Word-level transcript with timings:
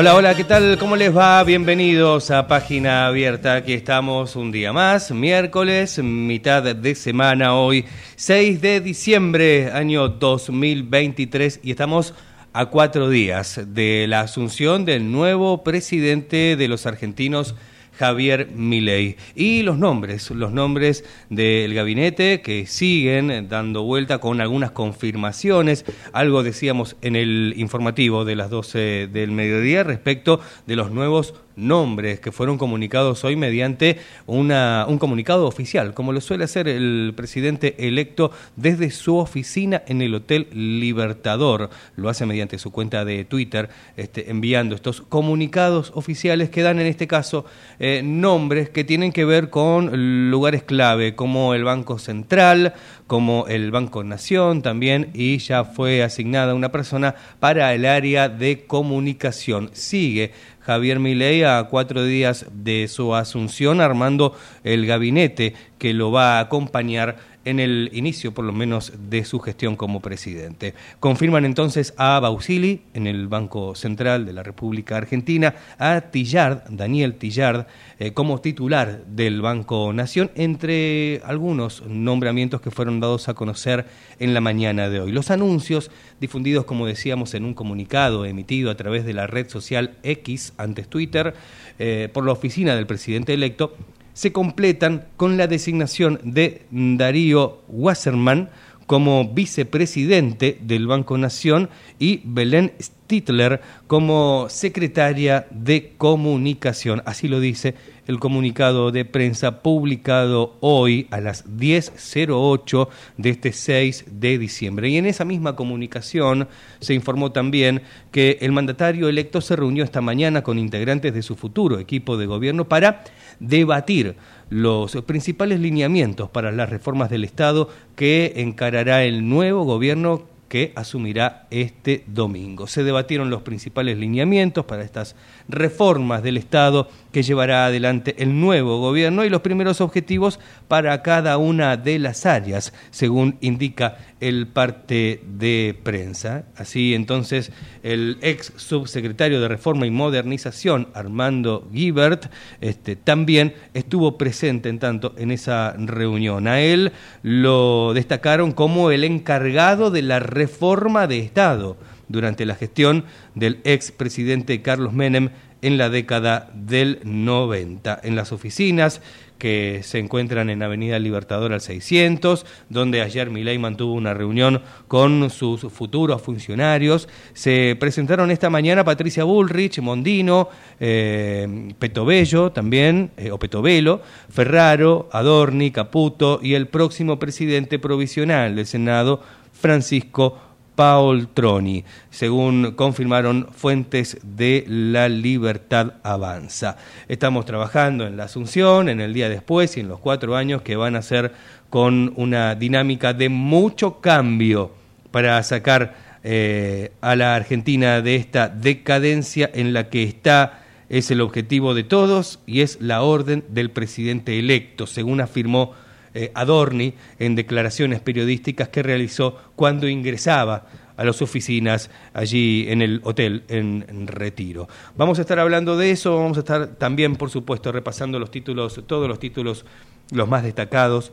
Hola, 0.00 0.14
hola, 0.14 0.36
¿qué 0.36 0.44
tal? 0.44 0.78
¿Cómo 0.78 0.94
les 0.94 1.14
va? 1.14 1.42
Bienvenidos 1.42 2.30
a 2.30 2.46
Página 2.46 3.08
Abierta. 3.08 3.54
Aquí 3.54 3.72
estamos 3.72 4.36
un 4.36 4.52
día 4.52 4.72
más, 4.72 5.10
miércoles, 5.10 5.98
mitad 5.98 6.62
de 6.62 6.94
semana 6.94 7.56
hoy, 7.56 7.84
6 8.14 8.60
de 8.60 8.80
diciembre, 8.80 9.72
año 9.72 10.08
2023, 10.08 11.58
y 11.64 11.72
estamos 11.72 12.14
a 12.52 12.66
cuatro 12.66 13.10
días 13.10 13.60
de 13.74 14.06
la 14.06 14.20
asunción 14.20 14.84
del 14.84 15.10
nuevo 15.10 15.64
presidente 15.64 16.54
de 16.54 16.68
los 16.68 16.86
argentinos 16.86 17.56
Javier 17.98 18.48
Milei. 18.54 19.16
Y 19.34 19.62
los 19.62 19.76
nombres, 19.76 20.30
los 20.30 20.52
nombres 20.52 21.04
del 21.30 21.74
gabinete 21.74 22.40
que 22.40 22.66
siguen 22.66 23.48
dando 23.48 23.82
vuelta 23.82 24.18
con 24.18 24.40
algunas 24.40 24.70
confirmaciones. 24.70 25.84
Algo 26.12 26.42
decíamos 26.42 26.96
en 27.02 27.16
el 27.16 27.54
informativo 27.56 28.24
de 28.24 28.36
las 28.36 28.50
12 28.50 29.08
del 29.08 29.32
mediodía 29.32 29.82
respecto 29.82 30.40
de 30.66 30.76
los 30.76 30.92
nuevos 30.92 31.34
nombres 31.58 32.20
que 32.20 32.32
fueron 32.32 32.56
comunicados 32.56 33.24
hoy 33.24 33.36
mediante 33.36 33.98
una, 34.26 34.86
un 34.88 34.98
comunicado 34.98 35.46
oficial, 35.46 35.92
como 35.92 36.12
lo 36.12 36.20
suele 36.20 36.44
hacer 36.44 36.68
el 36.68 37.12
presidente 37.16 37.74
electo 37.78 38.30
desde 38.56 38.90
su 38.90 39.16
oficina 39.16 39.82
en 39.86 40.00
el 40.00 40.14
Hotel 40.14 40.48
Libertador. 40.52 41.70
Lo 41.96 42.08
hace 42.08 42.24
mediante 42.24 42.58
su 42.58 42.70
cuenta 42.70 43.04
de 43.04 43.24
Twitter, 43.24 43.68
este, 43.96 44.30
enviando 44.30 44.74
estos 44.74 45.02
comunicados 45.02 45.92
oficiales 45.94 46.50
que 46.50 46.62
dan 46.62 46.78
en 46.78 46.86
este 46.86 47.06
caso 47.06 47.44
eh, 47.78 48.02
nombres 48.04 48.70
que 48.70 48.84
tienen 48.84 49.12
que 49.12 49.24
ver 49.24 49.50
con 49.50 50.30
lugares 50.30 50.62
clave, 50.62 51.14
como 51.14 51.54
el 51.54 51.64
Banco 51.64 51.98
Central, 51.98 52.74
como 53.08 53.46
el 53.48 53.72
Banco 53.72 54.04
Nación 54.04 54.62
también, 54.62 55.10
y 55.14 55.38
ya 55.38 55.64
fue 55.64 56.04
asignada 56.04 56.54
una 56.54 56.70
persona 56.70 57.16
para 57.40 57.74
el 57.74 57.86
área 57.86 58.28
de 58.28 58.66
comunicación. 58.66 59.70
Sigue 59.72 60.30
Javier 60.60 61.00
Milei 61.00 61.42
a 61.42 61.64
cuatro 61.64 62.04
días 62.04 62.44
de 62.52 62.86
su 62.86 63.14
asunción 63.14 63.80
armando 63.80 64.36
el 64.62 64.84
gabinete 64.86 65.54
que 65.78 65.94
lo 65.94 66.12
va 66.12 66.36
a 66.36 66.40
acompañar 66.40 67.16
en 67.48 67.60
el 67.60 67.90
inicio, 67.94 68.32
por 68.34 68.44
lo 68.44 68.52
menos, 68.52 68.92
de 69.08 69.24
su 69.24 69.40
gestión 69.40 69.74
como 69.74 70.00
presidente. 70.00 70.74
Confirman 71.00 71.46
entonces 71.46 71.94
a 71.96 72.20
Bausili 72.20 72.82
en 72.92 73.06
el 73.06 73.26
Banco 73.26 73.74
Central 73.74 74.26
de 74.26 74.34
la 74.34 74.42
República 74.42 74.96
Argentina, 74.98 75.54
a 75.78 76.02
Tillard, 76.02 76.64
Daniel 76.68 77.14
Tillard, 77.14 77.66
eh, 77.98 78.12
como 78.12 78.40
titular 78.40 79.04
del 79.06 79.40
Banco 79.40 79.92
Nación, 79.94 80.30
entre 80.34 81.22
algunos 81.24 81.82
nombramientos 81.86 82.60
que 82.60 82.70
fueron 82.70 83.00
dados 83.00 83.28
a 83.28 83.34
conocer 83.34 83.86
en 84.18 84.34
la 84.34 84.42
mañana 84.42 84.90
de 84.90 85.00
hoy. 85.00 85.10
Los 85.10 85.30
anuncios, 85.30 85.90
difundidos, 86.20 86.66
como 86.66 86.86
decíamos, 86.86 87.32
en 87.32 87.44
un 87.44 87.54
comunicado 87.54 88.26
emitido 88.26 88.70
a 88.70 88.76
través 88.76 89.06
de 89.06 89.14
la 89.14 89.26
red 89.26 89.48
social 89.48 89.96
X, 90.02 90.52
antes 90.58 90.86
Twitter, 90.88 91.34
eh, 91.78 92.10
por 92.12 92.26
la 92.26 92.32
oficina 92.32 92.76
del 92.76 92.86
presidente 92.86 93.32
electo, 93.32 93.74
se 94.18 94.32
completan 94.32 95.04
con 95.16 95.36
la 95.36 95.46
designación 95.46 96.18
de 96.24 96.62
Darío 96.72 97.62
Wasserman 97.68 98.50
como 98.88 99.28
vicepresidente 99.28 100.56
del 100.62 100.86
Banco 100.86 101.18
Nación 101.18 101.68
y 101.98 102.22
Belén 102.24 102.72
Stittler 102.80 103.60
como 103.86 104.46
secretaria 104.48 105.46
de 105.50 105.92
comunicación. 105.98 107.02
Así 107.04 107.28
lo 107.28 107.38
dice 107.38 107.74
el 108.06 108.18
comunicado 108.18 108.90
de 108.90 109.04
prensa 109.04 109.62
publicado 109.62 110.56
hoy 110.60 111.06
a 111.10 111.20
las 111.20 111.46
10.08 111.46 112.88
de 113.18 113.28
este 113.28 113.52
6 113.52 114.06
de 114.10 114.38
diciembre. 114.38 114.88
Y 114.88 114.96
en 114.96 115.04
esa 115.04 115.26
misma 115.26 115.54
comunicación 115.54 116.48
se 116.80 116.94
informó 116.94 117.30
también 117.30 117.82
que 118.10 118.38
el 118.40 118.52
mandatario 118.52 119.10
electo 119.10 119.42
se 119.42 119.54
reunió 119.54 119.84
esta 119.84 120.00
mañana 120.00 120.42
con 120.42 120.58
integrantes 120.58 121.12
de 121.12 121.20
su 121.20 121.36
futuro 121.36 121.78
equipo 121.78 122.16
de 122.16 122.24
gobierno 122.24 122.66
para 122.66 123.04
debatir 123.38 124.16
los 124.50 124.92
principales 125.02 125.60
lineamientos 125.60 126.30
para 126.30 126.52
las 126.52 126.70
reformas 126.70 127.10
del 127.10 127.24
Estado 127.24 127.68
que 127.96 128.34
encarará 128.36 129.04
el 129.04 129.28
nuevo 129.28 129.64
gobierno 129.64 130.24
que 130.48 130.72
asumirá 130.74 131.46
este 131.50 132.04
domingo. 132.06 132.66
Se 132.66 132.82
debatieron 132.82 133.30
los 133.30 133.42
principales 133.42 133.98
lineamientos 133.98 134.64
para 134.64 134.82
estas 134.82 135.14
reformas 135.48 136.22
del 136.22 136.38
Estado 136.38 136.88
que 137.12 137.22
llevará 137.22 137.66
adelante 137.66 138.14
el 138.18 138.40
nuevo 138.40 138.80
gobierno 138.80 139.24
y 139.24 139.30
los 139.30 139.42
primeros 139.42 139.80
objetivos 139.80 140.40
para 140.66 141.02
cada 141.02 141.36
una 141.36 141.76
de 141.76 141.98
las 141.98 142.24
áreas, 142.26 142.72
según 142.90 143.36
indica 143.40 143.98
el 144.20 144.46
parte 144.46 145.22
de 145.26 145.78
prensa. 145.82 146.44
Así 146.56 146.94
entonces, 146.94 147.52
el 147.82 148.18
ex 148.20 148.52
subsecretario 148.56 149.40
de 149.40 149.48
Reforma 149.48 149.86
y 149.86 149.90
Modernización, 149.90 150.88
Armando 150.94 151.68
Guibert, 151.72 152.26
este, 152.60 152.96
también 152.96 153.54
estuvo 153.74 154.18
presente 154.18 154.68
en 154.68 154.78
tanto 154.78 155.14
en 155.16 155.30
esa 155.30 155.74
reunión. 155.78 156.48
A 156.48 156.60
él 156.60 156.92
lo 157.22 157.92
destacaron 157.94 158.52
como 158.52 158.90
el 158.90 159.04
encargado 159.04 159.90
de 159.90 160.02
la 160.02 160.20
reforma 160.20 161.06
de 161.06 161.20
Estado 161.20 161.76
durante 162.08 162.46
la 162.46 162.54
gestión 162.54 163.04
del 163.34 163.60
ex 163.64 163.92
presidente 163.92 164.62
Carlos 164.62 164.92
Menem 164.92 165.30
en 165.62 165.76
la 165.78 165.90
década 165.90 166.50
del 166.54 167.00
90. 167.04 168.00
En 168.02 168.16
las 168.16 168.32
oficinas 168.32 169.00
que 169.38 169.80
se 169.82 169.98
encuentran 169.98 170.50
en 170.50 170.62
Avenida 170.62 170.98
Libertador 170.98 171.52
al 171.52 171.60
600, 171.60 172.44
donde 172.68 173.00
ayer 173.00 173.30
Milei 173.30 173.58
mantuvo 173.58 173.94
una 173.94 174.14
reunión 174.14 174.62
con 174.88 175.30
sus 175.30 175.60
futuros 175.72 176.20
funcionarios. 176.20 177.08
Se 177.32 177.76
presentaron 177.78 178.30
esta 178.30 178.50
mañana 178.50 178.84
Patricia 178.84 179.24
Bullrich, 179.24 179.80
Mondino, 179.80 180.48
eh, 180.80 181.72
Petobello 181.78 182.50
también, 182.50 183.12
eh, 183.16 183.30
o 183.30 183.38
Petovelo, 183.38 184.02
Ferraro, 184.28 185.08
Adorni, 185.12 185.70
Caputo 185.70 186.40
y 186.42 186.54
el 186.54 186.66
próximo 186.66 187.18
presidente 187.18 187.78
provisional 187.78 188.56
del 188.56 188.66
Senado, 188.66 189.22
Francisco 189.52 190.47
Paul 190.78 191.26
Troni, 191.34 191.84
según 192.08 192.76
confirmaron 192.76 193.48
fuentes 193.50 194.16
de 194.22 194.64
La 194.68 195.08
Libertad 195.08 195.94
Avanza. 196.04 196.76
Estamos 197.08 197.46
trabajando 197.46 198.06
en 198.06 198.16
la 198.16 198.26
Asunción, 198.26 198.88
en 198.88 199.00
el 199.00 199.12
día 199.12 199.28
después 199.28 199.76
y 199.76 199.80
en 199.80 199.88
los 199.88 199.98
cuatro 199.98 200.36
años 200.36 200.62
que 200.62 200.76
van 200.76 200.94
a 200.94 201.02
ser 201.02 201.32
con 201.68 202.12
una 202.14 202.54
dinámica 202.54 203.12
de 203.12 203.28
mucho 203.28 204.00
cambio 204.00 204.70
para 205.10 205.42
sacar 205.42 205.96
eh, 206.22 206.92
a 207.00 207.16
la 207.16 207.34
Argentina 207.34 208.00
de 208.00 208.14
esta 208.14 208.48
decadencia 208.48 209.50
en 209.52 209.72
la 209.72 209.88
que 209.90 210.04
está 210.04 210.62
es 210.88 211.10
el 211.10 211.22
objetivo 211.22 211.74
de 211.74 211.82
todos 211.82 212.38
y 212.46 212.60
es 212.60 212.80
la 212.80 213.02
orden 213.02 213.42
del 213.48 213.72
presidente 213.72 214.38
electo, 214.38 214.86
según 214.86 215.20
afirmó 215.22 215.74
eh, 216.14 216.30
Adorni 216.34 216.94
en 217.18 217.34
declaraciones 217.34 218.00
periodísticas 218.00 218.68
que 218.68 218.82
realizó 218.82 219.36
cuando 219.56 219.88
ingresaba 219.88 220.66
a 220.98 221.04
las 221.04 221.22
oficinas 221.22 221.90
allí 222.12 222.66
en 222.68 222.82
el 222.82 223.00
hotel 223.04 223.44
en, 223.48 224.06
Retiro. 224.08 224.68
Vamos 224.96 225.18
a 225.18 225.22
estar 225.22 225.38
hablando 225.38 225.76
de 225.76 225.92
eso, 225.92 226.16
vamos 226.16 226.36
a 226.38 226.40
estar 226.40 226.66
también, 226.74 227.14
por 227.14 227.30
supuesto, 227.30 227.70
repasando 227.70 228.18
los 228.18 228.32
títulos, 228.32 228.82
todos 228.86 229.08
los 229.08 229.20
títulos, 229.20 229.64
los 230.10 230.28
más 230.28 230.42
destacados 230.42 231.12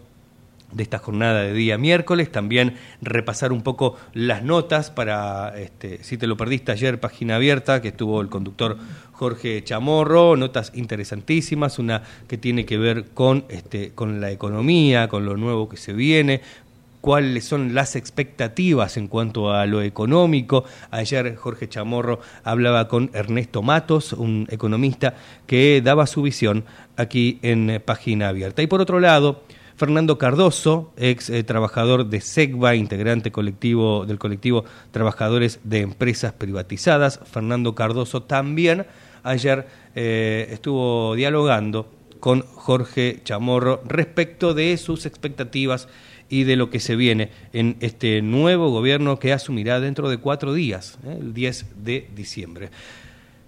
de 0.72 0.84
esta 0.84 0.98
jornada 0.98 1.44
de 1.44 1.54
día 1.54 1.78
miércoles, 1.78 2.32
también 2.32 2.76
repasar 3.02 3.52
un 3.52 3.62
poco 3.62 3.96
las 4.14 4.44
notas 4.44 4.90
para, 4.90 5.58
este, 5.60 6.04
si 6.04 6.18
te 6.18 6.26
lo 6.26 6.36
perdiste 6.36 6.72
ayer, 6.72 7.00
página 7.00 7.36
abierta, 7.36 7.82
que 7.82 7.90
estuvo 7.90 8.20
el 8.22 8.30
conductor 8.30 8.78
Jorge 9.16 9.64
Chamorro, 9.64 10.36
notas 10.36 10.72
interesantísimas, 10.76 11.80
una 11.80 12.04
que 12.28 12.38
tiene 12.38 12.66
que 12.66 12.78
ver 12.78 13.06
con, 13.14 13.46
este, 13.50 13.92
con 13.92 14.20
la 14.20 14.32
economía, 14.32 15.08
con 15.08 15.26
lo 15.26 15.38
nuevo 15.38 15.70
que 15.70 15.78
se 15.78 15.94
viene, 15.94 16.42
cuáles 17.00 17.46
son 17.46 17.74
las 17.74 17.96
expectativas 17.96 18.98
en 18.98 19.08
cuanto 19.08 19.54
a 19.54 19.66
lo 19.68 19.82
económico. 19.82 20.66
Ayer 20.92 21.36
Jorge 21.36 21.70
Chamorro 21.70 22.20
hablaba 22.44 22.88
con 22.88 23.10
Ernesto 23.14 23.62
Matos, 23.62 24.12
un 24.14 24.48
economista 24.50 25.16
que 25.48 25.82
daba 25.84 26.08
su 26.08 26.22
visión 26.22 26.66
aquí 26.98 27.40
en 27.42 27.82
Página 27.86 28.30
Abierta. 28.30 28.64
Y 28.64 28.68
por 28.68 28.82
otro 28.82 29.00
lado, 29.00 29.44
Fernando 29.78 30.18
Cardoso, 30.18 30.94
ex 30.96 31.30
eh, 31.30 31.44
trabajador 31.44 32.08
de 32.08 32.22
SEGBA, 32.22 32.76
integrante 32.76 33.32
colectivo 33.32 34.06
del 34.06 34.18
colectivo 34.18 34.64
Trabajadores 34.92 35.60
de 35.64 35.82
Empresas 35.82 36.32
Privatizadas. 36.34 37.20
Fernando 37.26 37.76
Cardoso 37.76 38.24
también 38.24 38.86
ayer 39.26 39.68
eh, 39.96 40.48
estuvo 40.52 41.16
dialogando 41.16 41.92
con 42.20 42.42
Jorge 42.42 43.20
Chamorro 43.24 43.82
respecto 43.86 44.54
de 44.54 44.78
sus 44.78 45.06
expectativas 45.06 45.88
y 46.30 46.44
de 46.44 46.56
lo 46.56 46.70
que 46.70 46.80
se 46.80 46.96
viene 46.96 47.30
en 47.54 47.78
este 47.82 48.22
nuevo 48.22 48.70
gobierno 48.72 49.20
que 49.20 49.34
asumirá 49.34 49.80
dentro 49.80 50.10
de 50.10 50.18
cuatro 50.18 50.54
días, 50.54 50.98
¿eh? 51.06 51.18
el 51.20 51.34
10 51.34 51.84
de 51.84 52.08
diciembre. 52.16 52.70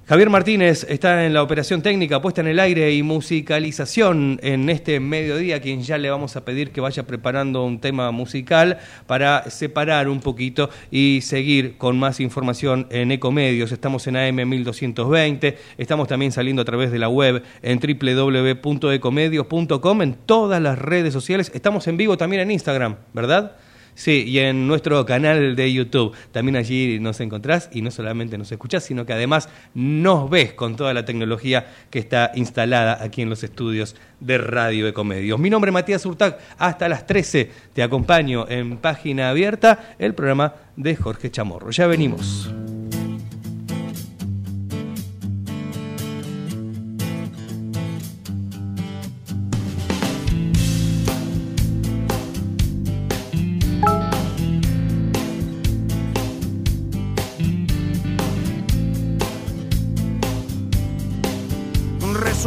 Javier 0.08 0.30
Martínez 0.30 0.86
está 0.88 1.26
en 1.26 1.34
la 1.34 1.44
operación 1.44 1.82
técnica, 1.82 2.22
puesta 2.22 2.40
en 2.40 2.48
el 2.48 2.62
aire 2.62 2.94
y 2.94 3.04
musicalización 3.04 4.40
en 4.42 4.70
este 4.70 5.02
mediodía, 5.02 5.60
quien 5.60 5.84
ya 5.84 5.98
le 5.98 6.10
vamos 6.10 6.38
a 6.38 6.46
pedir 6.46 6.72
que 6.72 6.80
vaya 6.80 7.06
preparando 7.06 7.66
un 7.66 7.82
tema 7.82 8.10
musical 8.12 8.78
para 9.06 9.50
separar 9.50 10.08
un 10.08 10.22
poquito 10.22 10.70
y 10.92 11.20
seguir 11.24 11.78
con 11.78 12.00
más 12.00 12.22
información 12.22 12.88
en 12.90 13.12
Ecomedios. 13.12 13.74
Estamos 13.74 14.08
en 14.08 14.16
AM 14.16 14.48
1220, 14.48 15.58
estamos 15.78 16.08
también 16.08 16.32
saliendo 16.32 16.62
a 16.62 16.66
través 16.66 16.90
de 16.90 17.00
la 17.00 17.10
web 17.10 17.44
en 17.62 17.78
www.ecomedios.com, 17.78 20.02
en 20.04 20.14
todas 20.26 20.62
las 20.62 20.80
redes 20.80 21.12
sociales. 21.12 21.52
Estamos 21.54 21.86
en 21.90 21.98
vivo 21.98 22.18
también 22.18 22.44
en 22.44 22.52
Instagram, 22.52 22.96
¿verdad? 23.12 23.58
Sí, 23.98 24.26
y 24.28 24.38
en 24.38 24.68
nuestro 24.68 25.04
canal 25.08 25.56
de 25.56 25.74
YouTube. 25.74 26.16
También 26.32 26.56
allí 26.56 27.00
nos 27.00 27.20
encontrás 27.20 27.68
y 27.74 27.82
no 27.82 27.90
solamente 27.90 28.38
nos 28.38 28.52
escuchás, 28.52 28.84
sino 28.84 29.08
que 29.08 29.14
además 29.14 29.50
nos 29.74 30.30
ves 30.30 30.54
con 30.54 30.76
toda 30.76 30.94
la 30.94 31.04
tecnología 31.04 31.66
que 31.90 31.98
está 31.98 32.32
instalada 32.36 33.04
aquí 33.04 33.24
en 33.24 33.30
los 33.32 33.44
estudios 33.44 33.96
de 34.20 34.38
Radio 34.38 34.88
Ecomedios. 34.88 35.40
Mi 35.40 35.50
nombre 35.50 35.70
es 35.70 35.74
Matías 35.74 36.06
Urtac. 36.06 36.38
Hasta 36.60 36.88
las 36.88 37.08
13 37.08 37.50
te 37.74 37.82
acompaño 37.82 38.48
en 38.48 38.78
Página 38.78 39.30
Abierta, 39.30 39.96
el 39.98 40.14
programa 40.14 40.54
de 40.76 40.96
Jorge 40.96 41.32
Chamorro. 41.32 41.72
Ya 41.72 41.88
venimos. 41.88 42.52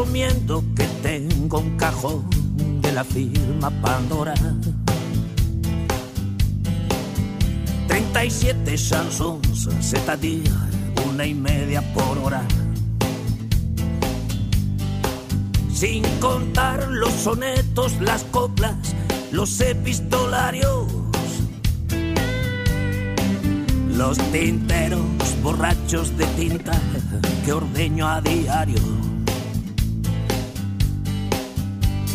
Resumiendo 0.01 0.65
que 0.75 0.85
tengo 1.03 1.59
un 1.59 1.77
cajón 1.77 2.25
de 2.81 2.91
la 2.91 3.05
firma 3.05 3.69
Pandora. 3.83 4.33
37 7.87 8.79
Samsungs 8.79 9.69
Z10, 9.69 10.49
una 11.07 11.27
y 11.27 11.35
media 11.35 11.83
por 11.93 12.17
hora. 12.17 12.43
Sin 15.71 16.03
contar 16.19 16.89
los 16.89 17.13
sonetos, 17.13 18.01
las 18.01 18.25
coplas, 18.25 18.95
los 19.33 19.61
epistolarios. 19.61 20.87
Los 23.99 24.17
tinteros 24.33 25.03
borrachos 25.43 26.17
de 26.17 26.25
tinta 26.39 26.73
que 27.45 27.53
ordeño 27.53 28.09
a 28.09 28.23
diario. 28.23 29.00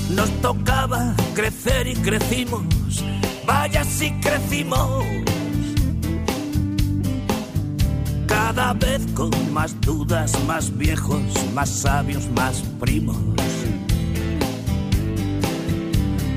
Nos 0.09 0.29
tocaba 0.41 1.15
crecer 1.33 1.87
y 1.87 1.95
crecimos, 1.95 2.63
vaya 3.45 3.83
si 3.83 4.11
crecimos. 4.19 5.03
Cada 8.27 8.73
vez 8.73 9.01
con 9.13 9.31
más 9.51 9.79
dudas, 9.81 10.31
más 10.45 10.75
viejos, 10.77 11.21
más 11.53 11.69
sabios, 11.69 12.29
más 12.35 12.61
primos. 12.79 13.17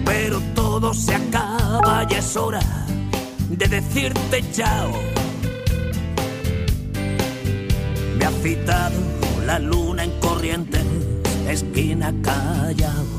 Pero 0.05 0.41
todo 0.55 0.95
se 0.95 1.15
acaba, 1.15 2.07
ya 2.09 2.19
es 2.19 2.37
hora 2.37 2.63
de 3.51 3.69
decirte 3.69 4.43
chao. 4.53 4.93
Me 8.19 8.25
ha 8.25 8.31
citado 8.43 8.97
la 9.45 9.59
luna 9.59 10.05
en 10.05 10.11
corriente, 10.21 10.81
esquina 11.47 12.15
callao. 12.23 13.18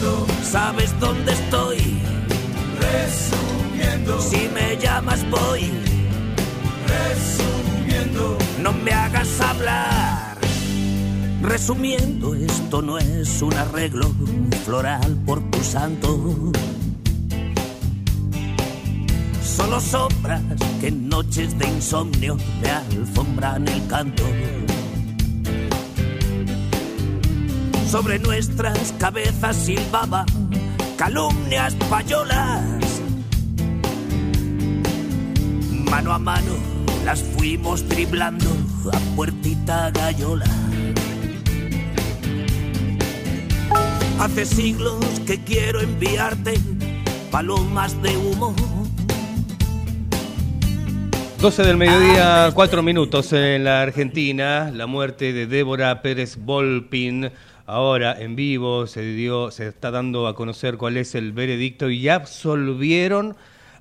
Resumiendo, 0.00 0.26
¿Sabes 0.42 0.98
dónde 0.98 1.32
estoy? 1.32 1.76
resumiendo, 2.80 4.18
Si 4.18 4.48
me 4.48 4.76
llamas 4.78 5.28
voy, 5.30 5.70
resumiendo, 6.86 8.38
no 8.62 8.72
me 8.72 8.92
hagas 8.92 9.40
hablar. 9.42 10.38
Resumiendo, 11.42 12.34
esto 12.34 12.80
no 12.80 12.96
es 12.96 13.42
un 13.42 13.52
arreglo 13.54 14.10
floral 14.64 15.18
por 15.26 15.42
tu 15.50 15.62
santo. 15.62 16.50
Solo 19.42 19.80
sombras 19.80 20.42
que 20.80 20.88
en 20.88 21.08
noches 21.10 21.58
de 21.58 21.68
insomnio 21.68 22.38
me 22.62 22.70
alfombran 22.70 23.68
el 23.68 23.86
canto. 23.86 24.24
Sobre 27.90 28.20
nuestras 28.20 28.92
cabezas 29.00 29.56
silbaban 29.56 30.24
calumnias 30.96 31.74
payolas. 31.90 32.62
Mano 35.90 36.12
a 36.12 36.18
mano 36.20 36.52
las 37.04 37.20
fuimos 37.20 37.88
driblando 37.88 38.46
a 38.92 39.16
puertita 39.16 39.90
gallola. 39.90 40.46
Hace 44.20 44.46
siglos 44.46 45.04
que 45.26 45.42
quiero 45.42 45.80
enviarte 45.80 46.60
palomas 47.32 48.00
de 48.02 48.16
humo. 48.16 48.54
12 51.40 51.62
del 51.64 51.76
mediodía, 51.76 52.52
4 52.54 52.82
minutos 52.84 53.32
en 53.32 53.64
la 53.64 53.82
Argentina. 53.82 54.70
La 54.72 54.86
muerte 54.86 55.32
de 55.32 55.48
Débora 55.48 56.02
Pérez 56.02 56.36
Volpin. 56.36 57.32
Ahora 57.72 58.20
en 58.20 58.34
vivo 58.34 58.88
se 58.88 59.00
dio, 59.14 59.52
se 59.52 59.68
está 59.68 59.92
dando 59.92 60.26
a 60.26 60.34
conocer 60.34 60.76
cuál 60.76 60.96
es 60.96 61.14
el 61.14 61.30
veredicto 61.30 61.88
y 61.88 62.08
absolvieron 62.08 63.36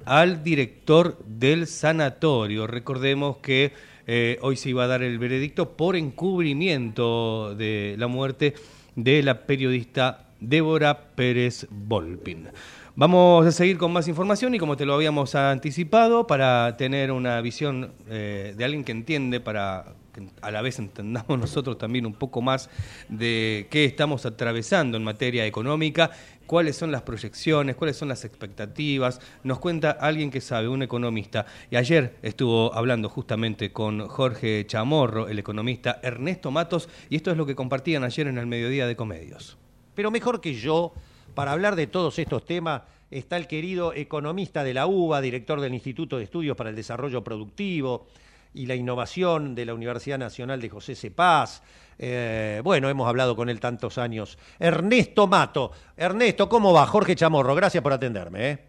al 0.06 0.44
director 0.44 1.18
del 1.26 1.66
sanatorio. 1.66 2.68
Recordemos 2.68 3.38
que 3.38 3.74
eh, 4.06 4.38
hoy 4.44 4.58
se 4.58 4.70
iba 4.70 4.84
a 4.84 4.88
dar 4.88 5.02
el 5.02 5.18
veredicto 5.18 5.72
por 5.72 5.96
encubrimiento 5.96 7.56
de 7.56 7.96
la 7.98 8.06
muerte 8.06 8.54
de 8.96 9.24
la 9.24 9.48
periodista 9.48 10.28
Débora 10.40 11.16
Pérez 11.16 11.66
Volpin. 11.72 12.48
Vamos 12.96 13.48
a 13.48 13.52
seguir 13.52 13.80
con 13.80 13.92
más 13.92 14.08
información 14.08 14.54
y 14.54 14.60
como 14.60 14.78
te 14.78 14.86
lo 14.86 14.94
habíamos 14.94 15.34
anticipado, 15.34 16.28
para 16.28 16.78
tener 16.78 17.12
una 17.12 17.42
visión 17.42 17.94
eh, 18.08 18.54
de 18.56 18.64
alguien 18.64 18.84
que 18.84 18.92
entiende, 18.92 19.40
para 19.40 19.96
a 20.42 20.52
la 20.52 20.62
vez 20.62 20.80
entendamos 20.80 21.40
nosotros 21.40 21.78
también 21.78 22.06
un 22.06 22.14
poco 22.14 22.42
más 22.42 22.70
de 23.08 23.68
qué 23.70 23.86
estamos 23.86 24.26
atravesando 24.26 24.98
en 24.98 25.04
materia 25.04 25.46
económica, 25.46 26.12
cuáles 26.46 26.76
son 26.76 26.92
las 26.92 27.04
proyecciones, 27.04 27.76
cuáles 27.76 27.96
son 27.96 28.08
las 28.08 28.26
expectativas. 28.26 29.22
Nos 29.44 29.60
cuenta 29.60 29.92
alguien 29.92 30.32
que 30.32 30.42
sabe, 30.42 30.68
un 30.68 30.82
economista. 30.82 31.46
Y 31.70 31.76
ayer 31.76 32.16
estuvo 32.22 32.74
hablando 32.74 33.08
justamente 33.08 33.72
con 33.72 34.08
Jorge 34.08 34.66
Chamorro, 34.66 35.28
el 35.28 35.38
economista 35.38 36.00
Ernesto 36.02 36.50
Matos, 36.50 36.90
y 37.10 37.16
esto 37.16 37.32
es 37.32 37.38
lo 37.38 37.46
que 37.46 37.56
compartían 37.56 38.04
ayer 38.04 38.28
en 38.28 38.38
el 38.38 38.48
mediodía 38.48 38.88
de 38.88 38.96
Comedios. 38.96 39.58
Pero 39.94 40.12
mejor 40.12 40.42
que 40.42 40.56
yo, 40.56 40.94
para 41.36 41.52
hablar 41.52 41.76
de 41.76 41.86
todos 41.86 42.18
estos 42.18 42.46
temas, 42.46 42.82
está 43.12 43.38
el 43.38 43.48
querido 43.48 43.94
economista 43.94 44.64
de 44.64 44.74
la 44.74 44.88
UBA, 44.88 45.22
director 45.22 45.62
del 45.62 45.74
Instituto 45.74 46.18
de 46.18 46.24
Estudios 46.24 46.56
para 46.56 46.70
el 46.70 46.76
Desarrollo 46.76 47.24
Productivo 47.24 48.08
y 48.54 48.66
la 48.66 48.76
Innovación 48.76 49.56
de 49.56 49.66
la 49.66 49.74
Universidad 49.74 50.18
Nacional 50.18 50.62
de 50.62 50.70
José 50.70 50.96
Cepaz. 50.96 51.62
Eh, 51.98 52.62
bueno, 52.64 52.90
hemos 52.90 53.08
hablado 53.08 53.36
con 53.36 53.50
él 53.50 53.60
tantos 53.60 53.98
años. 53.98 54.38
Ernesto 54.58 55.28
Mato. 55.28 55.72
Ernesto, 55.98 56.48
¿cómo 56.50 56.74
va? 56.74 56.86
Jorge 56.88 57.16
Chamorro, 57.16 57.56
gracias 57.56 57.84
por 57.84 57.94
atenderme. 57.94 58.50
¿eh? 58.50 58.60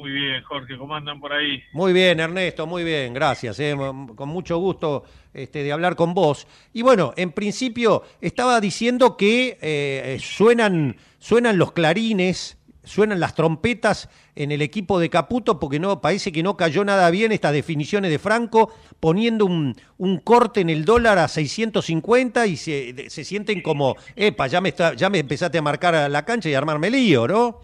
Muy 0.00 0.12
bien, 0.12 0.42
Jorge, 0.44 0.78
¿cómo 0.78 0.94
andan 0.94 1.20
por 1.20 1.30
ahí? 1.30 1.62
Muy 1.74 1.92
bien, 1.92 2.20
Ernesto, 2.20 2.66
muy 2.66 2.84
bien, 2.84 3.12
gracias. 3.12 3.60
eh, 3.60 3.76
Con 3.76 4.28
mucho 4.30 4.56
gusto 4.56 5.04
este, 5.34 5.62
de 5.62 5.72
hablar 5.72 5.94
con 5.94 6.14
vos. 6.14 6.46
Y 6.72 6.80
bueno, 6.80 7.12
en 7.16 7.32
principio 7.32 8.04
estaba 8.22 8.60
diciendo 8.62 9.18
que 9.18 9.58
eh, 9.60 10.18
suenan, 10.18 10.96
suenan 11.18 11.58
los 11.58 11.72
clarines, 11.72 12.56
suenan 12.90 13.20
las 13.20 13.34
trompetas 13.34 14.10
en 14.34 14.50
el 14.50 14.62
equipo 14.62 14.98
de 14.98 15.08
Caputo 15.08 15.60
porque 15.60 15.78
no 15.78 16.00
parece 16.00 16.32
que 16.32 16.42
no 16.42 16.56
cayó 16.56 16.84
nada 16.84 17.10
bien 17.10 17.32
estas 17.32 17.52
definiciones 17.52 18.10
de 18.10 18.18
Franco, 18.18 18.74
poniendo 18.98 19.46
un, 19.46 19.76
un 19.96 20.18
corte 20.18 20.60
en 20.60 20.70
el 20.70 20.84
dólar 20.84 21.18
a 21.18 21.28
650 21.28 22.46
y 22.46 22.56
se, 22.56 23.08
se 23.08 23.24
sienten 23.24 23.62
como, 23.62 23.96
epa, 24.16 24.48
ya 24.48 24.60
me, 24.60 24.70
está, 24.70 24.94
ya 24.94 25.08
me 25.08 25.18
empezaste 25.18 25.58
a 25.58 25.62
marcar 25.62 25.94
a 25.94 26.08
la 26.08 26.24
cancha 26.24 26.48
y 26.48 26.54
a 26.54 26.58
armarme 26.58 26.90
lío, 26.90 27.28
¿no? 27.28 27.60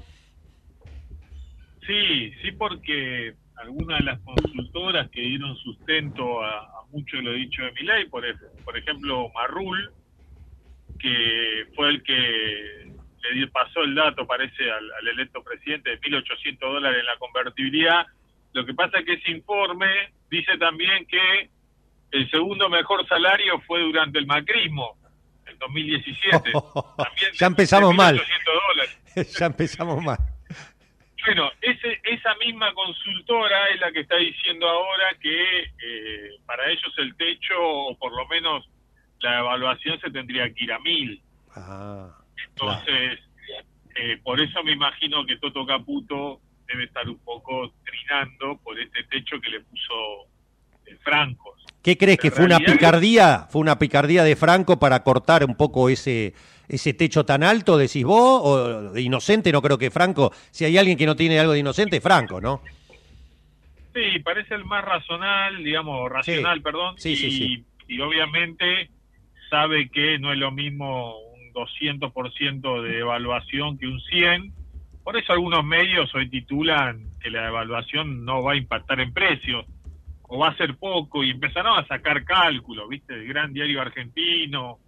Sí, 1.87 2.33
sí, 2.43 2.53
porque 2.53 3.35
algunas 3.57 3.99
de 3.99 4.05
las 4.05 4.21
consultoras 4.21 5.11
que 5.11 5.21
dieron 5.21 5.57
sustento 5.57 6.43
a, 6.43 6.85
mucho 6.93 7.17
de 7.17 7.23
lo 7.25 7.33
dicho 7.33 7.63
de 7.63 7.73
Milei, 7.73 8.07
por, 8.07 8.25
por 8.65 8.79
ejemplo, 8.79 9.29
Marrul, 9.35 9.91
que 11.01 11.65
fue 11.75 11.91
el 11.91 12.03
que 12.03 12.86
le 13.35 13.47
pasó 13.49 13.83
el 13.83 13.95
dato, 13.95 14.27
parece, 14.27 14.71
al, 14.71 14.93
al 14.93 15.09
electo 15.09 15.43
presidente 15.43 15.91
de 15.91 16.01
1.800 16.01 16.59
dólares 16.59 17.01
en 17.01 17.07
la 17.07 17.17
convertibilidad. 17.19 18.07
Lo 18.53 18.65
que 18.65 18.75
pasa 18.75 18.99
es 18.99 19.05
que 19.07 19.15
ese 19.15 19.31
informe 19.31 20.13
dice 20.31 20.57
también 20.59 21.07
que 21.07 21.51
el 22.13 22.31
segundo 22.31 22.69
mejor 22.69 23.07
salario 23.09 23.61
fue 23.67 23.81
durante 23.81 24.19
el 24.19 24.27
macrismo, 24.27 24.97
en 25.47 25.59
2017. 25.59 26.53
También 26.97 27.33
Ya 27.35 27.47
empezamos 27.47 27.95
mal. 27.95 28.17
1.800 28.17 28.25
dólares. 28.45 29.33
ya 29.39 29.47
empezamos 29.47 30.03
mal. 30.03 30.19
Bueno, 31.27 31.51
ese, 31.61 32.01
esa 32.05 32.35
misma 32.37 32.73
consultora 32.73 33.67
es 33.75 33.81
la 33.81 33.91
que 33.91 34.01
está 34.01 34.17
diciendo 34.17 34.69
ahora 34.69 35.15
que 35.21 35.63
eh, 35.63 36.31
para 36.47 36.71
ellos 36.71 36.95
el 36.99 37.17
techo, 37.17 37.55
o 37.59 37.99
por 37.99 38.13
lo 38.17 38.27
menos 38.29 38.65
la 39.21 39.41
evaluación, 39.41 40.01
se 40.01 40.11
tendría 40.11 40.53
que 40.55 40.65
ir 40.65 40.73
a 40.73 40.79
mil. 40.79 41.21
Ah, 41.57 42.17
claro. 42.57 42.81
Entonces, 42.81 43.21
eh, 43.97 44.19
por 44.23 44.41
eso 44.41 44.63
me 44.63 44.73
imagino 44.73 45.25
que 45.25 45.37
Toto 45.37 45.65
Caputo 45.65 46.41
debe 46.67 46.85
estar 46.85 47.09
un 47.09 47.19
poco 47.19 47.73
trinando 47.85 48.59
por 48.63 48.79
este 48.79 49.05
techo 49.05 49.41
que 49.41 49.51
le 49.51 49.61
puso 49.61 49.95
eh, 50.87 50.97
Francos. 51.03 51.65
¿Qué 51.83 51.97
crees 51.97 52.19
que 52.19 52.31
fue 52.31 52.45
una 52.45 52.59
picardía? 52.59 53.47
¿Fue 53.49 53.61
una 53.61 53.79
picardía 53.79 54.25
de 54.25 54.35
Franco 54.35 54.79
para 54.79 55.03
cortar 55.03 55.45
un 55.45 55.55
poco 55.57 55.89
ese 55.89 56.35
ese 56.69 56.95
techo 56.95 57.25
tan 57.25 57.45
alto, 57.45 57.79
decís 57.79 58.05
vos? 58.05 58.41
¿O 58.43 58.93
de 58.93 59.01
inocente? 59.01 59.53
No 59.53 59.63
creo 59.63 59.79
que 59.79 59.91
Franco. 59.91 60.33
Si 60.51 60.65
hay 60.65 60.77
alguien 60.77 60.99
que 60.99 61.07
no 61.07 61.15
tiene 61.15 61.39
algo 61.39 61.53
de 61.53 61.61
inocente, 61.61 61.99
es 61.99 62.03
Franco, 62.03 62.41
¿no? 62.41 62.61
Sí, 63.95 64.19
parece 64.19 64.55
el 64.55 64.65
más 64.65 64.85
razonal, 64.85 65.63
digamos, 65.63 66.11
racional, 66.11 66.61
perdón. 66.61 66.99
Sí, 66.99 67.13
y, 67.13 67.17
sí, 67.17 67.31
sí. 67.31 67.65
y 67.87 68.01
obviamente 68.01 68.91
sabe 69.49 69.89
que 69.89 70.19
no 70.19 70.33
es 70.33 70.39
lo 70.39 70.51
mismo 70.51 71.15
200% 71.57 72.83
de 72.83 72.99
evaluación 72.99 73.79
que 73.79 73.87
un 73.87 74.01
100. 74.01 74.53
Por 75.03 75.17
eso 75.17 75.33
algunos 75.33 75.65
medios 75.65 76.15
hoy 76.15 76.29
titulan 76.29 77.07
que 77.21 77.31
la 77.31 77.49
evaluación 77.49 78.25
no 78.25 78.43
va 78.43 78.53
a 78.53 78.57
impactar 78.57 79.01
en 79.01 79.13
precios 79.13 79.65
o 80.29 80.39
va 80.39 80.49
a 80.49 80.57
ser 80.57 80.77
poco 80.77 81.25
y 81.25 81.31
empezaron 81.31 81.79
a 81.79 81.87
sacar 81.87 82.25
cálculos, 82.25 82.89
¿viste? 82.89 83.15
El 83.15 83.27
gran 83.29 83.53
diario 83.53 83.81
argentino, 83.81 84.79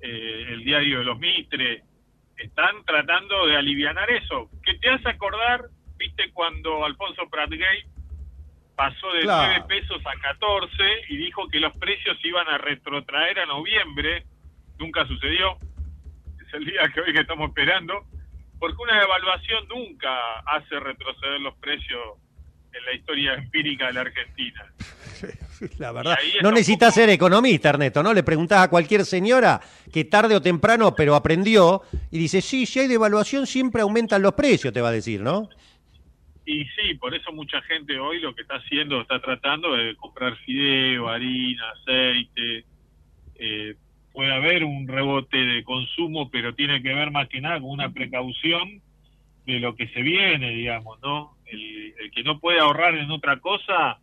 eh, 0.00 0.46
el 0.50 0.62
diario 0.64 1.00
de 1.00 1.04
los 1.04 1.18
Mitre, 1.18 1.82
están 2.36 2.84
tratando 2.84 3.46
de 3.46 3.56
alivianar 3.56 4.10
eso. 4.10 4.50
Que 4.64 4.74
te 4.74 4.90
hace 4.90 5.08
acordar, 5.08 5.62
¿viste? 5.96 6.30
Cuando 6.32 6.84
Alfonso 6.84 7.22
Pratgate 7.30 7.86
pasó 8.76 9.12
de 9.12 9.22
Claro. 9.22 9.64
9 9.66 9.80
pesos 9.80 10.02
a 10.06 10.20
14 10.20 10.70
y 11.08 11.16
dijo 11.16 11.48
que 11.48 11.60
los 11.60 11.76
precios 11.78 12.16
iban 12.24 12.48
a 12.48 12.58
retrotraer 12.58 13.40
a 13.40 13.46
noviembre. 13.46 14.24
Nunca 14.78 15.06
sucedió. 15.06 15.56
Es 16.52 16.58
el 16.58 16.64
día 16.64 16.90
que 16.94 17.00
hoy 17.00 17.12
que 17.12 17.20
estamos 17.20 17.48
esperando. 17.48 18.04
Porque 18.58 18.76
una 18.80 19.02
evaluación 19.02 19.66
nunca 19.68 20.38
hace 20.46 20.78
retroceder 20.78 21.40
los 21.40 21.54
precios 21.56 22.00
en 22.72 22.84
la 22.84 22.92
historia 22.94 23.34
empírica 23.34 23.88
de 23.88 23.92
la 23.94 24.00
Argentina. 24.02 24.64
La 25.78 25.92
verdad. 25.92 26.16
No 26.42 26.50
necesitas 26.50 26.90
poco- 26.92 27.00
ser 27.00 27.10
economista, 27.10 27.68
Ernesto, 27.70 28.02
¿no? 28.02 28.12
Le 28.12 28.22
preguntás 28.24 28.64
a 28.64 28.68
cualquier 28.70 29.04
señora 29.04 29.60
que 29.92 30.04
tarde 30.04 30.34
o 30.34 30.42
temprano, 30.42 30.94
pero 30.96 31.14
aprendió, 31.14 31.82
y 32.10 32.18
dice, 32.18 32.40
sí, 32.40 32.66
si 32.66 32.80
hay 32.80 32.88
devaluación 32.88 33.46
siempre 33.46 33.82
aumentan 33.82 34.22
los 34.22 34.34
precios, 34.34 34.72
te 34.72 34.80
va 34.80 34.88
a 34.88 34.92
decir, 34.92 35.20
¿no? 35.20 35.48
Y 36.44 36.64
sí, 36.64 36.94
por 36.98 37.14
eso 37.14 37.30
mucha 37.32 37.62
gente 37.62 37.96
hoy 38.00 38.18
lo 38.20 38.34
que 38.34 38.42
está 38.42 38.56
haciendo, 38.56 39.00
está 39.02 39.20
tratando 39.20 39.76
de 39.76 39.94
comprar 39.96 40.36
fideo, 40.38 41.08
harina, 41.08 41.62
aceite. 41.70 42.64
Eh, 43.36 43.76
puede 44.12 44.32
haber 44.32 44.64
un 44.64 44.86
rebote 44.86 45.36
de 45.36 45.64
consumo, 45.64 46.30
pero 46.30 46.54
tiene 46.54 46.82
que 46.82 46.94
ver 46.94 47.10
más 47.10 47.28
que 47.28 47.40
nada 47.40 47.60
con 47.60 47.70
una 47.70 47.90
precaución 47.90 48.82
de 49.46 49.58
lo 49.58 49.74
que 49.74 49.88
se 49.88 50.02
viene, 50.02 50.50
digamos, 50.50 51.00
¿no? 51.02 51.36
El, 51.46 51.94
que 52.14 52.22
no 52.22 52.38
puede 52.38 52.60
ahorrar 52.60 52.94
en 52.94 53.10
otra 53.10 53.40
cosa, 53.40 53.98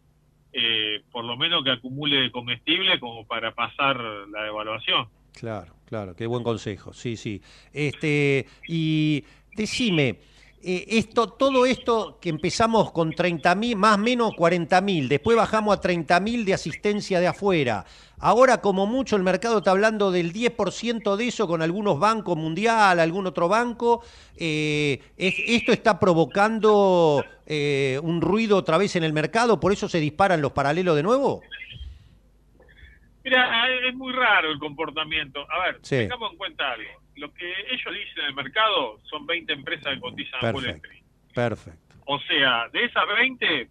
eh, 0.52 1.02
por 1.12 1.24
lo 1.24 1.38
menos 1.38 1.64
que 1.64 1.72
acumule 1.72 2.32
comestible 2.32 3.00
como 3.00 3.26
para 3.26 3.54
pasar 3.54 3.98
la 4.32 4.48
evaluación. 4.48 5.08
Claro, 5.34 5.74
claro, 5.86 6.16
qué 6.16 6.26
buen 6.26 6.44
consejo, 6.44 6.92
sí, 6.94 7.16
sí. 7.16 7.42
Este, 7.72 8.48
y 8.68 9.24
decime, 9.56 10.18
eh, 10.64 10.86
esto, 10.90 11.28
todo 11.30 11.66
esto 11.66 12.18
que 12.22 12.30
empezamos 12.30 12.92
con 12.92 13.14
30 13.14 13.56
mil, 13.56 13.76
más 13.78 13.96
o 13.96 14.00
menos 14.00 14.34
40 14.36 14.82
mil, 14.82 15.08
después 15.10 15.38
bajamos 15.38 15.78
a 15.78 15.82
30 15.82 16.20
mil 16.20 16.46
de 16.46 16.54
asistencia 16.54 17.20
de 17.20 17.28
afuera. 17.28 17.86
Ahora, 18.20 18.60
como 18.60 18.86
mucho, 18.86 19.16
el 19.16 19.24
mercado 19.24 19.60
está 19.60 19.72
hablando 19.72 20.12
del 20.12 20.34
10% 20.34 21.16
de 21.16 21.28
eso 21.30 21.48
con 21.48 21.62
algunos 21.62 22.00
bancos 22.00 22.36
mundial, 22.36 23.00
algún 23.00 23.26
otro 23.28 23.48
banco. 23.48 24.02
Eh, 24.36 25.00
es- 25.18 25.36
¿Esto 25.48 25.72
está 25.72 26.00
provocando 26.00 27.24
eh, 27.46 28.00
un 28.04 28.20
ruido 28.22 28.58
otra 28.58 28.78
vez 28.78 28.96
en 28.98 29.04
el 29.04 29.14
mercado? 29.14 29.60
¿Por 29.60 29.72
eso 29.72 29.88
se 29.88 30.00
disparan 30.00 30.42
los 30.42 30.52
paralelos 30.52 30.96
de 30.96 31.04
nuevo? 31.04 31.42
Mira, 33.30 33.88
es 33.88 33.96
muy 33.96 34.12
raro 34.14 34.52
el 34.52 34.60
comportamiento. 34.60 35.46
A 35.52 35.66
ver, 35.66 35.80
Sí. 35.84 35.98
tengamos 35.98 36.32
en 36.32 36.38
cuenta 36.38 36.72
algo. 36.72 36.90
Lo 37.16 37.34
que 37.34 37.48
ellos 37.72 37.94
dicen 37.94 38.20
en 38.20 38.26
el 38.26 38.34
mercado 38.34 39.00
son 39.04 39.26
20 39.28 39.54
empresas 39.54 39.94
que 39.94 40.00
cotizan 40.00 40.40
a 40.46 40.52
Wall 40.52 40.64
Perfecto. 40.64 40.88
Street. 40.88 41.04
Perfecto. 41.34 41.96
O 42.08 42.20
sea, 42.22 42.70
de 42.70 42.86
esas 42.86 43.04
20 43.08 43.70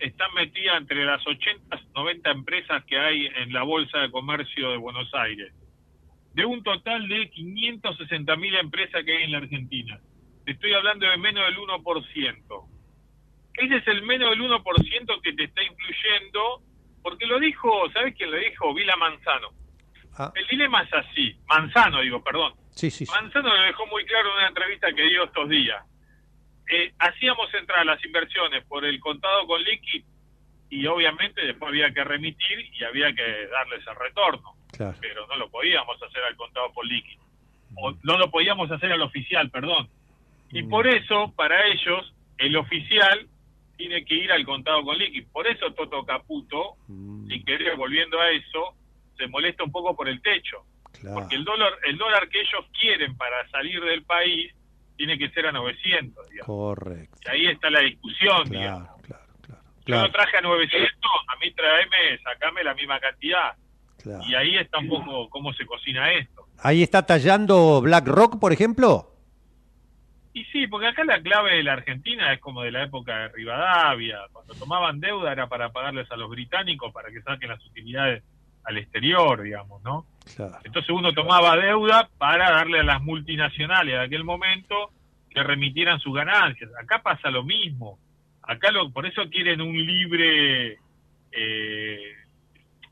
están 0.00 0.34
metidas 0.34 0.76
entre 0.78 1.04
las 1.04 1.24
80, 1.26 1.80
90 1.94 2.30
empresas 2.30 2.84
que 2.84 2.98
hay 2.98 3.26
en 3.26 3.52
la 3.52 3.62
Bolsa 3.62 3.98
de 4.00 4.10
Comercio 4.10 4.70
de 4.70 4.76
Buenos 4.76 5.12
Aires. 5.14 5.52
De 6.34 6.44
un 6.44 6.62
total 6.62 7.06
de 7.08 7.30
560 7.30 8.36
mil 8.36 8.54
empresas 8.56 9.04
que 9.04 9.16
hay 9.16 9.22
en 9.22 9.32
la 9.32 9.38
Argentina. 9.38 10.00
Te 10.44 10.52
estoy 10.52 10.72
hablando 10.74 11.08
de 11.08 11.16
menos 11.16 11.44
del 11.46 11.56
1%. 11.58 12.68
Ese 13.54 13.76
es 13.76 13.86
el 13.86 14.02
menos 14.02 14.30
del 14.30 14.40
1% 14.42 15.20
que 15.22 15.32
te 15.32 15.44
está 15.44 15.62
incluyendo, 15.62 16.60
porque 17.06 17.24
lo 17.26 17.38
dijo, 17.38 17.70
¿sabes 17.92 18.16
quién 18.16 18.32
lo 18.32 18.36
dijo? 18.36 18.74
Vila 18.74 18.96
Manzano. 18.96 19.50
Ah, 20.18 20.32
El 20.34 20.44
dilema 20.48 20.82
es 20.82 20.92
así. 20.92 21.36
Manzano, 21.46 22.00
digo, 22.00 22.20
perdón. 22.24 22.52
sí, 22.70 22.90
sí, 22.90 23.06
sí. 23.06 23.12
Manzano 23.12 23.54
lo 23.54 23.62
dejó 23.62 23.86
muy 23.86 24.04
claro 24.06 24.30
en 24.30 24.34
una 24.38 24.48
entrevista 24.48 24.92
que 24.92 25.02
dio 25.04 25.22
estos 25.22 25.48
días. 25.48 25.84
Eh, 26.68 26.92
hacíamos 26.98 27.52
entrar 27.54 27.86
las 27.86 28.04
inversiones 28.04 28.64
por 28.64 28.84
el 28.84 28.98
contado 28.98 29.46
con 29.46 29.62
liqui 29.62 30.04
y 30.68 30.84
obviamente 30.88 31.42
después 31.46 31.68
había 31.68 31.92
que 31.94 32.02
remitir 32.02 32.58
y 32.74 32.82
había 32.82 33.14
que 33.14 33.46
darles 33.46 33.86
el 33.86 33.94
retorno, 33.94 34.56
Claro. 34.72 34.98
pero 35.00 35.28
no 35.28 35.36
lo 35.36 35.48
podíamos 35.48 36.02
hacer 36.02 36.24
al 36.24 36.34
contado 36.34 36.72
por 36.72 36.84
liqui. 36.86 37.16
O 37.76 37.92
no 38.02 38.18
lo 38.18 38.28
podíamos 38.32 38.68
hacer 38.72 38.90
al 38.90 39.02
oficial, 39.02 39.48
perdón. 39.50 39.88
Y 40.50 40.62
Mm. 40.64 40.68
por 40.70 40.88
eso, 40.88 41.32
para 41.36 41.66
ellos, 41.68 42.12
el 42.38 42.56
oficial 42.56 43.28
tiene 43.76 44.04
que 44.04 44.14
ir 44.14 44.32
al 44.32 44.44
contado 44.44 44.82
con 44.84 44.96
liqui. 44.98 45.22
Por 45.22 45.46
eso 45.46 45.72
Toto 45.74 46.04
Caputo, 46.04 46.76
Mm, 46.88 47.28
sin 47.28 47.44
querer, 47.44 47.76
volviendo 47.76 48.20
a 48.20 48.30
eso, 48.30 48.74
se 49.16 49.26
molesta 49.28 49.64
un 49.64 49.72
poco 49.72 49.94
por 49.96 50.08
el 50.08 50.20
techo. 50.22 50.64
claro. 51.00 51.16
Porque 51.20 51.36
el 51.36 51.44
dólar, 51.44 51.72
el 51.86 51.96
dólar 51.98 52.28
que 52.28 52.40
ellos 52.40 52.64
quieren 52.80 53.16
para 53.16 53.46
salir 53.50 53.80
del 53.82 54.02
país 54.04 54.52
tiene 54.96 55.18
que 55.18 55.28
ser 55.30 55.46
a 55.46 55.52
900, 55.52 56.28
digamos. 56.30 56.46
Correcto. 56.46 57.18
Y 57.24 57.28
ahí 57.28 57.46
está 57.48 57.68
la 57.70 57.80
discusión, 57.80 58.48
digamos. 58.48 58.88
Claro, 59.02 59.02
claro, 59.02 59.32
claro. 59.42 59.62
Yo 59.84 60.00
lo 60.02 60.10
traje 60.10 60.36
a 60.38 60.40
900, 60.40 60.90
a 61.28 61.36
mí 61.38 61.50
tráeme, 61.52 62.18
sacame 62.22 62.64
la 62.64 62.74
misma 62.74 62.98
cantidad. 62.98 63.52
claro. 64.02 64.22
Y 64.26 64.34
ahí 64.34 64.56
está 64.56 64.78
un 64.78 64.88
poco 64.88 65.28
cómo 65.28 65.52
se 65.52 65.66
cocina 65.66 66.10
esto. 66.12 66.46
Ahí 66.62 66.82
está 66.82 67.04
tallando 67.04 67.82
BlackRock, 67.82 68.38
por 68.40 68.52
ejemplo. 68.52 69.12
Y 70.36 70.44
sí, 70.52 70.66
porque 70.66 70.88
acá 70.88 71.02
la 71.02 71.22
clave 71.22 71.56
de 71.56 71.62
la 71.62 71.72
Argentina 71.72 72.30
es 72.30 72.40
como 72.40 72.60
de 72.60 72.70
la 72.70 72.82
época 72.82 73.20
de 73.20 73.28
Rivadavia. 73.28 74.18
Cuando 74.30 74.52
tomaban 74.52 75.00
deuda 75.00 75.32
era 75.32 75.46
para 75.46 75.70
pagarles 75.70 76.12
a 76.12 76.16
los 76.18 76.28
británicos 76.28 76.92
para 76.92 77.08
que 77.10 77.22
saquen 77.22 77.48
las 77.48 77.64
utilidades 77.64 78.22
al 78.64 78.76
exterior, 78.76 79.40
digamos, 79.40 79.82
¿no? 79.82 80.04
Claro. 80.36 80.58
Entonces 80.62 80.90
uno 80.90 81.14
tomaba 81.14 81.56
deuda 81.56 82.10
para 82.18 82.50
darle 82.50 82.80
a 82.80 82.82
las 82.82 83.00
multinacionales 83.00 83.94
de 83.94 84.04
aquel 84.04 84.24
momento 84.24 84.90
que 85.30 85.42
remitieran 85.42 86.00
sus 86.00 86.14
ganancias. 86.14 86.68
Acá 86.78 87.00
pasa 87.02 87.30
lo 87.30 87.42
mismo. 87.42 87.98
Acá 88.42 88.70
lo, 88.72 88.90
por 88.90 89.06
eso 89.06 89.22
quieren 89.30 89.62
un 89.62 89.74
libre, 89.74 90.78
eh, 91.32 92.12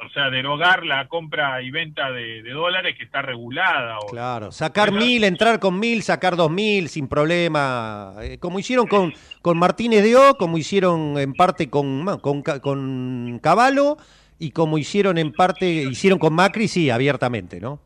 o 0.06 0.10
sea, 0.10 0.30
derogar 0.30 0.84
la 0.84 1.08
compra 1.08 1.62
y 1.62 1.70
venta 1.70 2.10
de, 2.10 2.42
de 2.42 2.50
dólares 2.50 2.96
que 2.96 3.04
está 3.04 3.22
regulada. 3.22 3.98
O, 3.98 4.06
Claro. 4.06 4.52
Sacar 4.52 4.92
mil, 4.92 5.24
entrar 5.24 5.58
con 5.60 5.78
mil, 5.78 6.02
sacar 6.02 6.36
dos 6.36 6.50
mil 6.50 6.88
sin 6.88 7.08
problema. 7.08 8.14
Eh, 8.22 8.38
como 8.38 8.58
hicieron 8.58 8.86
con, 8.86 9.12
con 9.42 9.58
Martínez 9.58 10.02
de 10.02 10.16
O, 10.16 10.34
como 10.36 10.58
hicieron 10.58 11.18
en 11.18 11.34
parte 11.34 11.70
con, 11.70 12.04
con, 12.20 12.42
con 12.42 13.38
Cavallo 13.42 13.96
y 14.38 14.50
como 14.50 14.78
hicieron 14.78 15.18
en 15.18 15.32
parte, 15.32 15.66
hicieron 15.66 16.18
con 16.18 16.34
Macri, 16.34 16.68
sí, 16.68 16.90
abiertamente, 16.90 17.60
¿no? 17.60 17.80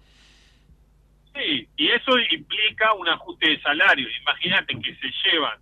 Sí, 1.35 1.69
y 1.77 1.89
eso 1.89 2.19
implica 2.19 2.93
un 2.95 3.09
ajuste 3.09 3.51
de 3.51 3.61
salario. 3.61 4.09
Imagínate 4.23 4.75
que 4.81 4.95
se 4.97 5.09
llevan 5.25 5.59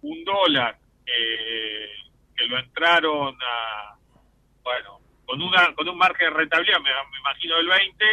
un 0.00 0.24
dólar 0.24 0.76
eh, 1.06 1.86
que 2.36 2.44
lo 2.46 2.58
entraron 2.58 3.36
a, 3.40 3.94
bueno, 4.64 5.01
con 5.32 5.40
una 5.40 5.74
con 5.74 5.88
un 5.88 5.96
margen 5.96 6.28
de 6.28 6.36
rentabilidad, 6.36 6.78
me, 6.80 6.90
me 6.90 7.18
imagino 7.20 7.56
del 7.56 7.66
20, 7.68 8.04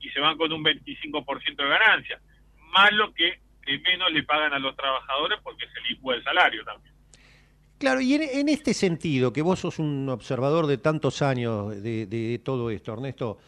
y 0.00 0.10
se 0.10 0.18
van 0.18 0.36
con 0.36 0.52
un 0.52 0.64
25% 0.64 1.54
de 1.56 1.68
ganancia, 1.68 2.20
más 2.72 2.90
lo 2.92 3.14
que, 3.14 3.38
menos 3.64 4.10
le 4.10 4.24
pagan 4.24 4.52
a 4.52 4.58
los 4.58 4.74
trabajadores 4.74 5.38
porque 5.44 5.66
se 5.72 5.80
licúa 5.88 6.16
el 6.16 6.24
salario 6.24 6.64
también. 6.64 6.92
Claro, 7.78 8.00
y 8.00 8.14
en, 8.14 8.22
en 8.22 8.48
este 8.48 8.74
sentido, 8.74 9.32
que 9.32 9.40
vos 9.42 9.60
sos 9.60 9.78
un 9.78 10.08
observador 10.08 10.66
de 10.66 10.78
tantos 10.78 11.22
años 11.22 11.80
de, 11.80 12.06
de 12.06 12.40
todo 12.44 12.70
esto, 12.70 12.92
Ernesto. 12.92 13.38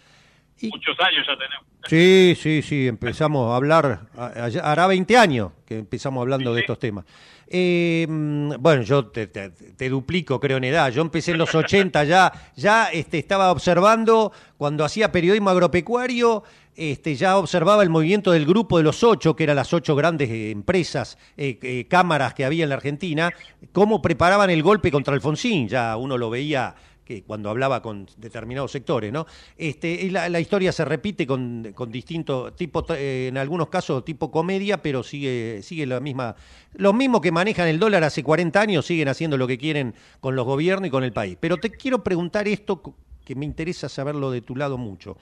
y- 0.60 0.68
Muchos 0.68 0.96
años 1.00 1.26
ya 1.26 1.36
tenemos. 1.36 1.66
Sí, 1.88 2.34
sí, 2.36 2.62
sí, 2.62 2.86
empezamos 2.86 3.52
a 3.52 3.56
hablar, 3.56 4.02
a- 4.16 4.48
hará 4.62 4.86
20 4.86 5.16
años 5.18 5.50
que 5.66 5.78
empezamos 5.78 6.22
hablando 6.22 6.54
de 6.54 6.60
sí. 6.60 6.62
estos 6.62 6.78
temas. 6.78 7.04
Mm, 7.50 8.54
bueno, 8.58 8.82
yo 8.82 9.06
te 9.06 9.88
duplico, 9.88 10.40
creo, 10.40 10.56
en 10.56 10.64
edad. 10.64 10.90
Yo 10.90 11.02
empecé 11.02 11.32
en 11.32 11.38
los 11.38 11.54
80 11.54 12.04
ya, 12.04 12.32
ya 12.56 12.86
este, 12.86 13.18
estaba 13.18 13.52
observando, 13.52 14.32
cuando 14.56 14.84
hacía 14.84 15.12
periodismo 15.12 15.50
agropecuario, 15.50 16.42
este, 16.76 17.14
ya 17.14 17.38
observaba 17.38 17.82
el 17.82 17.88
movimiento 17.88 18.32
del 18.32 18.44
grupo 18.44 18.76
de 18.76 18.84
los 18.84 19.02
ocho, 19.02 19.34
que 19.34 19.44
eran 19.44 19.56
las 19.56 19.72
ocho 19.72 19.96
grandes 19.96 20.28
eh, 20.28 20.50
empresas, 20.50 21.16
eh, 21.36 21.58
eh, 21.62 21.86
cámaras 21.88 22.34
que 22.34 22.44
había 22.44 22.64
en 22.64 22.68
la 22.68 22.74
Argentina, 22.74 23.32
cómo 23.72 24.02
preparaban 24.02 24.50
el 24.50 24.62
golpe 24.62 24.90
contra 24.90 25.14
Alfonsín. 25.14 25.68
Ya 25.68 25.96
uno 25.96 26.18
lo 26.18 26.28
veía 26.28 26.74
que 27.06 27.22
cuando 27.22 27.48
hablaba 27.48 27.80
con 27.80 28.06
determinados 28.16 28.72
sectores, 28.72 29.12
¿no? 29.12 29.26
Este, 29.56 29.88
y 29.88 30.10
la, 30.10 30.40
historia 30.40 30.72
se 30.72 30.84
repite 30.84 31.26
con, 31.26 31.72
con 31.72 31.90
distintos 31.90 32.54
tipos, 32.56 32.84
eh, 32.90 33.28
en 33.28 33.38
algunos 33.38 33.68
casos 33.68 34.04
tipo 34.04 34.30
comedia, 34.30 34.82
pero 34.82 35.04
sigue, 35.04 35.60
sigue 35.62 35.86
la 35.86 36.00
misma. 36.00 36.34
Los 36.74 36.92
mismos 36.94 37.20
que 37.20 37.30
manejan 37.30 37.68
el 37.68 37.78
dólar 37.78 38.02
hace 38.02 38.24
40 38.24 38.60
años 38.60 38.84
siguen 38.84 39.08
haciendo 39.08 39.38
lo 39.38 39.46
que 39.46 39.56
quieren 39.56 39.94
con 40.20 40.34
los 40.34 40.44
gobiernos 40.44 40.88
y 40.88 40.90
con 40.90 41.04
el 41.04 41.12
país. 41.12 41.38
Pero 41.40 41.58
te 41.58 41.70
quiero 41.70 42.02
preguntar 42.02 42.48
esto 42.48 42.82
que 43.24 43.34
me 43.36 43.46
interesa 43.46 43.88
saberlo 43.88 44.32
de 44.32 44.42
tu 44.42 44.56
lado 44.56 44.76
mucho. 44.76 45.16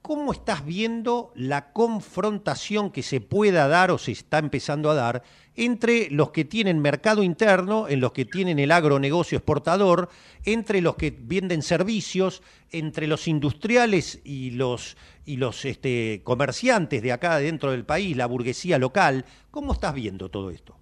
¿Cómo 0.00 0.32
estás 0.32 0.64
viendo 0.64 1.32
la 1.34 1.72
confrontación 1.72 2.90
que 2.90 3.02
se 3.02 3.20
pueda 3.20 3.68
dar 3.68 3.90
o 3.90 3.98
se 3.98 4.12
está 4.12 4.38
empezando 4.38 4.90
a 4.90 4.94
dar 4.94 5.22
entre 5.58 6.08
los 6.10 6.30
que 6.30 6.44
tienen 6.44 6.80
mercado 6.80 7.24
interno, 7.24 7.88
en 7.88 7.98
los 7.98 8.12
que 8.12 8.24
tienen 8.24 8.60
el 8.60 8.70
agronegocio 8.70 9.38
exportador, 9.38 10.08
entre 10.44 10.80
los 10.80 10.94
que 10.94 11.12
venden 11.18 11.62
servicios, 11.62 12.44
entre 12.70 13.08
los 13.08 13.26
industriales 13.26 14.22
y 14.24 14.52
los, 14.52 14.96
y 15.26 15.36
los 15.36 15.64
este, 15.64 16.22
comerciantes 16.22 17.02
de 17.02 17.10
acá 17.10 17.38
dentro 17.38 17.72
del 17.72 17.84
país, 17.84 18.16
la 18.16 18.26
burguesía 18.26 18.78
local? 18.78 19.24
¿Cómo 19.50 19.72
estás 19.72 19.94
viendo 19.94 20.28
todo 20.28 20.50
esto? 20.50 20.76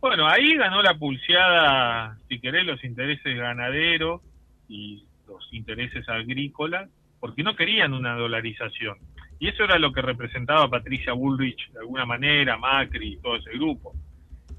Bueno, 0.00 0.26
ahí 0.26 0.56
ganó 0.56 0.80
la 0.80 0.94
pulseada, 0.94 2.16
si 2.30 2.40
querés, 2.40 2.64
los 2.64 2.82
intereses 2.82 3.36
ganaderos 3.36 4.22
y 4.70 5.04
los 5.26 5.52
intereses 5.52 6.08
agrícolas, 6.08 6.88
porque 7.20 7.42
no 7.42 7.54
querían 7.56 7.92
una 7.92 8.14
dolarización. 8.14 8.96
Y 9.40 9.48
eso 9.48 9.64
era 9.64 9.78
lo 9.78 9.92
que 9.92 10.02
representaba 10.02 10.68
Patricia 10.68 11.12
Bullrich 11.12 11.70
de 11.72 11.80
alguna 11.80 12.04
manera, 12.04 12.56
Macri 12.56 13.14
y 13.14 13.20
todo 13.20 13.36
ese 13.36 13.50
grupo. 13.52 13.94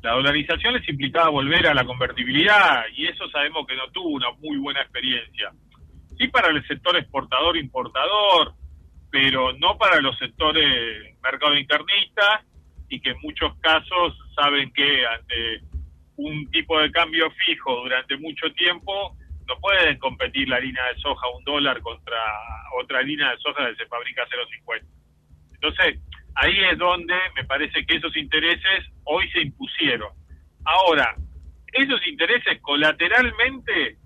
La 0.02 0.14
dolarización 0.14 0.74
les 0.74 0.88
implicaba 0.88 1.30
volver 1.30 1.68
a 1.68 1.74
la 1.74 1.84
convertibilidad 1.84 2.86
y 2.96 3.08
eso 3.08 3.30
sabemos 3.30 3.68
que 3.68 3.76
no 3.76 3.90
tuvo 3.92 4.10
una 4.10 4.32
muy 4.40 4.58
buena 4.58 4.82
experiencia. 4.82 5.52
Sí 6.18 6.28
para 6.30 6.50
el 6.50 6.66
sector 6.68 6.96
exportador-importador, 6.96 8.54
pero 9.12 9.52
no 9.54 9.78
para 9.78 10.00
los 10.00 10.18
sectores 10.18 11.16
mercado 11.22 11.58
internistas 11.58 12.46
y 12.88 13.02
que 13.02 13.12
en 13.12 13.18
muchos 13.22 13.54
casos 13.60 14.18
saben 14.36 14.72
que 14.72 15.06
ante 15.06 15.62
un 16.16 16.50
tipo 16.52 16.80
de 16.80 16.92
cambio 16.92 17.30
fijo 17.46 17.82
durante 17.82 18.18
mucho 18.18 18.52
tiempo 18.54 19.16
no 19.50 19.60
pueden 19.60 19.98
competir 19.98 20.48
la 20.48 20.58
harina 20.58 20.86
de 20.88 21.02
soja 21.02 21.28
un 21.36 21.44
dólar 21.44 21.82
contra 21.82 22.22
otra 22.80 23.00
harina 23.00 23.32
de 23.32 23.38
soja 23.40 23.68
que 23.68 23.76
se 23.76 23.88
fabrica 23.88 24.24
a 24.24 24.28
0,50. 24.28 24.86
Entonces, 25.56 26.00
ahí 26.36 26.56
es 26.72 26.78
donde 26.78 27.16
me 27.36 27.44
parece 27.46 27.84
que 27.86 27.98
esos 27.98 28.16
intereses 28.16 28.86
hoy 29.06 29.30
se 29.32 29.42
impusieron. 29.42 30.12
Ahora, 30.66 31.16
esos 31.74 32.06
intereses 32.08 32.62
colateralmente, 32.62 33.98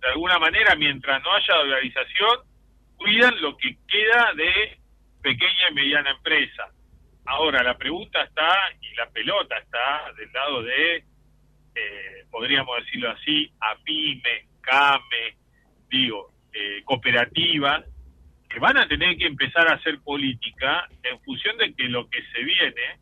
de 0.00 0.08
alguna 0.08 0.38
manera, 0.38 0.74
mientras 0.76 1.22
no 1.22 1.32
haya 1.34 1.54
dolarización, 1.56 2.38
cuidan 2.96 3.40
lo 3.42 3.56
que 3.58 3.76
queda 3.86 4.32
de 4.34 4.78
pequeña 5.22 5.70
y 5.70 5.74
mediana 5.74 6.10
empresa. 6.10 6.70
Ahora, 7.26 7.62
la 7.62 7.76
pregunta 7.76 8.22
está, 8.22 8.50
y 8.80 8.94
la 8.94 9.10
pelota 9.10 9.58
está 9.58 10.10
del 10.16 10.32
lado 10.32 10.62
de, 10.62 10.96
eh, 10.96 12.24
podríamos 12.30 12.82
decirlo 12.82 13.10
así, 13.10 13.52
APIME, 13.60 14.49
CAME, 14.70 15.36
digo, 15.88 16.32
eh, 16.52 16.82
cooperativas, 16.84 17.84
que 18.48 18.58
van 18.58 18.78
a 18.78 18.86
tener 18.86 19.16
que 19.16 19.26
empezar 19.26 19.68
a 19.68 19.74
hacer 19.74 20.00
política 20.00 20.88
en 21.02 21.20
función 21.20 21.56
de 21.58 21.74
que 21.74 21.84
lo 21.84 22.08
que 22.08 22.22
se 22.32 22.42
viene 22.42 22.98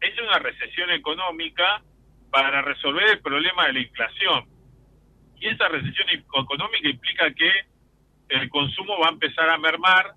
es 0.00 0.18
una 0.20 0.38
recesión 0.38 0.90
económica 0.90 1.82
para 2.30 2.62
resolver 2.62 3.08
el 3.08 3.20
problema 3.20 3.66
de 3.66 3.72
la 3.74 3.80
inflación. 3.80 4.44
Y 5.36 5.48
esa 5.48 5.68
recesión 5.68 6.08
económica 6.10 6.88
implica 6.88 7.32
que 7.34 7.50
el 8.28 8.48
consumo 8.48 8.98
va 8.98 9.08
a 9.08 9.12
empezar 9.12 9.50
a 9.50 9.58
mermar 9.58 10.12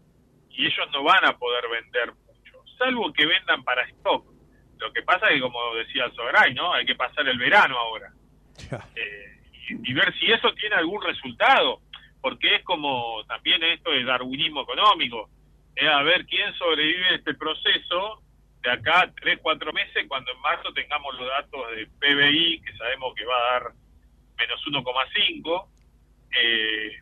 y 0.49 0.65
ellos 0.65 0.87
no 0.93 1.03
van 1.03 1.25
a 1.25 1.37
poder 1.37 1.65
vender 1.69 2.13
mucho, 2.13 2.63
salvo 2.77 3.11
que 3.11 3.25
vendan 3.25 3.63
para 3.63 3.83
stock. 3.89 4.25
Lo 4.79 4.93
que 4.93 5.01
pasa 5.01 5.27
es 5.27 5.35
que, 5.35 5.41
como 5.41 5.75
decía 5.75 6.09
Sogray, 6.15 6.53
¿no? 6.53 6.73
Hay 6.73 6.85
que 6.85 6.95
pasar 6.95 7.27
el 7.27 7.37
verano 7.37 7.77
ahora 7.77 8.11
eh, 8.95 9.34
y, 9.69 9.91
y 9.91 9.93
ver 9.93 10.13
si 10.19 10.31
eso 10.31 10.53
tiene 10.53 10.75
algún 10.75 11.01
resultado, 11.01 11.81
porque 12.21 12.55
es 12.55 12.63
como 12.63 13.23
también 13.27 13.63
esto 13.63 13.91
de 13.91 14.03
darwinismo 14.03 14.61
económico, 14.61 15.29
es 15.75 15.87
a 15.87 16.01
ver 16.03 16.25
quién 16.25 16.53
sobrevive 16.55 17.07
a 17.09 17.15
este 17.15 17.33
proceso 17.33 18.21
de 18.63 18.71
acá 18.71 19.01
a 19.01 19.11
tres, 19.13 19.39
cuatro 19.41 19.71
meses, 19.73 20.05
cuando 20.07 20.31
en 20.31 20.41
marzo 20.41 20.73
tengamos 20.73 21.13
los 21.19 21.27
datos 21.27 21.61
de 21.75 21.87
PBI, 21.99 22.61
que 22.61 22.75
sabemos 22.77 23.13
que 23.15 23.25
va 23.25 23.35
a 23.37 23.53
dar 23.53 23.73
menos 24.37 24.65
1,5, 24.65 25.67
eh, 26.41 26.99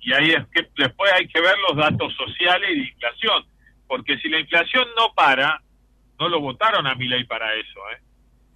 y 0.00 0.12
ahí 0.12 0.30
es 0.32 0.46
que 0.48 0.68
después 0.76 1.12
hay 1.12 1.28
que 1.28 1.40
ver 1.40 1.56
los 1.68 1.76
datos 1.76 2.12
sociales 2.14 2.70
y 2.70 2.80
de 2.80 2.88
inflación, 2.88 3.46
porque 3.86 4.18
si 4.18 4.28
la 4.28 4.40
inflación 4.40 4.86
no 4.96 5.14
para, 5.14 5.62
no 6.18 6.28
lo 6.28 6.40
votaron 6.40 6.86
a 6.86 6.94
mi 6.94 7.06
ley 7.06 7.24
para 7.24 7.54
eso, 7.54 7.80
¿eh? 7.92 8.00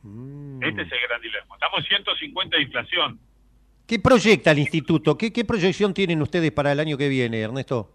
Mm. 0.03 0.63
Este 0.63 0.83
es 0.83 0.93
el 0.93 1.01
gran 1.09 1.21
dilema. 1.21 1.55
Estamos 1.55 1.81
en 1.81 1.87
150 1.87 2.57
de 2.57 2.63
inflación. 2.63 3.21
¿Qué 3.89 3.99
proyecta 3.99 4.51
el 4.51 4.59
instituto? 4.59 5.17
¿Qué, 5.17 5.33
¿Qué 5.33 5.47
proyección 5.47 5.95
tienen 5.95 6.21
ustedes 6.21 6.53
para 6.53 6.73
el 6.73 6.79
año 6.81 6.99
que 6.99 7.09
viene, 7.09 7.41
Ernesto? 7.41 7.91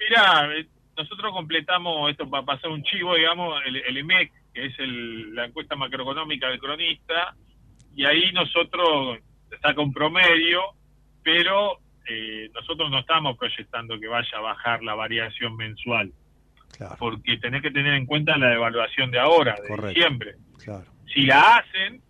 Mira, 0.00 0.48
eh, 0.56 0.66
nosotros 0.96 1.32
completamos, 1.34 2.10
esto 2.10 2.28
para 2.30 2.46
pasar 2.46 2.70
un 2.70 2.82
chivo, 2.82 3.14
digamos, 3.14 3.60
el, 3.66 3.76
el 3.76 3.96
EMEC, 3.98 4.32
que 4.54 4.64
es 4.66 4.78
el- 4.78 5.34
la 5.34 5.44
encuesta 5.44 5.76
macroeconómica 5.76 6.48
del 6.48 6.58
cronista, 6.60 7.34
y 7.94 8.06
ahí 8.06 8.32
nosotros 8.32 9.18
saca 9.60 9.80
un 9.82 9.92
promedio, 9.92 10.62
pero 11.22 11.80
eh, 12.10 12.48
nosotros 12.54 12.90
no 12.90 13.00
estamos 13.00 13.36
proyectando 13.36 14.00
que 14.00 14.08
vaya 14.08 14.38
a 14.38 14.40
bajar 14.40 14.82
la 14.82 14.94
variación 14.94 15.56
mensual, 15.56 16.10
Claro, 16.74 16.96
porque 16.98 17.36
tenés 17.36 17.60
que 17.60 17.70
tener 17.70 17.92
en 17.92 18.06
cuenta 18.06 18.38
la 18.38 18.48
devaluación 18.48 19.10
de 19.10 19.18
ahora, 19.18 19.56
de 19.60 19.68
Correcto. 19.68 19.88
diciembre. 19.88 20.34
claro. 20.64 20.86
Si 21.12 21.22
la 21.26 21.58
hacen, 21.58 22.00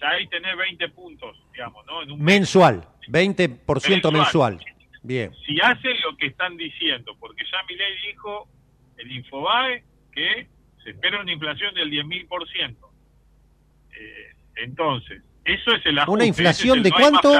ya 0.00 0.08
ahí 0.10 0.26
tenés 0.28 0.56
20 0.56 0.88
puntos, 0.90 1.36
digamos, 1.52 1.84
¿no? 1.86 2.02
En 2.02 2.12
un. 2.12 2.22
Mensual, 2.22 2.86
20% 3.08 4.12
mensual. 4.12 4.12
Mensual. 4.12 4.60
Bien. 5.02 5.32
si 5.46 5.58
hacen 5.60 5.94
lo 6.02 6.16
que 6.16 6.26
están 6.26 6.56
diciendo, 6.56 7.16
porque 7.20 7.44
ya 7.50 7.58
mi 7.68 7.76
ley 7.76 7.92
dijo, 8.08 8.48
el 8.96 9.12
Infobae, 9.12 9.84
que 10.12 10.48
se 10.82 10.90
espera 10.90 11.20
una 11.20 11.32
inflación 11.32 11.74
del 11.74 11.90
10.000%. 11.90 12.76
Eh, 13.92 14.32
entonces, 14.56 15.22
eso 15.44 15.72
es 15.72 15.86
el 15.86 15.98
ajuste. 15.98 16.12
¿Una 16.12 16.24
ese 16.24 16.30
es 16.30 16.38
inflación 16.38 16.78
el 16.78 16.82
de 16.82 16.90
no 16.90 16.96
cuánto? 16.96 17.32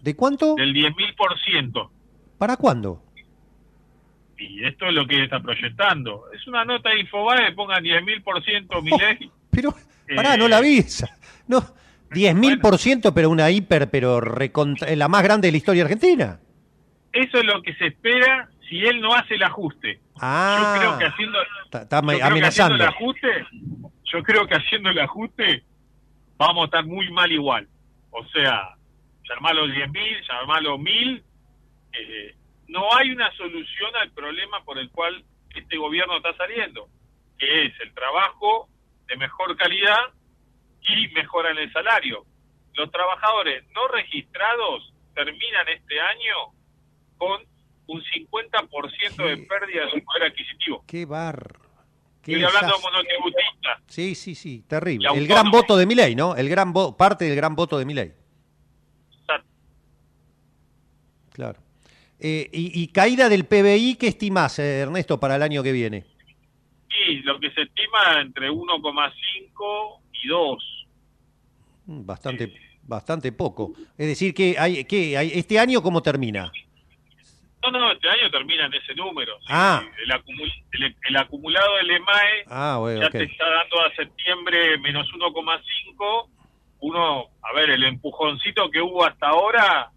¿De 0.00 0.16
cuánto? 0.16 0.54
Del 0.56 0.74
10.000%. 0.74 1.90
¿Para 2.38 2.56
cuándo? 2.56 3.02
Y 4.38 4.64
esto 4.64 4.86
es 4.86 4.92
lo 4.92 5.06
que 5.06 5.24
está 5.24 5.40
proyectando. 5.40 6.30
Es 6.32 6.46
una 6.46 6.64
nota 6.64 6.90
de 6.90 7.00
Infobae, 7.00 7.52
pongan 7.52 7.82
10.000% 7.82 8.82
mi 8.82 8.90
ley. 8.90 9.30
Pero, 9.50 9.74
pará, 10.14 10.34
Eh, 10.34 10.38
no 10.38 10.48
la 10.48 10.60
vi 10.60 10.78
esa. 10.78 11.08
No, 11.48 11.64
10.000%, 12.10 13.12
pero 13.14 13.30
una 13.30 13.50
hiper, 13.50 13.90
pero 13.90 14.20
recontra- 14.20 14.94
la 14.94 15.08
más 15.08 15.22
grande 15.22 15.48
de 15.48 15.52
la 15.52 15.58
historia 15.58 15.82
argentina. 15.84 16.40
Eso 17.12 17.38
es 17.38 17.44
lo 17.44 17.62
que 17.62 17.74
se 17.74 17.86
espera 17.86 18.48
si 18.68 18.84
él 18.84 19.00
no 19.00 19.14
hace 19.14 19.34
el 19.34 19.42
ajuste. 19.42 20.00
Ah, 20.20 20.74
yo 20.74 20.80
creo 20.80 20.98
que 20.98 21.04
haciendo, 21.06 21.38
está, 21.64 21.82
está 21.82 22.00
yo 22.00 22.06
creo 22.06 22.18
que 22.18 22.22
haciendo 22.22 22.26
amenazando. 22.26 22.74
el 22.76 22.82
ajuste, 22.82 23.46
yo 24.04 24.22
creo 24.22 24.46
que 24.46 24.54
haciendo 24.54 24.90
el 24.90 24.98
ajuste 25.00 25.64
vamos 26.36 26.62
a 26.62 26.64
estar 26.66 26.84
muy 26.86 27.10
mal 27.12 27.30
igual. 27.32 27.68
O 28.10 28.24
sea, 28.28 28.74
llamarlo 29.28 29.66
10.000, 29.66 30.22
llamarlo 30.28 30.78
1.000, 30.78 31.22
eh, 31.92 32.34
no 32.68 32.82
hay 32.96 33.10
una 33.10 33.30
solución 33.32 33.90
al 34.00 34.10
problema 34.12 34.62
por 34.64 34.78
el 34.78 34.90
cual 34.90 35.24
este 35.54 35.76
gobierno 35.78 36.16
está 36.18 36.34
saliendo, 36.36 36.88
que 37.38 37.66
es 37.66 37.72
el 37.80 37.92
trabajo 37.94 38.68
de 39.08 39.16
mejor 39.16 39.56
calidad 39.56 39.96
y 40.88 41.08
mejora 41.14 41.50
en 41.50 41.58
el 41.58 41.72
salario. 41.72 42.24
Los 42.74 42.90
trabajadores 42.90 43.64
no 43.74 43.88
registrados 43.88 44.92
terminan 45.14 45.68
este 45.68 46.00
año 46.00 46.34
con 47.16 47.40
un 47.86 48.02
50% 48.02 49.16
de 49.16 49.36
¿Qué? 49.36 49.46
pérdida 49.46 49.84
de 49.86 49.90
su 49.92 50.04
poder 50.04 50.24
adquisitivo. 50.30 50.84
Qué 50.86 51.04
bar. 51.06 51.58
Qué 52.22 52.32
Estoy 52.32 52.44
hablando 52.44 52.66
de 52.66 52.72
desastre. 52.76 52.90
monotributistas. 52.92 53.82
Sí, 53.86 54.14
sí, 54.14 54.34
sí, 54.34 54.64
terrible. 54.68 55.08
El 55.14 55.26
gran 55.28 55.50
voto 55.50 55.76
de 55.76 55.86
Milei, 55.86 56.14
¿no? 56.16 56.34
El 56.36 56.48
gran 56.48 56.74
vo- 56.74 56.96
parte 56.96 57.24
del 57.24 57.36
gran 57.36 57.54
voto 57.54 57.78
de 57.78 57.84
Milei. 57.84 58.12
Claro. 61.32 61.58
Eh, 62.18 62.48
y, 62.52 62.82
y 62.82 62.88
caída 62.88 63.28
del 63.28 63.44
PBI, 63.44 63.96
¿qué 63.96 64.08
estimás, 64.08 64.58
eh, 64.58 64.80
Ernesto, 64.80 65.20
para 65.20 65.36
el 65.36 65.42
año 65.42 65.62
que 65.62 65.72
viene? 65.72 66.04
Y 67.08 67.16
lo 67.22 67.38
que 67.38 67.50
se 67.50 67.62
estima 67.62 68.20
entre 68.22 68.50
1,5 68.50 70.00
y 70.24 70.28
2. 70.28 70.75
Bastante, 71.86 72.52
bastante 72.82 73.32
poco. 73.32 73.72
Es 73.96 74.06
decir, 74.06 74.34
que 74.34 74.56
hay, 74.58 74.84
que 74.84 75.16
hay, 75.16 75.30
este 75.34 75.58
año 75.58 75.80
cómo 75.82 76.02
termina. 76.02 76.50
No, 77.62 77.70
no, 77.72 77.92
este 77.92 78.08
año 78.08 78.30
termina 78.30 78.66
en 78.66 78.74
ese 78.74 78.94
número. 78.94 79.32
Ah. 79.48 79.82
El, 80.04 80.10
acumul- 80.10 80.64
el- 80.72 80.96
el 81.08 81.16
acumulado 81.16 81.76
del 81.76 81.90
EMAE 81.90 82.44
Ah, 82.46 82.76
bueno, 82.78 83.00
ya 83.02 83.10
te 83.10 83.24
está 83.24 83.44
dando 83.48 83.80
a 83.84 83.94
septiembre 83.96 84.78
menos 84.78 85.08
1,5. 85.12 86.28
Uno, 86.80 87.26
a 87.42 87.52
ver, 87.54 87.70
el 87.70 87.82
empujoncito 87.84 88.70
que 88.70 88.80
hubo 88.80 89.04
hasta 89.04 89.28
ahora 89.28 89.90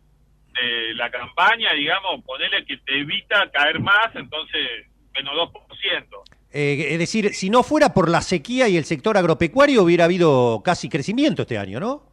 de 0.54 0.96
la 0.96 1.12
campaña, 1.12 1.74
digamos, 1.74 2.24
ponele 2.26 2.66
que 2.66 2.78
te 2.78 3.00
evita 3.00 3.50
caer 3.52 3.80
más, 3.80 4.16
entonces 4.16 4.88
menos 5.14 5.36
2%. 5.36 6.24
Eh, 6.52 6.88
es 6.94 7.00
decir, 7.00 7.34
si 7.36 7.50
no 7.50 7.62
fuera 7.64 7.94
por 7.94 8.10
la 8.10 8.22
sequía 8.22 8.68
y 8.68 8.78
el 8.78 8.86
sector 8.86 9.18
agropecuario, 9.18 9.84
hubiera 9.84 10.06
habido 10.06 10.62
casi 10.64 10.90
crecimiento 10.90 11.44
este 11.44 11.58
año, 11.58 11.80
¿no? 11.80 12.10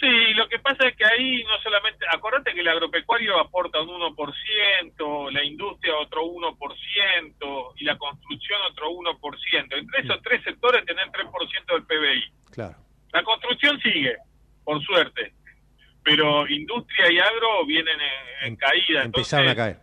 Sí, 0.00 0.34
lo 0.34 0.48
que 0.48 0.58
pasa 0.58 0.88
es 0.88 0.96
que 0.96 1.04
ahí 1.04 1.42
no 1.44 1.56
solamente, 1.62 2.04
acordate 2.10 2.52
que 2.52 2.60
el 2.60 2.68
agropecuario 2.68 3.38
aporta 3.38 3.80
un 3.80 3.88
1%, 3.88 5.30
la 5.30 5.44
industria 5.44 5.94
otro 5.96 6.24
1% 6.24 7.72
y 7.76 7.84
la 7.84 7.96
construcción 7.96 8.60
otro 8.70 8.90
1%. 8.90 9.78
Entre 9.78 10.00
esos 10.02 10.20
tres 10.22 10.42
sectores 10.42 10.84
tenés 10.84 11.06
3% 11.06 11.72
del 11.72 11.84
PBI. 11.84 12.24
Claro. 12.50 12.74
La 13.12 13.22
construcción 13.22 13.80
sigue, 13.80 14.16
por 14.64 14.82
suerte, 14.84 15.32
pero 16.02 16.46
industria 16.48 17.10
y 17.10 17.18
agro 17.20 17.64
vienen 17.64 17.98
en, 18.00 18.46
en 18.46 18.52
Em- 18.52 18.56
caída. 18.56 19.04
empezaron 19.04 19.46
entonces, 19.46 19.50
a 19.52 19.54
caer. 19.54 19.78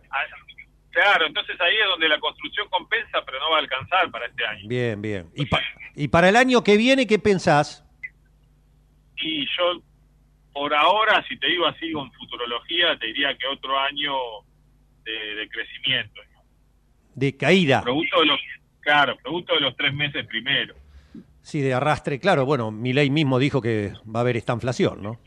Claro, 0.92 1.26
entonces 1.26 1.58
ahí 1.60 1.74
es 1.74 1.86
donde 1.88 2.08
la 2.08 2.20
construcción 2.20 2.68
compensa, 2.68 3.24
pero 3.24 3.38
no 3.40 3.50
va 3.50 3.56
a 3.56 3.60
alcanzar 3.60 4.10
para 4.10 4.26
este 4.26 4.44
año. 4.44 4.68
Bien, 4.68 5.00
bien. 5.00 5.30
Y, 5.34 5.46
pa- 5.46 5.62
y 5.96 6.08
para 6.08 6.28
el 6.28 6.36
año 6.36 6.62
que 6.62 6.76
viene, 6.76 7.06
¿qué 7.06 7.18
pensás? 7.18 7.84
Y 9.16 9.46
yo, 9.56 9.80
por 10.52 10.74
ahora, 10.74 11.24
si 11.28 11.38
te 11.38 11.46
digo 11.46 11.66
así 11.66 11.90
con 11.92 12.12
futurología, 12.12 12.98
te 12.98 13.06
diría 13.06 13.36
que 13.38 13.46
otro 13.46 13.78
año 13.78 14.12
de, 15.04 15.34
de 15.36 15.48
crecimiento. 15.48 16.20
De 17.14 17.36
caída. 17.36 17.82
Producto 17.82 18.20
de 18.20 18.26
los, 18.26 18.40
claro, 18.80 19.16
producto 19.22 19.54
de 19.54 19.60
los 19.60 19.76
tres 19.76 19.94
meses 19.94 20.26
primero. 20.26 20.74
Sí, 21.40 21.60
de 21.60 21.72
arrastre. 21.74 22.20
Claro, 22.20 22.44
bueno, 22.44 22.70
Milei 22.70 23.10
mismo 23.10 23.38
dijo 23.38 23.60
que 23.62 23.92
va 24.04 24.20
a 24.20 24.22
haber 24.22 24.36
esta 24.36 24.52
inflación, 24.52 25.02
¿no? 25.02 25.18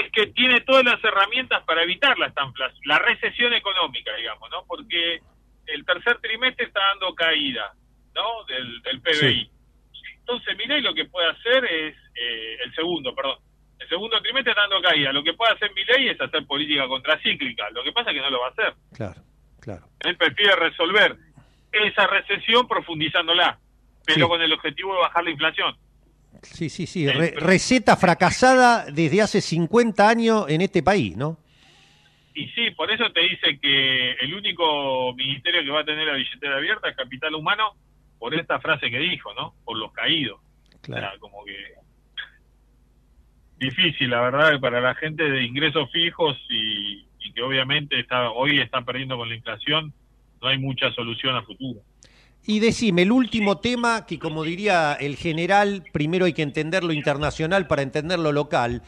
Es 0.00 0.12
que 0.12 0.26
tiene 0.28 0.60
todas 0.60 0.84
las 0.84 1.02
herramientas 1.02 1.62
para 1.64 1.82
evitar 1.82 2.18
la 2.18 2.26
estanflación, 2.26 2.80
la 2.84 2.98
recesión 2.98 3.52
económica, 3.52 4.14
digamos, 4.14 4.48
¿no? 4.50 4.64
Porque 4.66 5.20
el 5.66 5.84
tercer 5.84 6.18
trimestre 6.20 6.66
está 6.66 6.80
dando 6.90 7.14
caída, 7.14 7.72
¿no? 8.14 8.44
Del, 8.44 8.80
del 8.82 9.00
PBI. 9.00 9.50
Entonces, 10.20 10.56
Milei 10.56 10.82
lo 10.82 10.94
que 10.94 11.06
puede 11.06 11.28
hacer 11.30 11.64
es, 11.64 11.96
eh, 12.14 12.56
el 12.64 12.74
segundo, 12.74 13.14
perdón, 13.14 13.38
el 13.78 13.88
segundo 13.88 14.20
trimestre 14.20 14.50
está 14.52 14.62
dando 14.62 14.82
caída. 14.82 15.12
Lo 15.12 15.22
que 15.24 15.32
puede 15.34 15.52
hacer 15.54 15.72
Milei 15.74 16.08
es 16.08 16.20
hacer 16.20 16.46
política 16.46 16.86
contracíclica. 16.86 17.70
Lo 17.70 17.82
que 17.82 17.92
pasa 17.92 18.10
es 18.10 18.16
que 18.16 18.22
no 18.22 18.30
lo 18.30 18.40
va 18.40 18.48
a 18.48 18.50
hacer. 18.50 18.74
Claro, 18.94 19.22
claro. 19.60 19.88
Él 20.00 20.16
prefiere 20.16 20.54
resolver 20.56 21.16
esa 21.72 22.06
recesión 22.06 22.68
profundizándola, 22.68 23.58
pero 24.06 24.26
Sí. 24.26 24.28
con 24.28 24.42
el 24.42 24.52
objetivo 24.52 24.94
de 24.94 25.00
bajar 25.00 25.24
la 25.24 25.30
inflación. 25.30 25.76
Sí, 26.42 26.68
sí, 26.68 26.86
sí. 26.86 27.08
re- 27.08 27.34
receta 27.36 27.96
fracasada 27.96 28.86
desde 28.86 29.22
hace 29.22 29.40
50 29.40 30.08
años 30.08 30.46
en 30.48 30.60
este 30.60 30.82
país, 30.82 31.16
¿no? 31.16 31.38
Y 32.34 32.46
sí, 32.50 32.70
por 32.76 32.90
eso 32.92 33.10
te 33.12 33.20
dice 33.22 33.58
que 33.60 34.12
el 34.12 34.32
único 34.34 35.12
ministerio 35.14 35.62
que 35.64 35.70
va 35.70 35.80
a 35.80 35.84
tener 35.84 36.06
la 36.06 36.14
billetera 36.14 36.56
abierta 36.56 36.88
es 36.88 36.96
Capital 36.96 37.34
Humano, 37.34 37.74
por 38.18 38.34
esta 38.34 38.60
frase 38.60 38.90
que 38.90 38.98
dijo, 38.98 39.34
¿no? 39.34 39.54
Por 39.64 39.76
los 39.76 39.92
caídos. 39.92 40.40
Claro. 40.82 41.06
O 41.06 41.10
sea, 41.10 41.18
como 41.18 41.44
que 41.44 41.56
difícil, 43.58 44.10
la 44.10 44.20
verdad, 44.20 44.60
para 44.60 44.80
la 44.80 44.94
gente 44.94 45.24
de 45.28 45.42
ingresos 45.44 45.90
fijos 45.90 46.36
y, 46.48 47.04
y 47.20 47.32
que 47.32 47.42
obviamente 47.42 47.98
está 47.98 48.30
hoy 48.30 48.60
está 48.60 48.82
perdiendo 48.82 49.16
con 49.16 49.28
la 49.28 49.34
inflación, 49.34 49.92
no 50.40 50.48
hay 50.48 50.58
mucha 50.58 50.92
solución 50.92 51.34
a 51.36 51.42
futuro. 51.42 51.80
Y 52.46 52.60
decime, 52.60 53.02
el 53.02 53.12
último 53.12 53.58
tema, 53.58 54.06
que 54.06 54.18
como 54.18 54.42
diría 54.42 54.94
el 54.94 55.16
general, 55.16 55.84
primero 55.92 56.24
hay 56.24 56.32
que 56.32 56.42
entender 56.42 56.82
lo 56.82 56.92
internacional 56.92 57.66
para 57.66 57.82
entender 57.82 58.18
lo 58.18 58.32
local. 58.32 58.82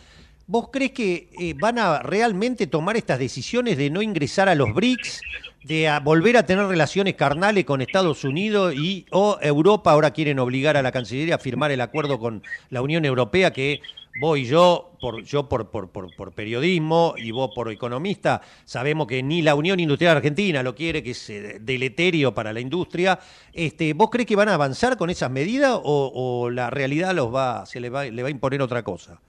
¿Vos 0.46 0.68
crees 0.72 0.92
que 0.92 1.28
eh, 1.38 1.54
van 1.56 1.78
a 1.78 2.00
realmente 2.00 2.66
tomar 2.66 2.96
estas 2.96 3.18
decisiones 3.18 3.76
de 3.76 3.90
no 3.90 4.02
ingresar 4.02 4.48
a 4.48 4.54
los 4.54 4.74
BRICS, 4.74 5.20
de 5.62 5.88
a 5.88 6.00
volver 6.00 6.36
a 6.36 6.46
tener 6.46 6.66
relaciones 6.66 7.14
carnales 7.14 7.64
con 7.64 7.80
Estados 7.80 8.24
Unidos 8.24 8.74
y 8.74 9.06
o 9.10 9.38
Europa 9.42 9.92
ahora 9.92 10.10
quieren 10.10 10.38
obligar 10.38 10.76
a 10.76 10.82
la 10.82 10.90
Cancillería 10.90 11.36
a 11.36 11.38
firmar 11.38 11.70
el 11.70 11.80
acuerdo 11.80 12.18
con 12.18 12.42
la 12.70 12.82
Unión 12.82 13.04
Europea 13.04 13.52
que 13.52 13.80
vos 14.20 14.38
y 14.38 14.44
yo, 14.44 14.92
por, 15.00 15.24
yo 15.24 15.48
por, 15.48 15.70
por, 15.70 15.90
por, 15.90 16.35
periodismo 16.35 17.14
y 17.16 17.30
vos 17.30 17.50
por 17.54 17.72
economista, 17.72 18.42
sabemos 18.64 19.06
que 19.06 19.22
ni 19.22 19.40
la 19.40 19.54
Unión 19.54 19.80
Industrial 19.80 20.16
Argentina 20.16 20.62
lo 20.62 20.74
quiere, 20.74 21.02
que 21.02 21.12
es 21.12 21.30
eh, 21.30 21.59
deleterio 21.61 22.35
para 22.35 22.52
la 22.52 22.61
industria. 22.61 23.18
Este, 23.52 23.94
¿Vos 23.94 24.11
crees 24.11 24.26
que 24.26 24.37
van 24.37 24.50
a 24.50 24.54
avanzar 24.54 24.96
con 24.98 25.09
esas 25.09 25.30
medidas 25.30 25.80
o, 25.83 26.50
la 26.52 26.68
realidad 26.68 27.14
los 27.14 27.35
va, 27.35 27.64
se 27.64 27.80
le 27.80 27.88
va, 27.88 28.04
le 28.04 28.22
va 28.22 28.28
a 28.28 28.30
imponer 28.30 28.61
otra 28.61 28.83
cosa? 28.83 29.20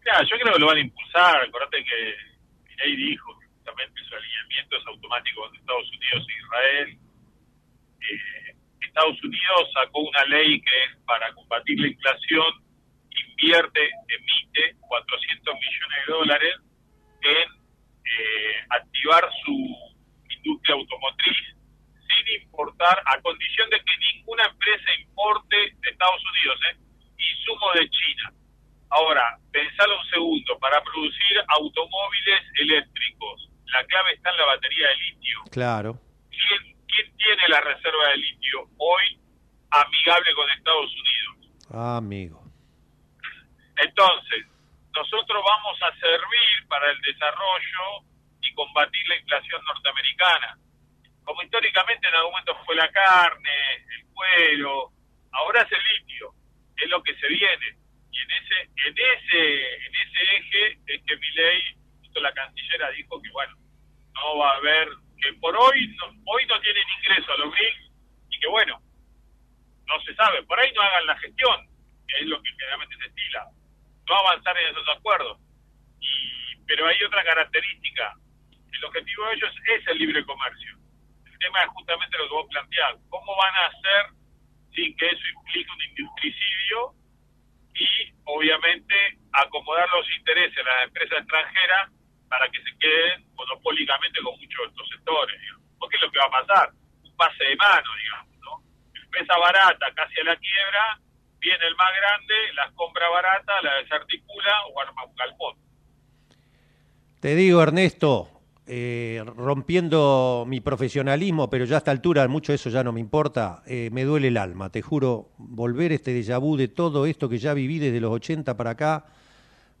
Claro, 0.00 0.22
yo 0.24 0.36
creo 0.38 0.52
que 0.54 0.60
lo 0.60 0.66
van 0.66 0.76
a 0.76 0.80
impulsar. 0.80 1.36
Acordate 1.42 1.82
que 1.82 2.14
Milei 2.68 2.96
dijo 2.96 3.38
que 3.38 3.46
justamente 3.46 4.00
su 4.06 4.14
alineamiento 4.14 4.76
es 4.76 4.86
automático 4.86 5.40
con 5.40 5.56
Estados 5.56 5.88
Unidos 5.88 6.26
e 6.28 6.44
Israel. 6.44 6.98
Eh, 8.00 8.56
Estados 8.82 9.24
Unidos 9.24 9.70
sacó 9.72 10.00
una 10.00 10.24
ley 10.26 10.60
que 10.60 10.70
es 10.84 10.96
para 11.04 11.32
combatir 11.32 11.80
la 11.80 11.88
inflación, 11.88 12.63
invierte, 13.34 13.90
emite 14.08 14.76
400 14.80 15.54
millones 15.54 16.06
de 16.06 16.12
dólares 16.12 16.54
en 17.22 17.64
eh, 18.04 18.66
activar 18.70 19.28
su 19.44 19.52
industria 20.28 20.74
automotriz 20.74 21.36
sin 22.06 22.42
importar, 22.42 23.02
a 23.06 23.20
condición 23.22 23.68
de 23.70 23.78
que 23.78 24.14
ninguna 24.14 24.44
empresa 24.44 24.84
importe 25.00 25.56
de 25.56 25.90
Estados 25.90 26.22
Unidos, 26.32 26.60
¿eh? 26.70 26.76
insumo 27.18 27.72
de 27.74 27.90
China. 27.90 28.32
Ahora, 28.90 29.38
pensalo 29.50 29.98
un 29.98 30.10
segundo, 30.10 30.58
para 30.60 30.82
producir 30.82 31.42
automóviles 31.48 32.40
eléctricos, 32.60 33.50
la 33.72 33.84
clave 33.86 34.12
está 34.14 34.30
en 34.30 34.36
la 34.36 34.44
batería 34.44 34.88
de 34.88 34.96
litio. 34.96 35.38
Claro. 35.50 36.00
¿Quién, 36.30 36.76
quién 36.86 37.16
tiene 37.16 37.48
la 37.48 37.60
reserva 37.60 38.08
de 38.10 38.16
litio 38.18 38.68
hoy 38.78 39.18
amigable 39.70 40.34
con 40.34 40.50
Estados 40.50 40.92
Unidos? 40.92 41.66
Ah, 41.72 41.96
amigo. 41.96 42.43
Entonces, 43.76 44.46
nosotros 44.94 45.42
vamos 45.44 45.82
a 45.82 45.94
servir 45.98 46.68
para 46.68 46.90
el 46.90 47.00
desarrollo 47.00 48.06
y 48.40 48.54
combatir 48.54 49.08
la 49.08 49.16
inflación 49.16 49.62
norteamericana. 49.64 50.58
Como 51.24 51.42
históricamente 51.42 52.06
en 52.08 52.14
algún 52.14 52.32
momento 52.32 52.56
fue 52.64 52.76
la 52.76 52.90
carne, 52.90 53.74
el 53.96 54.06
cuero, 54.12 54.90
ahora 55.32 55.62
es 55.62 55.72
el 55.72 55.82
litio, 55.94 56.32
es 56.76 56.88
lo 56.88 57.02
que 57.02 57.14
se 57.16 57.28
viene. 57.28 57.78
Y 58.12 58.20
en 58.20 58.30
ese, 58.30 58.60
en 58.62 58.94
ese, 58.94 59.74
en 59.86 59.94
ese 59.94 60.36
eje 60.36 60.78
es 60.86 61.02
que 61.04 61.16
mi 61.16 61.30
ley, 61.32 61.62
la 62.20 62.32
cancillera 62.32 62.90
dijo 62.90 63.20
que 63.20 63.30
bueno, 63.30 63.56
no 64.14 64.38
va 64.38 64.52
a 64.52 64.56
haber, 64.56 64.88
que 65.20 65.32
por 65.34 65.56
hoy 65.56 65.88
no, 65.96 66.06
hoy 66.26 66.46
no 66.46 66.60
tienen 66.60 66.84
ingreso 66.98 67.32
a 67.32 67.38
los 67.38 67.50
BRICS 67.50 67.90
y 68.30 68.38
que 68.38 68.46
bueno, 68.46 68.80
no 69.86 70.00
se 70.02 70.14
sabe, 70.14 70.42
por 70.44 70.58
ahí 70.60 70.72
no 70.72 70.82
hagan 70.82 71.06
la 71.06 71.18
gestión, 71.18 71.68
que 72.06 72.20
es 72.20 72.26
lo 72.26 72.40
que 72.42 72.50
generalmente 72.50 72.96
se 72.96 73.06
estila, 73.06 73.46
no 74.08 74.14
avanzar 74.16 74.56
en 74.58 74.70
esos 74.70 74.88
acuerdos. 74.96 75.38
Y, 76.00 76.56
pero 76.66 76.86
hay 76.86 77.02
otra 77.02 77.24
característica, 77.24 78.14
el 78.72 78.84
objetivo 78.84 79.26
de 79.26 79.34
ellos 79.34 79.54
es 79.66 79.86
el 79.88 79.98
libre 79.98 80.24
comercio. 80.24 80.76
El 81.24 81.38
tema 81.38 81.62
es 81.62 81.68
justamente 81.68 82.18
lo 82.18 82.28
que 82.28 82.34
vos 82.34 82.46
planteás, 82.50 82.96
¿cómo 83.10 83.36
van 83.36 83.54
a 83.54 83.66
hacer 83.66 84.06
sin 84.74 84.96
que 84.96 85.06
eso 85.06 85.26
implique 85.36 85.70
un 85.70 85.82
industricidio 85.82 86.94
y 87.74 88.12
obviamente 88.24 88.94
acomodar 89.32 89.88
los 89.90 90.10
intereses 90.16 90.54
de 90.54 90.64
las 90.64 90.84
empresas 90.84 91.18
extranjeras 91.18 91.90
para 92.28 92.48
que 92.48 92.62
se 92.62 92.78
queden 92.78 93.24
monopólicamente 93.34 94.20
con 94.22 94.32
muchos 94.38 94.58
de 94.58 94.66
estos 94.66 94.88
sectores, 94.88 95.40
digamos. 95.40 95.62
porque 95.78 95.96
es 95.96 96.02
lo 96.02 96.10
que 96.10 96.18
va 96.18 96.24
a 96.26 96.42
pasar, 96.42 96.70
un 97.02 97.16
pase 97.16 97.44
de 97.44 97.56
mano, 97.56 97.90
digamos, 98.02 98.38
¿no? 98.38 98.62
Empresa 99.02 99.38
barata, 99.38 99.94
casi 99.94 100.20
a 100.20 100.24
la 100.24 100.36
quiebra, 100.36 100.98
viene 101.44 101.66
el 101.66 101.76
más 101.76 101.92
grande, 102.00 102.34
las 102.56 102.72
compra 102.72 103.08
barata, 103.10 103.52
la 103.62 103.74
desarticula 103.76 104.52
o 104.72 104.80
arma 104.80 105.04
un 105.04 105.14
galpón. 105.14 105.56
Te 107.20 107.34
digo, 107.34 107.62
Ernesto, 107.62 108.28
eh, 108.66 109.22
rompiendo 109.36 110.44
mi 110.46 110.60
profesionalismo, 110.60 111.50
pero 111.50 111.66
ya 111.66 111.76
a 111.76 111.78
esta 111.78 111.90
altura 111.90 112.26
mucho 112.28 112.52
eso 112.52 112.70
ya 112.70 112.82
no 112.82 112.92
me 112.92 113.00
importa, 113.00 113.62
eh, 113.66 113.90
me 113.92 114.04
duele 114.04 114.28
el 114.28 114.38
alma, 114.38 114.70
te 114.70 114.80
juro, 114.80 115.28
volver 115.36 115.92
este 115.92 116.12
déjà 116.12 116.40
vu 116.40 116.56
de 116.56 116.68
todo 116.68 117.04
esto 117.04 117.28
que 117.28 117.38
ya 117.38 117.52
viví 117.52 117.78
desde 117.78 118.00
los 118.00 118.12
80 118.12 118.56
para 118.56 118.70
acá, 118.70 119.04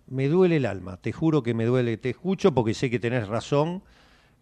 me 0.06 0.28
duele 0.28 0.56
el 0.56 0.66
alma, 0.66 0.98
te 0.98 1.12
juro 1.12 1.42
que 1.42 1.54
me 1.54 1.64
duele, 1.64 1.96
te 1.96 2.10
escucho 2.10 2.52
porque 2.52 2.74
sé 2.74 2.90
que 2.90 2.98
tenés 2.98 3.26
razón 3.26 3.82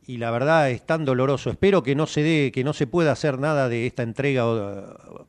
y 0.06 0.18
la 0.18 0.30
verdad 0.30 0.70
es 0.70 0.84
tan 0.84 1.04
doloroso. 1.04 1.50
Espero 1.50 1.82
que 1.82 1.94
no 1.94 2.06
se 2.06 2.22
dé, 2.22 2.52
que 2.52 2.64
no 2.64 2.72
se 2.72 2.86
pueda 2.86 3.12
hacer 3.12 3.38
nada 3.38 3.68
de 3.68 3.86
esta 3.86 4.02
entrega 4.02 4.44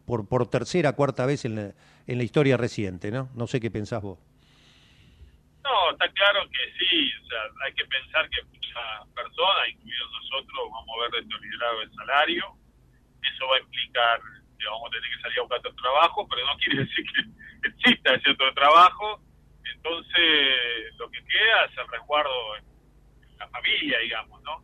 por, 0.05 0.27
por 0.27 0.49
tercera, 0.49 0.93
cuarta 0.93 1.25
vez 1.25 1.45
en 1.45 1.55
la, 1.55 2.23
historia 2.23 2.57
reciente, 2.57 3.11
¿no? 3.11 3.29
No 3.35 3.47
sé 3.47 3.59
qué 3.59 3.69
pensás 3.69 4.01
vos. 4.01 4.19
No, 5.63 5.91
está 5.91 6.09
claro 6.09 6.41
que 6.49 6.73
sí, 6.77 7.11
o 7.23 7.27
sea, 7.27 7.39
hay 7.65 7.73
que 7.73 7.85
pensar 7.85 8.29
que 8.29 8.43
muchas 8.43 9.07
personas, 9.15 9.69
incluidos 9.69 10.11
nosotros, 10.11 10.69
vamos 10.71 10.95
a 10.97 11.01
ver 11.03 11.23
deteriorado 11.23 11.81
el 11.81 11.93
salario. 11.93 12.45
Eso 13.21 13.47
va 13.47 13.55
a 13.57 13.59
implicar 13.59 14.19
que 14.59 14.65
vamos 14.65 14.87
a 14.87 14.91
tener 14.91 15.09
que 15.09 15.21
salir 15.21 15.39
a 15.39 15.41
buscar 15.43 15.59
otro 15.59 15.75
trabajo, 15.75 16.27
pero 16.27 16.45
no 16.45 16.57
quiere 16.57 16.79
decir 16.85 17.05
que 17.13 17.69
exista 17.69 18.15
ese 18.15 18.31
otro 18.31 18.53
trabajo. 18.53 19.21
Entonces, 19.75 20.97
lo 20.97 21.09
que 21.09 21.23
queda 21.23 21.65
es 21.65 21.77
el 21.77 21.87
resguardo 21.87 22.55
la 23.43 23.49
familia, 23.49 23.99
digamos, 23.99 24.41
¿no? 24.43 24.63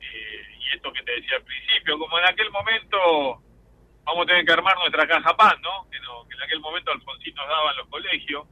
Eh, 0.00 0.42
y 0.58 0.76
esto 0.76 0.92
que 0.92 1.02
te 1.02 1.12
decía 1.12 1.36
al 1.36 1.44
principio, 1.44 1.98
como 1.98 2.18
en 2.18 2.26
aquel 2.26 2.50
momento 2.50 3.42
vamos 4.04 4.24
a 4.24 4.26
tener 4.26 4.44
que 4.44 4.52
armar 4.52 4.76
nuestra 4.78 5.06
caja 5.06 5.36
pan, 5.36 5.60
¿no? 5.62 5.88
Que, 5.90 5.98
no, 6.00 6.26
que 6.28 6.36
en 6.36 6.42
aquel 6.42 6.60
momento 6.60 6.92
Alfonsín 6.92 7.34
nos 7.34 7.48
daba 7.48 7.70
en 7.70 7.76
los 7.78 7.88
colegios, 7.88 8.46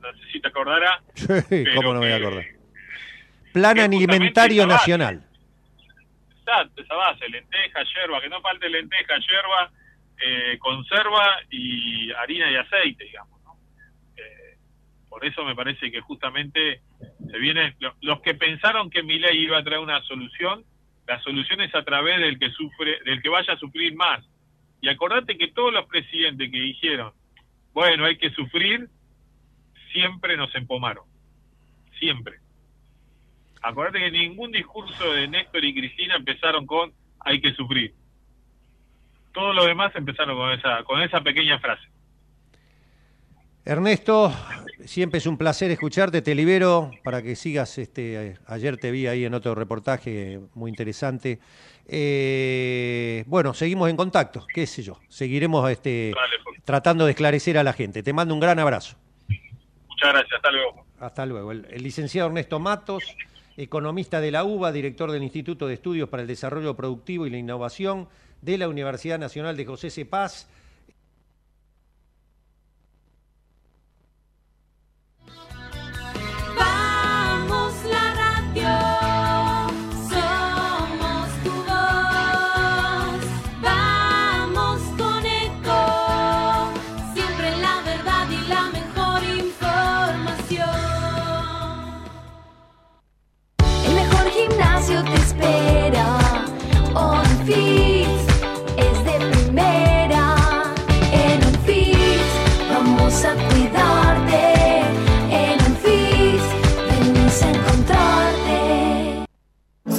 no 0.00 0.12
sé 0.12 0.32
si 0.32 0.40
te 0.40 0.48
acordarás. 0.48 1.02
¿Cómo 1.76 1.94
no 1.94 2.00
me 2.00 2.06
voy 2.06 2.12
a 2.12 2.16
acordar? 2.16 2.44
Plan 3.52 3.78
Alimentario 3.78 4.66
Nacional. 4.66 5.26
Exacto, 6.38 6.82
esa 6.82 6.94
base, 6.94 7.28
lenteja, 7.28 7.82
yerba, 7.94 8.20
que 8.20 8.28
no 8.28 8.40
falte 8.40 8.68
lenteja, 8.68 9.14
yerba, 9.18 9.70
eh, 10.24 10.58
conserva 10.58 11.40
y 11.50 12.10
harina 12.12 12.50
y 12.50 12.56
aceite, 12.56 13.04
digamos. 13.04 13.40
¿no? 13.42 13.56
Eh, 14.16 14.56
por 15.08 15.24
eso 15.24 15.44
me 15.44 15.54
parece 15.54 15.90
que 15.90 16.00
justamente 16.00 16.82
se 17.30 17.38
viene, 17.38 17.76
los 18.00 18.20
que 18.22 18.34
pensaron 18.34 18.90
que 18.90 19.02
mi 19.02 19.18
ley 19.18 19.38
iba 19.44 19.58
a 19.58 19.64
traer 19.64 19.80
una 19.80 20.02
solución, 20.02 20.64
la 21.06 21.20
solución 21.22 21.60
es 21.60 21.74
a 21.74 21.84
través 21.84 22.20
del 22.20 22.38
que 22.38 22.50
sufre, 22.50 22.98
del 23.04 23.22
que 23.22 23.28
vaya 23.28 23.54
a 23.54 23.58
sufrir 23.58 23.94
más. 23.94 24.24
Y 24.80 24.88
acordate 24.88 25.36
que 25.36 25.48
todos 25.48 25.72
los 25.72 25.86
presidentes 25.86 26.50
que 26.50 26.58
dijeron, 26.58 27.12
bueno, 27.72 28.04
hay 28.04 28.16
que 28.16 28.30
sufrir, 28.30 28.88
siempre 29.92 30.36
nos 30.36 30.54
empomaron. 30.54 31.04
Siempre. 31.98 32.36
Acordate 33.62 33.98
que 33.98 34.10
ningún 34.10 34.52
discurso 34.52 35.12
de 35.12 35.28
Néstor 35.28 35.64
y 35.64 35.74
Cristina 35.74 36.16
empezaron 36.16 36.66
con 36.66 36.92
hay 37.20 37.40
que 37.40 37.52
sufrir. 37.54 37.94
Todos 39.32 39.54
los 39.54 39.66
demás 39.66 39.94
empezaron 39.94 40.36
con 40.36 40.52
esa, 40.52 40.82
con 40.84 41.02
esa 41.02 41.20
pequeña 41.20 41.58
frase. 41.60 41.86
Ernesto, 43.70 44.32
siempre 44.84 45.18
es 45.18 45.26
un 45.26 45.38
placer 45.38 45.70
escucharte, 45.70 46.22
te 46.22 46.34
libero 46.34 46.90
para 47.04 47.22
que 47.22 47.36
sigas, 47.36 47.78
este, 47.78 48.36
ayer 48.46 48.76
te 48.78 48.90
vi 48.90 49.06
ahí 49.06 49.24
en 49.24 49.32
otro 49.32 49.54
reportaje 49.54 50.40
muy 50.54 50.70
interesante. 50.70 51.38
Eh, 51.86 53.22
bueno, 53.28 53.54
seguimos 53.54 53.88
en 53.88 53.96
contacto, 53.96 54.44
qué 54.52 54.66
sé 54.66 54.82
yo, 54.82 54.98
seguiremos 55.08 55.70
este, 55.70 56.12
tratando 56.64 57.04
de 57.04 57.12
esclarecer 57.12 57.58
a 57.58 57.62
la 57.62 57.72
gente. 57.72 58.02
Te 58.02 58.12
mando 58.12 58.34
un 58.34 58.40
gran 58.40 58.58
abrazo. 58.58 58.96
Muchas 59.28 60.14
gracias, 60.14 60.32
hasta 60.34 60.50
luego. 60.50 60.84
Hasta 60.98 61.26
luego. 61.26 61.52
El, 61.52 61.68
el 61.70 61.82
licenciado 61.84 62.26
Ernesto 62.26 62.58
Matos, 62.58 63.04
economista 63.56 64.20
de 64.20 64.32
la 64.32 64.42
UBA, 64.42 64.72
director 64.72 65.12
del 65.12 65.22
Instituto 65.22 65.68
de 65.68 65.74
Estudios 65.74 66.08
para 66.08 66.22
el 66.22 66.26
Desarrollo 66.26 66.74
Productivo 66.74 67.24
y 67.24 67.30
la 67.30 67.38
Innovación 67.38 68.08
de 68.42 68.58
la 68.58 68.68
Universidad 68.68 69.20
Nacional 69.20 69.56
de 69.56 69.64
José 69.64 69.90
C. 69.90 70.06
Paz. 70.06 70.48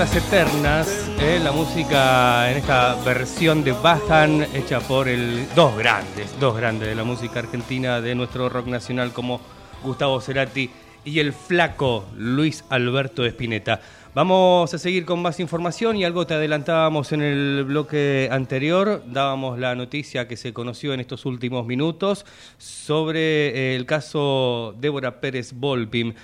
Bandas 0.00 0.16
Eternas, 0.16 1.10
eh, 1.20 1.38
la 1.44 1.52
música 1.52 2.50
en 2.50 2.56
esta 2.56 2.94
versión 3.04 3.62
de 3.62 3.72
Bajan, 3.72 4.46
hecha 4.54 4.80
por 4.80 5.08
el 5.08 5.46
dos 5.54 5.76
grandes, 5.76 6.40
dos 6.40 6.56
grandes 6.56 6.88
de 6.88 6.94
la 6.94 7.04
música 7.04 7.40
argentina 7.40 8.00
de 8.00 8.14
nuestro 8.14 8.48
rock 8.48 8.66
nacional 8.68 9.12
como 9.12 9.42
Gustavo 9.82 10.18
Cerati 10.22 10.70
y 11.04 11.18
el 11.18 11.34
flaco 11.34 12.06
Luis 12.16 12.64
Alberto 12.70 13.26
Espineta. 13.26 13.82
Vamos 14.14 14.72
a 14.72 14.78
seguir 14.78 15.04
con 15.04 15.20
más 15.20 15.38
información 15.38 15.98
y 15.98 16.04
algo 16.04 16.26
te 16.26 16.32
adelantábamos 16.32 17.12
en 17.12 17.20
el 17.20 17.64
bloque 17.64 18.30
anterior, 18.32 19.02
dábamos 19.06 19.58
la 19.58 19.74
noticia 19.74 20.26
que 20.26 20.38
se 20.38 20.54
conoció 20.54 20.94
en 20.94 21.00
estos 21.00 21.26
últimos 21.26 21.66
minutos 21.66 22.24
sobre 22.56 23.48
eh, 23.48 23.76
el 23.76 23.84
caso 23.84 24.74
Débora 24.80 25.20
Pérez 25.20 25.52
Volpim. 25.52 26.14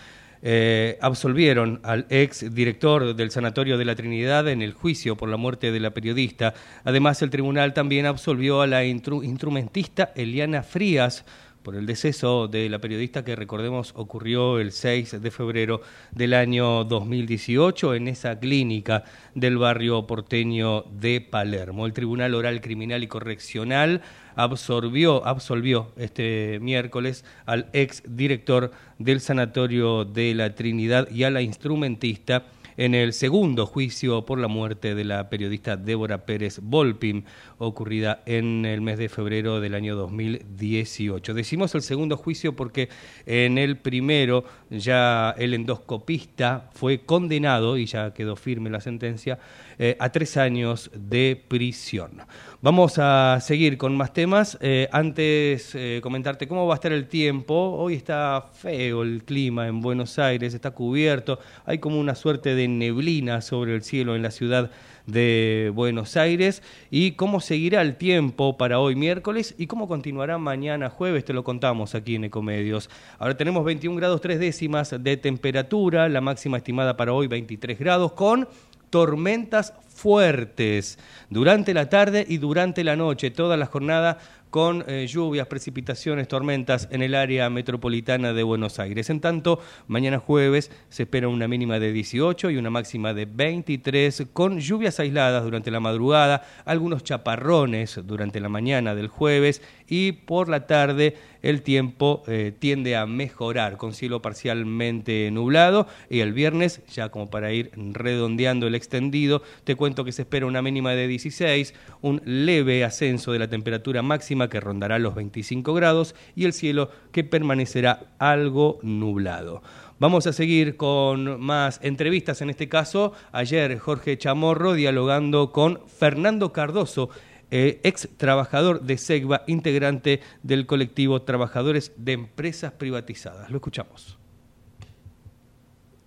Eh, 0.43 0.99
absolvieron 1.01 1.81
al 1.83 2.07
ex 2.11 2.55
director 2.55 3.17
del 3.17 3.31
Sanatorio 3.31 3.79
de 3.79 3.85
la 3.85 3.95
Trinidad 3.95 4.49
en 4.49 4.63
el 4.63 4.73
juicio 4.73 5.17
por 5.17 5.29
la 5.29 5.37
muerte 5.37 5.73
de 5.73 5.81
la 5.81 5.91
periodista. 5.91 6.55
Además, 6.85 7.23
el 7.23 7.31
tribunal 7.31 7.75
también 7.75 8.07
absolvió 8.07 8.61
a 8.61 8.67
la 8.67 8.85
instrumentista 8.85 10.13
Eliana 10.15 10.63
Frías 10.63 11.25
por 11.67 11.75
el 11.75 11.85
deceso 11.85 12.47
de 12.47 12.69
la 12.69 12.79
periodista 12.79 13.25
que 13.25 13.35
recordemos 13.35 13.93
ocurrió 13.97 14.61
el 14.61 14.71
6 14.71 15.21
de 15.21 15.31
febrero 15.33 15.81
del 16.13 16.35
año 16.35 16.85
2018 16.85 17.97
en 17.97 18.07
esa 18.07 18.39
clínica 18.39 19.03
del 19.35 19.59
barrio 19.59 20.07
porteño 20.07 20.83
de 20.83 21.21
Palermo. 21.21 21.85
El 21.85 21.93
Tribunal 21.93 22.37
Oral 22.37 22.61
Criminal 22.61 23.03
y 23.03 23.09
Correccional 23.09 24.01
absorbió, 24.37 25.27
absolvió 25.27 25.91
este 25.97 26.61
miércoles 26.61 27.25
al 27.47 27.69
ex 27.73 28.05
director 28.07 28.71
del 29.01 29.21
Sanatorio 29.21 30.05
de 30.05 30.37
la 30.37 30.55
Trinidad 30.55 31.11
y 31.11 31.25
a 31.25 31.31
la 31.31 31.43
instrumentista 31.43 32.45
en 32.77 32.95
el 32.95 33.13
segundo 33.13 33.67
juicio 33.67 34.25
por 34.25 34.39
la 34.39 34.49
muerte 34.49 34.95
de 34.95 35.05
la 35.05 35.29
periodista 35.29 35.77
Débora 35.77 36.27
Pérez 36.27 36.61
Volpim, 36.63 37.25
ocurrida 37.59 38.23
en 38.27 38.65
el 38.65 38.81
mes 38.81 38.99
de 38.99 39.09
febrero 39.09 39.61
del 39.61 39.75
año 39.75 39.97
2018. 39.97 41.35
Decimos 41.35 41.75
el 41.75 41.83
segundo 41.83 42.17
juicio 42.17 42.55
porque 42.55 42.89
en 43.25 43.59
el 43.59 43.79
primero 43.79 44.45
ya 44.71 45.35
el 45.39 45.55
endoscopista 45.55 46.71
fue 46.75 47.01
condenado, 47.01 47.79
y 47.79 47.87
ya 47.87 48.13
quedó 48.13 48.37
firme 48.37 48.71
la 48.71 48.81
sentencia, 48.81 49.39
eh, 49.79 49.97
a 49.99 50.11
tres 50.11 50.37
años 50.37 50.91
de 50.95 51.43
prisión. 51.49 52.23
Vamos 52.63 52.99
a 52.99 53.39
seguir 53.43 53.77
con 53.77 53.95
más 53.99 54.15
temas. 54.15 54.57
Eh, 54.63 54.89
antes, 54.91 55.75
eh, 55.75 56.01
comentarte 56.03 56.49
cómo 56.49 56.67
va 56.67 56.73
a 56.73 56.77
estar 56.77 56.91
el 56.91 57.07
tiempo. 57.07 57.55
Hoy 57.55 57.93
está 57.93 58.47
feo 58.55 59.03
el 59.03 59.25
clima 59.25 59.69
en 59.69 59.83
Buenos 59.83 60.19
Aires, 60.19 60.55
está 60.55 60.71
cubierto. 60.71 61.39
Hay 61.67 61.79
como 61.79 62.01
una 62.01 62.15
suerte 62.15 62.55
de 62.55 62.67
neblina 62.67 63.43
sobre 63.43 63.75
el 63.75 63.83
cielo 63.83 64.17
en 64.17 64.23
la 64.23 64.31
ciudad 64.31 64.71
de 65.05 65.71
Buenos 65.75 66.17
Aires. 66.17 66.63
Y 66.91 67.13
cómo 67.13 67.41
seguirá 67.41 67.83
el 67.83 67.97
tiempo 67.97 68.57
para 68.57 68.81
hoy 68.81 68.97
miércoles 68.97 69.55
y 69.59 69.67
cómo 69.67 69.87
continuará 69.87 70.39
mañana 70.39 70.89
jueves, 70.89 71.27
te 71.27 71.35
lo 71.35 71.45
contamos 71.45 71.95
aquí 71.95 72.15
en 72.15 72.25
Ecomedios. 72.25 72.89
Ahora 73.19 73.37
tenemos 73.37 73.67
21 73.67 73.99
grados 73.99 74.23
3 74.23 74.41
décimas 74.41 74.95
de 74.99 75.19
temperatura, 75.19 76.09
la 76.09 76.23
máxima 76.23 76.57
estimada 76.57 76.97
para 76.97 77.13
hoy 77.13 77.27
23 77.27 77.79
grados 77.79 78.13
con 78.13 78.49
tormentas 78.91 79.73
fuertes 79.89 80.99
durante 81.31 81.73
la 81.75 81.89
tarde 81.89 82.25
y 82.29 82.39
durante 82.39 82.85
la 82.85 82.97
noche, 82.97 83.31
toda 83.31 83.57
la 83.57 83.67
jornada 83.67 84.19
con 84.51 84.85
eh, 84.87 85.07
lluvias, 85.07 85.49
precipitaciones, 85.49 86.29
tormentas 86.29 86.89
en 86.91 87.03
el 87.03 87.15
área 87.15 87.51
metropolitana 87.51 88.33
de 88.33 88.43
Buenos 88.43 88.79
Aires. 88.79 89.11
En 89.11 89.21
tanto, 89.21 89.61
mañana 89.87 90.19
jueves 90.19 90.71
se 90.89 91.03
espera 91.03 91.29
una 91.29 91.49
mínima 91.49 91.79
de 91.79 91.93
18 91.93 92.51
y 92.51 92.57
una 92.57 92.71
máxima 92.71 93.13
de 93.13 93.27
23, 93.27 94.29
con 94.33 94.59
lluvias 94.61 94.99
aisladas 95.01 95.45
durante 95.45 95.71
la 95.71 95.81
madrugada, 95.81 96.43
algunos 96.65 97.03
chaparrones 97.03 98.01
durante 98.05 98.41
la 98.41 98.49
mañana 98.49 98.95
del 98.95 99.09
jueves 99.09 99.63
y 99.89 100.13
por 100.13 100.49
la 100.49 100.67
tarde 100.67 101.17
el 101.43 101.63
tiempo 101.63 102.23
eh, 102.27 102.53
tiende 102.59 102.97
a 102.97 103.07
mejorar 103.07 103.77
con 103.77 103.95
cielo 103.95 104.21
parcialmente 104.21 105.31
nublado 105.31 105.87
y 106.11 106.21
el 106.21 106.33
viernes, 106.33 106.83
ya 106.93 107.11
como 107.11 107.31
para 107.31 107.53
ir 107.53 107.71
redondeando 107.75 108.67
el 108.67 108.75
extendido, 108.75 109.43
te 109.65 109.77
cuento 109.77 110.05
que 110.05 110.13
se 110.13 110.23
espera 110.23 110.47
una 110.47 110.63
mínima 110.63 110.93
de 110.93 111.07
16, 111.07 111.75
un 112.03 112.21
leve 112.25 112.85
ascenso 112.85 113.33
de 113.33 113.39
la 113.39 113.49
temperatura 113.49 114.03
máxima 114.03 114.49
que 114.49 114.61
rondará 114.61 114.99
los 114.99 115.15
25 115.15 115.75
grados 115.75 116.15
y 116.35 116.45
el 116.45 116.53
cielo 116.53 116.91
que 117.13 117.25
permanecerá 117.25 118.15
algo 118.19 118.79
nublado. 118.83 119.63
Vamos 119.99 120.27
a 120.27 120.35
seguir 120.35 120.77
con 120.77 121.41
más 121.41 121.81
entrevistas, 121.83 122.43
en 122.43 122.51
este 122.51 122.69
caso, 122.69 123.15
ayer 123.33 123.79
Jorge 123.79 124.19
Chamorro 124.19 124.75
dialogando 124.75 125.53
con 125.53 125.81
Fernando 125.87 126.53
Cardoso, 126.53 127.09
eh, 127.51 127.81
ex 127.85 128.09
trabajador 128.17 128.83
de 128.83 128.99
SEGBA, 128.99 129.43
integrante 129.47 130.21
del 130.43 130.67
colectivo 130.67 131.23
Trabajadores 131.23 131.93
de 131.97 132.13
Empresas 132.13 132.73
Privatizadas. 132.73 133.51
Lo 133.51 133.57
escuchamos. 133.57 134.19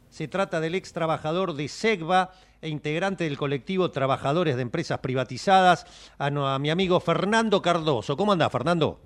Se 0.10 0.28
trata 0.28 0.60
del 0.60 0.75
ex 0.75 0.91
trabajador 0.91 1.54
de 1.54 1.67
SEGBA 1.67 2.32
e 2.62 2.67
integrante 2.69 3.23
del 3.23 3.38
colectivo 3.38 3.89
Trabajadores 3.91 4.56
de 4.58 4.62
Empresas 4.63 4.99
Privatizadas, 4.99 5.86
a, 6.17 6.30
no- 6.30 6.47
a 6.49 6.60
mi 6.60 6.69
amigo 6.69 6.99
Fernando 6.99 7.62
Cardoso. 7.62 8.17
¿Cómo 8.17 8.34
anda, 8.34 8.49
Fernando? 8.49 8.99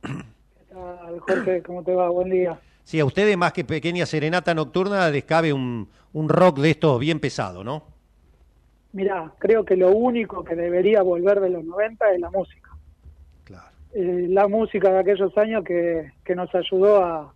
tal, 0.00 1.20
Jorge? 1.20 1.62
¿Cómo 1.62 1.82
te 1.82 1.94
va? 1.94 2.08
Buen 2.10 2.30
día. 2.30 2.58
Sí, 2.84 3.00
a 3.00 3.04
ustedes 3.04 3.36
más 3.36 3.52
que 3.52 3.64
pequeña 3.64 4.06
serenata 4.06 4.54
nocturna 4.54 5.10
les 5.10 5.24
cabe 5.24 5.52
un, 5.52 5.88
un 6.12 6.28
rock 6.28 6.58
de 6.60 6.70
estos 6.70 7.00
bien 7.00 7.18
pesado, 7.20 7.64
¿no? 7.64 7.95
Mira, 8.96 9.30
creo 9.38 9.62
que 9.62 9.76
lo 9.76 9.90
único 9.90 10.42
que 10.42 10.54
debería 10.54 11.02
volver 11.02 11.40
de 11.40 11.50
los 11.50 11.62
90 11.62 12.12
es 12.12 12.18
la 12.18 12.30
música. 12.30 12.70
Claro. 13.44 13.66
Eh, 13.92 14.24
la 14.30 14.48
música 14.48 14.90
de 14.90 15.00
aquellos 15.00 15.36
años 15.36 15.64
que, 15.64 16.12
que 16.24 16.34
nos 16.34 16.48
ayudó 16.54 17.04
a, 17.04 17.30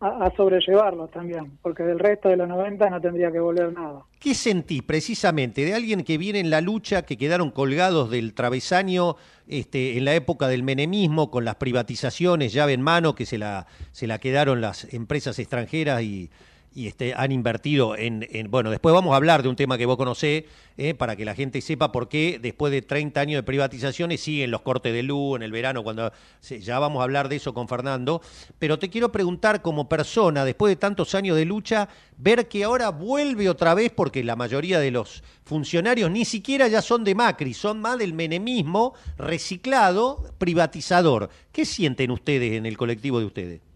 a, 0.00 0.24
a 0.24 0.34
sobrellevarlos 0.34 1.12
también, 1.12 1.56
porque 1.62 1.84
del 1.84 2.00
resto 2.00 2.28
de 2.28 2.38
los 2.38 2.48
90 2.48 2.90
no 2.90 3.00
tendría 3.00 3.30
que 3.30 3.38
volver 3.38 3.72
nada. 3.72 4.02
¿Qué 4.18 4.34
sentís 4.34 4.82
precisamente 4.82 5.64
de 5.64 5.74
alguien 5.74 6.02
que 6.02 6.18
viene 6.18 6.40
en 6.40 6.50
la 6.50 6.60
lucha, 6.60 7.02
que 7.02 7.16
quedaron 7.16 7.52
colgados 7.52 8.10
del 8.10 8.34
travesaño 8.34 9.14
este, 9.46 9.96
en 9.96 10.04
la 10.04 10.16
época 10.16 10.48
del 10.48 10.64
menemismo, 10.64 11.30
con 11.30 11.44
las 11.44 11.54
privatizaciones, 11.54 12.52
llave 12.52 12.72
en 12.72 12.82
mano, 12.82 13.14
que 13.14 13.26
se 13.26 13.38
la, 13.38 13.68
se 13.92 14.08
la 14.08 14.18
quedaron 14.18 14.60
las 14.60 14.92
empresas 14.92 15.38
extranjeras 15.38 16.02
y, 16.02 16.30
y 16.74 16.86
este, 16.86 17.14
han 17.14 17.32
invertido 17.32 17.96
en, 17.96 18.26
en- 18.30 18.50
Bueno, 18.50 18.70
después 18.70 18.92
vamos 18.94 19.12
a 19.12 19.16
hablar 19.16 19.42
de 19.42 19.48
un 19.48 19.56
tema 19.56 19.76
que 19.78 19.86
vos 19.86 19.96
conocés, 19.96 20.44
eh, 20.76 20.94
para 20.94 21.16
que 21.16 21.24
la 21.24 21.34
gente 21.34 21.60
sepa 21.60 21.90
por 21.90 22.08
qué 22.08 22.38
después 22.40 22.70
de 22.72 22.82
30 22.82 23.20
años 23.20 23.38
de 23.38 23.42
privatizaciones 23.42 24.20
siguen 24.20 24.50
los 24.50 24.60
cortes 24.62 24.92
de 24.92 25.02
luz 25.02 25.36
en 25.36 25.42
el 25.42 25.50
verano, 25.50 25.82
cuando 25.82 26.12
ya 26.60 26.78
vamos 26.78 27.00
a 27.00 27.04
hablar 27.04 27.28
de 27.28 27.36
eso 27.36 27.52
con 27.54 27.66
Fernando. 27.68 28.20
Pero 28.58 28.78
te 28.78 28.88
quiero 28.90 29.10
preguntar 29.10 29.60
como 29.62 29.88
persona, 29.88 30.44
después 30.44 30.70
de 30.70 30.76
tantos 30.76 31.14
años 31.14 31.36
de 31.36 31.44
lucha, 31.44 31.88
ver 32.16 32.48
que 32.48 32.64
ahora 32.64 32.90
vuelve 32.90 33.48
otra 33.48 33.74
vez, 33.74 33.90
porque 33.94 34.22
la 34.22 34.36
mayoría 34.36 34.78
de 34.78 34.90
los 34.90 35.22
funcionarios 35.44 36.10
ni 36.10 36.24
siquiera 36.24 36.68
ya 36.68 36.82
son 36.82 37.02
de 37.02 37.14
Macri, 37.14 37.54
son 37.54 37.80
más 37.80 37.98
del 37.98 38.12
menemismo 38.14 38.94
reciclado, 39.16 40.24
privatizador. 40.38 41.30
¿Qué 41.52 41.64
sienten 41.64 42.10
ustedes 42.10 42.52
en 42.52 42.66
el 42.66 42.76
colectivo 42.76 43.18
de 43.18 43.26
ustedes? 43.26 43.67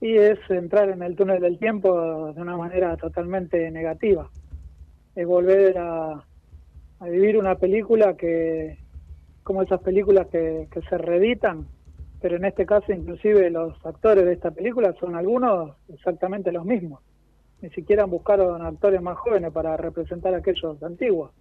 Y 0.00 0.16
es 0.16 0.38
entrar 0.48 0.90
en 0.90 1.02
el 1.02 1.16
túnel 1.16 1.40
del 1.40 1.58
tiempo 1.58 2.32
de 2.32 2.40
una 2.40 2.56
manera 2.56 2.96
totalmente 2.96 3.70
negativa. 3.70 4.30
Es 5.14 5.26
volver 5.26 5.76
a, 5.78 6.24
a 7.00 7.08
vivir 7.08 7.36
una 7.36 7.56
película 7.56 8.16
que, 8.16 8.78
como 9.42 9.62
esas 9.62 9.80
películas 9.80 10.26
que, 10.28 10.68
que 10.70 10.82
se 10.82 10.98
reeditan, 10.98 11.66
pero 12.20 12.36
en 12.36 12.44
este 12.44 12.66
caso 12.66 12.92
inclusive 12.92 13.50
los 13.50 13.74
actores 13.84 14.24
de 14.24 14.32
esta 14.32 14.50
película 14.50 14.94
son 14.98 15.16
algunos 15.16 15.76
exactamente 15.88 16.52
los 16.52 16.64
mismos. 16.64 17.00
Ni 17.60 17.70
siquiera 17.70 18.04
buscaron 18.04 18.62
actores 18.62 19.02
más 19.02 19.18
jóvenes 19.18 19.52
para 19.52 19.76
representar 19.76 20.34
aquellos 20.34 20.82
antiguos. 20.82 21.32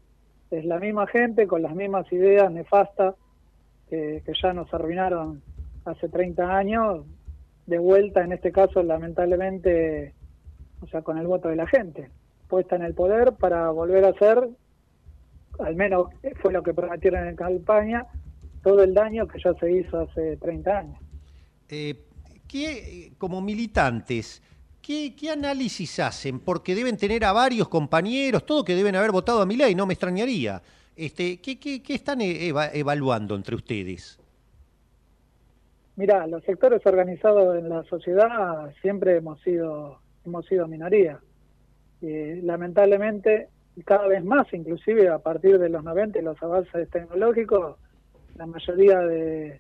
Es 0.49 0.66
la 0.66 0.80
misma 0.80 1.05
gente 1.08 1.47
con 1.47 1.62
las 1.62 1.76
mismas 1.76 2.12
ideas 2.12 2.51
nefastas 2.51 3.16
que, 3.89 4.24
que 4.26 4.34
ya 4.41 4.53
nos 4.53 4.74
arruinaron 4.74 5.41
hace 5.86 6.10
30 6.10 6.55
años, 6.55 7.05
de 7.68 7.78
vuelta 7.78 8.24
en 8.24 8.32
este 8.32 8.51
caso 8.51 8.82
lamentablemente, 8.82 10.13
o 10.82 10.88
sea, 10.88 11.01
con 11.03 11.18
el 11.18 11.28
voto 11.28 11.49
de 11.49 11.57
la 11.57 11.68
gente, 11.68 12.09
puesta 12.47 12.76
en 12.76 12.82
el 12.84 12.93
poder 12.95 13.34
para 13.34 13.70
volver 13.70 14.05
a 14.05 14.09
hacer, 14.09 14.49
al 15.59 15.76
menos 15.76 16.07
fue 16.41 16.53
lo 16.53 16.63
que 16.63 16.74
prometieron 16.74 17.28
en 17.28 17.36
campaña, 17.36 18.05
todo 18.63 18.84
el 18.84 18.93
daño 18.93 19.28
que 19.28 19.39
ya 19.43 19.53
se 19.59 19.72
hizo 19.72 19.99
hace 19.99 20.38
30 20.38 20.78
años. 20.78 20.97
Eh, 21.70 21.95
¿qué, 22.47 23.11
como 23.18 23.41
militantes, 23.41 24.41
¿qué, 24.82 25.13
análisis 25.32 25.99
hacen? 25.99 26.39
Porque 26.39 26.74
deben 26.74 26.95
tener 26.95 27.26
a 27.26 27.34
varios 27.34 27.68
compañeros, 27.68 28.45
todo 28.45 28.63
que 28.63 28.76
deben 28.76 28.95
haber 28.95 29.11
votado 29.11 29.41
a 29.41 29.45
mi 29.45 29.57
ley, 29.57 29.76
no 29.76 29.86
me 29.86 29.93
extrañaría. 29.93 30.61
Este, 30.95 31.41
¿qué, 31.41 31.59
qué, 31.59 31.84
qué 31.84 31.95
están 31.95 32.22
e- 32.22 32.47
eva- 32.47 32.72
evaluando 32.74 33.36
entre 33.36 33.55
ustedes? 33.55 34.18
Mira, 35.98 36.26
los 36.28 36.43
sectores 36.43 36.86
organizados 36.86 37.58
en 37.58 37.70
la 37.70 37.84
sociedad 37.84 38.72
siempre 38.82 39.18
hemos 39.18 39.41
sido 39.41 40.00
hemos 40.26 40.45
sido 40.45 40.68
minoría. 40.68 41.20
Y, 42.02 42.41
lamentablemente, 42.41 43.50
cada 43.84 44.08
vez 44.08 44.24
más, 44.24 44.54
inclusive 44.54 45.10
a 45.10 45.20
partir 45.20 45.58
de 45.58 45.70
los 45.70 45.84
90 45.84 46.20
y 46.20 46.22
los 46.22 46.41
avances 46.43 46.89
tecnológicos, 46.89 47.78
la 48.36 48.45
mayoría 48.45 49.00
de, 49.00 49.60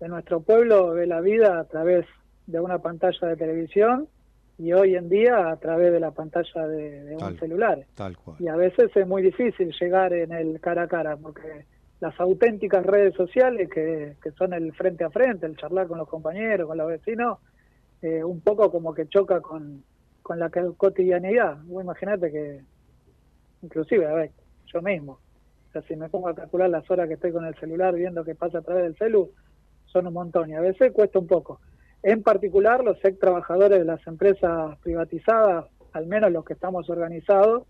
de 0.00 0.08
nuestro 0.08 0.40
pueblo 0.40 0.90
ve 0.90 1.06
la 1.06 1.20
vida 1.20 1.60
a 1.60 1.64
través 1.64 2.06
de 2.46 2.60
una 2.60 2.78
pantalla 2.78 3.28
de 3.28 3.36
televisión 3.36 4.08
y 4.58 4.72
hoy 4.72 4.96
en 4.96 5.08
día 5.08 5.50
a 5.50 5.56
través 5.56 5.92
de 5.92 6.00
la 6.00 6.10
pantalla 6.10 6.66
de, 6.66 7.04
de 7.04 7.16
un 7.16 7.38
celular. 7.38 7.84
Tal 7.94 8.16
cual. 8.16 8.36
Y 8.40 8.48
a 8.48 8.56
veces 8.56 8.90
es 8.96 9.06
muy 9.06 9.22
difícil 9.22 9.72
llegar 9.78 10.12
en 10.12 10.32
el 10.32 10.60
cara 10.60 10.82
a 10.82 10.88
cara, 10.88 11.16
porque 11.16 11.66
las 12.00 12.18
auténticas 12.20 12.84
redes 12.84 13.14
sociales, 13.14 13.68
que, 13.70 14.16
que 14.22 14.30
son 14.32 14.52
el 14.52 14.72
frente 14.74 15.04
a 15.04 15.10
frente, 15.10 15.46
el 15.46 15.56
charlar 15.56 15.86
con 15.86 15.98
los 15.98 16.08
compañeros, 16.08 16.66
con 16.66 16.76
los 16.76 16.88
vecinos, 16.88 17.38
eh, 18.02 18.22
un 18.22 18.40
poco 18.40 18.70
como 18.70 18.92
que 18.92 19.08
choca 19.08 19.40
con, 19.40 19.82
con 20.22 20.38
la 20.38 20.50
co- 20.50 20.74
cotidianidad. 20.74 21.56
Vos 21.64 21.82
imaginate 21.82 22.30
que, 22.30 22.60
inclusive, 23.62 24.06
a 24.06 24.14
ver, 24.14 24.30
yo 24.72 24.82
mismo, 24.82 25.20
si 25.86 25.96
me 25.96 26.08
pongo 26.08 26.28
a 26.28 26.34
calcular 26.34 26.70
las 26.70 26.90
horas 26.90 27.06
que 27.06 27.14
estoy 27.14 27.32
con 27.32 27.44
el 27.44 27.54
celular 27.56 27.94
viendo 27.94 28.24
qué 28.24 28.34
pasa 28.34 28.58
a 28.58 28.62
través 28.62 28.84
del 28.84 28.96
celu, 28.96 29.30
son 29.86 30.06
un 30.06 30.14
montón 30.14 30.50
y 30.50 30.54
a 30.54 30.60
veces 30.60 30.92
cuesta 30.92 31.18
un 31.18 31.26
poco. 31.26 31.60
En 32.02 32.22
particular, 32.22 32.84
los 32.84 33.02
ex 33.04 33.18
trabajadores 33.18 33.78
de 33.78 33.84
las 33.84 34.06
empresas 34.06 34.78
privatizadas, 34.80 35.66
al 35.92 36.06
menos 36.06 36.30
los 36.32 36.44
que 36.44 36.54
estamos 36.54 36.88
organizados, 36.90 37.64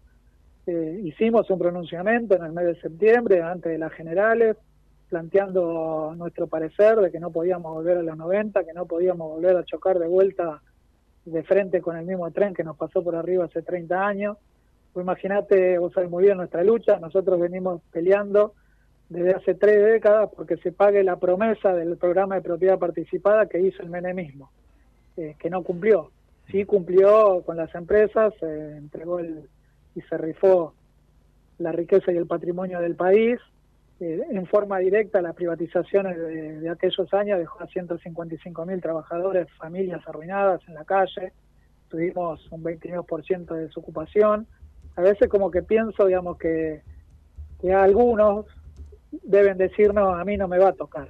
eh, 0.67 1.01
hicimos 1.05 1.49
un 1.51 1.59
pronunciamiento 1.59 2.35
en 2.35 2.45
el 2.45 2.53
mes 2.53 2.67
de 2.67 2.81
septiembre, 2.81 3.43
antes 3.43 3.71
de 3.71 3.79
las 3.79 3.93
generales, 3.93 4.57
planteando 5.09 6.15
nuestro 6.17 6.49
parecer 6.49 6.97
de 6.97 7.13
que 7.13 7.21
no 7.21 7.31
podíamos 7.31 7.73
volver 7.73 7.99
a 7.99 8.03
los 8.03 8.17
90, 8.17 8.65
que 8.65 8.73
no 8.73 8.87
podíamos 8.87 9.29
volver 9.29 9.57
a 9.57 9.65
chocar 9.65 9.99
de 9.99 10.09
vuelta 10.09 10.61
de 11.25 11.43
frente 11.45 11.81
con 11.81 11.97
el 11.97 12.05
mismo 12.05 12.31
tren 12.33 12.55
que 12.55 12.65
nos 12.65 12.77
pasó 12.77 13.03
por 13.03 13.15
arriba 13.15 13.45
hace 13.45 13.63
30 13.63 14.07
años. 14.07 14.37
Vos 14.93 15.03
imaginate, 15.03 15.79
vos 15.79 15.93
sabés 15.93 16.11
muy 16.11 16.25
bien 16.25 16.39
nuestra 16.39 16.65
lucha, 16.65 16.99
nosotros 16.99 17.39
venimos 17.39 17.83
peleando 17.93 18.55
desde 19.09 19.35
hace 19.35 19.55
tres 19.55 19.85
décadas 19.85 20.31
porque 20.35 20.57
se 20.57 20.73
pague 20.73 21.05
la 21.05 21.17
promesa 21.17 21.75
del 21.75 21.97
programa 21.97 22.35
de 22.35 22.43
propiedad 22.43 22.79
participada 22.79 23.47
que 23.47 23.61
hizo 23.61 23.83
el 23.83 23.91
menemismo, 23.91 24.51
eh, 25.17 25.37
que 25.39 25.49
no 25.49 25.63
cumplió. 25.63 26.11
Sí 26.51 26.65
cumplió 26.65 27.43
con 27.45 27.57
las 27.57 27.73
empresas, 27.75 28.35
eh, 28.43 28.75
entregó 28.79 29.21
el, 29.21 29.49
y 29.97 30.03
se 30.03 30.17
rifó 30.19 30.75
la 31.59 31.73
riqueza 31.73 32.13
y 32.13 32.17
el 32.17 32.27
patrimonio 32.27 32.81
del 32.81 32.95
país. 32.95 33.41
Eh, 33.99 34.21
en 34.31 34.47
forma 34.47 34.79
directa, 34.79 35.23
las 35.23 35.35
privatizaciones 35.35 36.19
de, 36.19 36.69
aquellos 36.69 37.13
años 37.15 37.39
dejó 37.39 37.63
a 37.63 37.67
155 37.67 38.67
mil 38.67 38.81
trabajadores, 38.81 39.49
familias 39.59 40.07
arruinadas 40.07 40.61
en 40.69 40.75
la 40.75 40.85
calle. 40.85 41.33
Tuvimos 41.89 42.47
un 42.53 42.63
22% 42.63 43.47
de 43.55 43.63
desocupación. 43.63 44.47
A 44.97 45.01
veces 45.01 45.29
como 45.29 45.51
que 45.51 45.63
pienso, 45.63 46.07
digamos, 46.07 46.37
que, 46.37 46.83
que 47.61 47.73
algunos 47.73 48.47
deben 49.23 49.57
decirnos, 49.57 50.19
a 50.19 50.25
mí 50.25 50.37
no 50.37 50.47
me 50.47 50.59
va 50.59 50.69
a 50.69 50.75
tocar. 50.75 51.09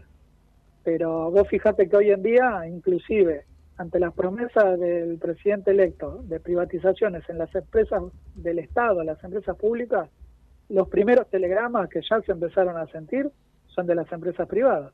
Pero 0.85 1.33
vos 1.33 1.49
fíjate 1.49 1.89
que 1.89 1.97
hoy 1.97 2.11
en 2.11 2.23
día, 2.23 2.63
inclusive, 2.69 3.47
ante 3.79 3.99
las 4.01 4.13
promesas 4.15 4.79
del 4.81 5.19
presidente 5.19 5.71
electo 5.71 6.23
de 6.25 6.41
privatizaciones 6.41 7.29
en 7.29 7.39
las 7.39 7.55
empresas 7.55 8.03
del 8.35 8.59
Estado, 8.59 9.05
las 9.05 9.23
empresas 9.23 9.57
públicas, 9.57 10.09
los 10.69 10.89
primeros 10.89 11.29
telegramas 11.29 11.89
que 11.89 12.01
ya 12.09 12.21
se 12.23 12.33
empezaron 12.33 12.77
a 12.77 12.87
sentir 12.87 13.31
son 13.67 13.87
de 13.87 13.95
las 13.95 14.11
empresas 14.11 14.49
privadas. 14.49 14.93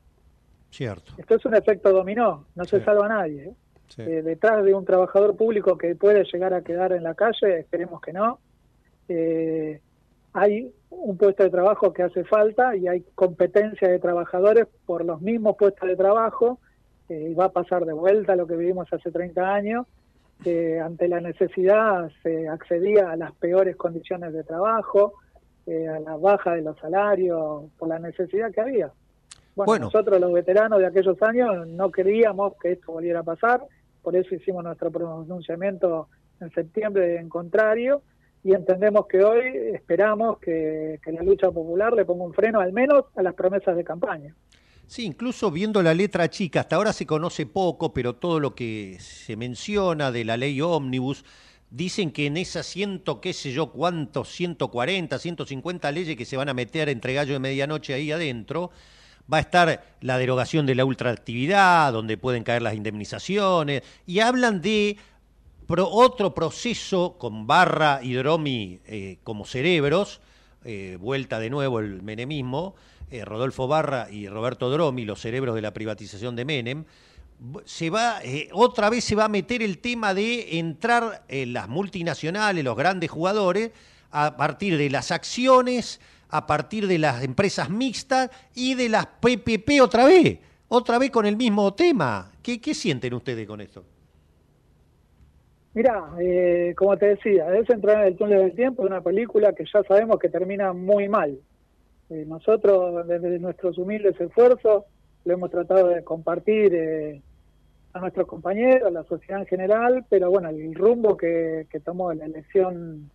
Cierto. 0.69 1.13
Esto 1.17 1.35
es 1.35 1.45
un 1.45 1.55
efecto 1.55 1.91
dominó, 1.91 2.45
no 2.55 2.65
se 2.65 2.79
Sí. 2.79 2.85
salva 2.85 3.05
a 3.05 3.09
nadie. 3.09 3.43
¿eh? 3.45 3.53
Sí. 3.87 4.01
Eh, 4.01 4.21
detrás 4.23 4.63
de 4.65 4.73
un 4.73 4.85
trabajador 4.85 5.35
público 5.35 5.77
que 5.77 5.95
puede 5.95 6.23
llegar 6.25 6.53
a 6.53 6.61
quedar 6.61 6.93
en 6.93 7.03
la 7.03 7.13
calle, 7.13 7.59
esperemos 7.59 8.01
que 8.01 8.11
no, 8.11 8.39
eh, 9.07 9.79
hay 10.33 10.73
un 10.89 11.17
puesto 11.17 11.43
de 11.43 11.49
trabajo 11.49 11.93
que 11.93 12.03
hace 12.03 12.23
falta 12.23 12.75
y 12.75 12.87
hay 12.87 13.05
competencia 13.15 13.87
de 13.87 13.99
trabajadores 13.99 14.67
por 14.85 15.05
los 15.05 15.21
mismos 15.21 15.55
puestos 15.57 15.87
de 15.87 15.95
trabajo 15.95 16.59
eh, 17.09 17.27
y 17.31 17.33
va 17.33 17.45
a 17.45 17.51
pasar 17.51 17.85
de 17.85 17.93
vuelta 17.93 18.35
lo 18.35 18.47
que 18.47 18.55
vivimos 18.55 18.91
hace 18.91 19.11
30 19.11 19.53
años, 19.53 19.87
que 20.43 20.79
ante 20.79 21.07
la 21.07 21.21
necesidad 21.21 22.09
se 22.21 22.47
accedía 22.47 23.11
a 23.11 23.15
las 23.15 23.33
peores 23.33 23.75
condiciones 23.75 24.33
de 24.33 24.43
trabajo, 24.43 25.13
eh, 25.65 25.87
a 25.87 25.99
la 25.99 26.17
baja 26.17 26.55
de 26.55 26.61
los 26.61 26.77
salarios, 26.79 27.65
por 27.77 27.87
la 27.87 27.99
necesidad 27.99 28.51
que 28.51 28.61
había. 28.61 28.91
Bueno, 29.55 29.67
Bueno. 29.67 29.85
nosotros 29.85 30.19
los 30.19 30.33
veteranos 30.33 30.79
de 30.79 30.87
aquellos 30.87 31.21
años 31.21 31.67
no 31.67 31.91
queríamos 31.91 32.53
que 32.61 32.73
esto 32.73 32.91
volviera 32.91 33.19
a 33.19 33.23
pasar, 33.23 33.61
por 34.01 34.15
eso 34.15 34.35
hicimos 34.35 34.63
nuestro 34.63 34.91
pronunciamiento 34.91 36.09
en 36.41 36.49
septiembre 36.51 37.17
en 37.17 37.29
contrario 37.29 38.01
y 38.43 38.53
entendemos 38.53 39.07
que 39.07 39.23
hoy 39.23 39.41
esperamos 39.73 40.39
que, 40.39 40.99
que 41.01 41.11
la 41.13 41.23
lucha 41.23 41.49
popular 41.51 41.93
le 41.93 42.03
ponga 42.03 42.25
un 42.25 42.33
freno 42.33 42.59
al 42.59 42.73
menos 42.73 43.05
a 43.15 43.23
las 43.23 43.33
promesas 43.35 43.77
de 43.77 43.83
campaña. 43.85 44.35
Sí, 44.93 45.05
incluso 45.05 45.49
viendo 45.49 45.81
la 45.81 45.95
letra 45.95 46.29
chica, 46.29 46.59
hasta 46.59 46.75
ahora 46.75 46.93
se 46.93 47.07
conoce 47.07 47.47
poco, 47.47 47.95
pero 47.95 48.13
todo 48.13 48.39
lo 48.39 48.53
que 48.53 48.99
se 48.99 49.35
menciona 49.35 50.11
de 50.11 50.23
la 50.23 50.37
ley 50.37 50.61
ómnibus, 50.61 51.25
dicen 51.71 52.11
que 52.11 52.27
en 52.27 52.37
esas 52.37 52.67
ciento, 52.67 53.19
qué 53.19 53.33
sé 53.33 53.51
yo, 53.53 53.71
cuántos, 53.71 54.29
140, 54.29 55.17
150 55.17 55.91
leyes 55.91 56.15
que 56.15 56.25
se 56.25 56.37
van 56.37 56.47
a 56.49 56.53
meter 56.53 56.89
entre 56.89 57.15
gallo 57.15 57.33
de 57.33 57.39
medianoche 57.39 57.95
ahí 57.95 58.11
adentro, 58.11 58.69
va 59.33 59.37
a 59.37 59.39
estar 59.39 59.83
la 60.01 60.19
derogación 60.19 60.67
de 60.67 60.75
la 60.75 60.85
ultraactividad, 60.85 61.91
donde 61.91 62.15
pueden 62.15 62.43
caer 62.43 62.61
las 62.61 62.75
indemnizaciones, 62.75 63.81
y 64.05 64.19
hablan 64.19 64.61
de 64.61 64.97
otro 65.67 66.35
proceso 66.35 67.17
con 67.17 67.47
Barra 67.47 67.99
y 68.03 68.13
Dromi 68.13 68.79
eh, 68.85 69.17
como 69.23 69.45
cerebros, 69.45 70.21
eh, 70.65 70.99
vuelta 71.01 71.39
de 71.39 71.49
nuevo 71.49 71.79
el 71.79 72.03
menemismo, 72.03 72.75
eh, 73.13 73.25
Rodolfo 73.25 73.67
Barra 73.67 74.07
y 74.09 74.27
Roberto 74.27 74.71
Dromi, 74.71 75.05
los 75.05 75.21
cerebros 75.21 75.53
de 75.53 75.61
la 75.61 75.71
privatización 75.71 76.35
de 76.35 76.45
Menem, 76.45 76.83
se 77.63 77.91
va, 77.91 78.23
eh, 78.23 78.49
otra 78.53 78.89
vez 78.89 79.03
se 79.03 79.13
va 79.13 79.25
a 79.25 79.29
meter 79.29 79.61
el 79.61 79.77
tema 79.77 80.15
de 80.15 80.57
entrar 80.57 81.21
en 81.27 81.53
las 81.53 81.69
multinacionales, 81.69 82.63
los 82.63 82.75
grandes 82.75 83.11
jugadores, 83.11 83.69
a 84.09 84.35
partir 84.35 84.79
de 84.79 84.89
las 84.89 85.11
acciones, 85.11 86.01
a 86.29 86.47
partir 86.47 86.87
de 86.87 86.97
las 86.97 87.23
empresas 87.23 87.69
mixtas 87.69 88.31
y 88.55 88.73
de 88.73 88.89
las 88.89 89.05
PPP 89.05 89.79
otra 89.79 90.05
vez, 90.05 90.39
otra 90.67 90.97
vez 90.97 91.11
con 91.11 91.27
el 91.27 91.37
mismo 91.37 91.71
tema. 91.75 92.31
¿Qué, 92.41 92.59
sienten 92.73 93.13
ustedes 93.13 93.45
con 93.45 93.61
esto? 93.61 93.83
Mira, 95.75 96.03
eh, 96.19 96.73
como 96.75 96.97
te 96.97 97.09
decía, 97.09 97.53
es 97.53 97.69
entrar 97.69 98.01
en 98.01 98.07
el 98.07 98.17
túnel 98.17 98.39
del 98.39 98.55
tiempo 98.55 98.81
de 98.81 98.87
una 98.87 99.01
película 99.01 99.53
que 99.53 99.65
ya 99.71 99.83
sabemos 99.83 100.17
que 100.17 100.29
termina 100.29 100.73
muy 100.73 101.07
mal. 101.07 101.37
Nosotros, 102.25 103.07
desde 103.07 103.39
nuestros 103.39 103.77
humildes 103.77 104.19
esfuerzos, 104.19 104.83
lo 105.25 105.33
hemos 105.33 105.49
tratado 105.51 105.87
de 105.89 106.03
compartir 106.03 106.73
eh, 106.75 107.21
a 107.93 107.99
nuestros 107.99 108.27
compañeros, 108.27 108.87
a 108.87 108.91
la 108.91 109.03
sociedad 109.03 109.41
en 109.41 109.47
general, 109.47 110.05
pero 110.09 110.29
bueno, 110.29 110.49
el 110.49 110.73
rumbo 110.75 111.15
que, 111.17 111.67
que 111.69 111.79
tomó 111.79 112.13
la 112.13 112.25
elección 112.25 113.09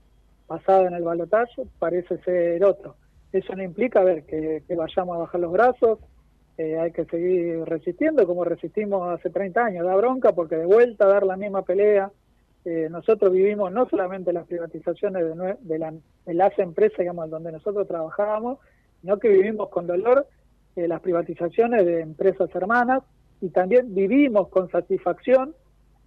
pasada 0.47 0.87
en 0.89 0.95
el 0.95 1.03
balotaje 1.03 1.63
parece 1.79 2.19
ser 2.19 2.65
otro. 2.65 2.97
Eso 3.33 3.55
no 3.55 3.63
implica, 3.63 4.01
a 4.01 4.05
ver, 4.05 4.25
que, 4.25 4.63
vayamos 4.75 5.17
a 5.17 5.19
bajar 5.21 5.41
los 5.41 5.53
brazos, 5.53 5.99
eh, 6.57 6.79
hay 6.79 6.93
que 6.93 7.05
seguir 7.05 7.63
resistiendo 7.65 8.27
como 8.27 8.45
resistimos 8.45 9.09
hace 9.09 9.31
30 9.31 9.65
años, 9.67 9.87
da 9.87 9.95
bronca 9.95 10.33
porque 10.33 10.57
de 10.57 10.67
vuelta 10.67 11.05
a 11.05 11.09
dar 11.09 11.25
la 11.27 11.37
misma 11.37 11.63
pelea, 11.63 12.11
eh, 12.65 12.89
nosotros 12.91 13.33
vivimos 13.33 13.71
no 13.73 13.89
solamente 13.89 14.33
las 14.33 14.47
privatizaciones 14.47 15.25
de, 15.25 15.57
de, 15.61 15.79
la- 15.79 15.95
de 16.27 16.35
las 16.35 16.59
empresas, 16.59 16.99
digamos, 16.99 17.31
donde 17.31 17.53
nosotros 17.53 17.87
trabajábamos, 17.87 18.59
sino 19.01 19.19
que 19.19 19.29
vivimos 19.29 19.69
con 19.69 19.87
dolor 19.87 20.27
eh, 20.77 20.89
las 20.89 21.01
privatizaciones 21.01 21.85
de 21.85 22.01
empresas 22.01 22.49
hermanas 22.55 23.03
y 23.41 23.51
también 23.51 23.95
vivimos 23.95 24.49
con 24.49 24.71
satisfacción 24.71 25.55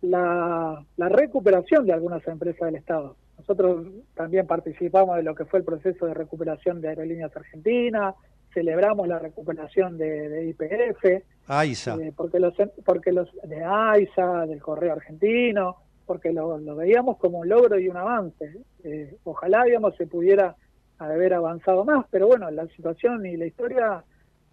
la, 0.02 0.84
la 0.98 1.10
recuperación 1.10 1.86
de 1.86 1.94
algunas 1.94 2.26
empresas 2.28 2.66
del 2.68 2.76
Estado. 2.76 3.16
Nosotros 3.38 3.88
también 4.14 4.46
participamos 4.46 5.18
de 5.18 5.24
lo 5.24 5.34
que 5.34 5.46
fue 5.46 5.60
el 5.60 5.66
proceso 5.66 6.06
de 6.06 6.14
recuperación 6.14 6.80
de 6.80 6.90
Aerolíneas 6.90 7.36
Argentinas, 7.36 8.16
celebramos 8.54 9.08
la 9.08 9.20
recuperación 9.20 9.98
de, 9.98 10.48
IPF, 10.50 11.24
Aiza. 11.48 11.96
eh, 11.96 12.14
porque 12.16 12.40
los 12.40 12.54
porque 12.86 13.12
los 13.12 13.30
de 13.44 13.64
AISA, 13.64 14.46
del 14.46 14.62
Correo 14.62 14.94
Argentino, 14.94 15.78
porque 16.06 16.32
lo, 16.32 16.58
lo 16.58 16.76
veíamos 16.76 17.18
como 17.18 17.40
un 17.40 17.50
logro 17.50 17.80
y 17.80 17.88
un 17.88 17.98
avance. 17.98 18.58
Eh, 18.84 19.16
ojalá, 19.24 19.64
digamos, 19.64 19.96
se 19.96 20.08
pudiera 20.08 20.56
haber 21.06 21.34
avanzado 21.34 21.84
más, 21.86 22.06
pero 22.12 22.28
bueno, 22.28 22.50
la 22.52 22.68
situación 22.68 23.26
y 23.26 23.38
la 23.38 23.46
historia 23.46 24.04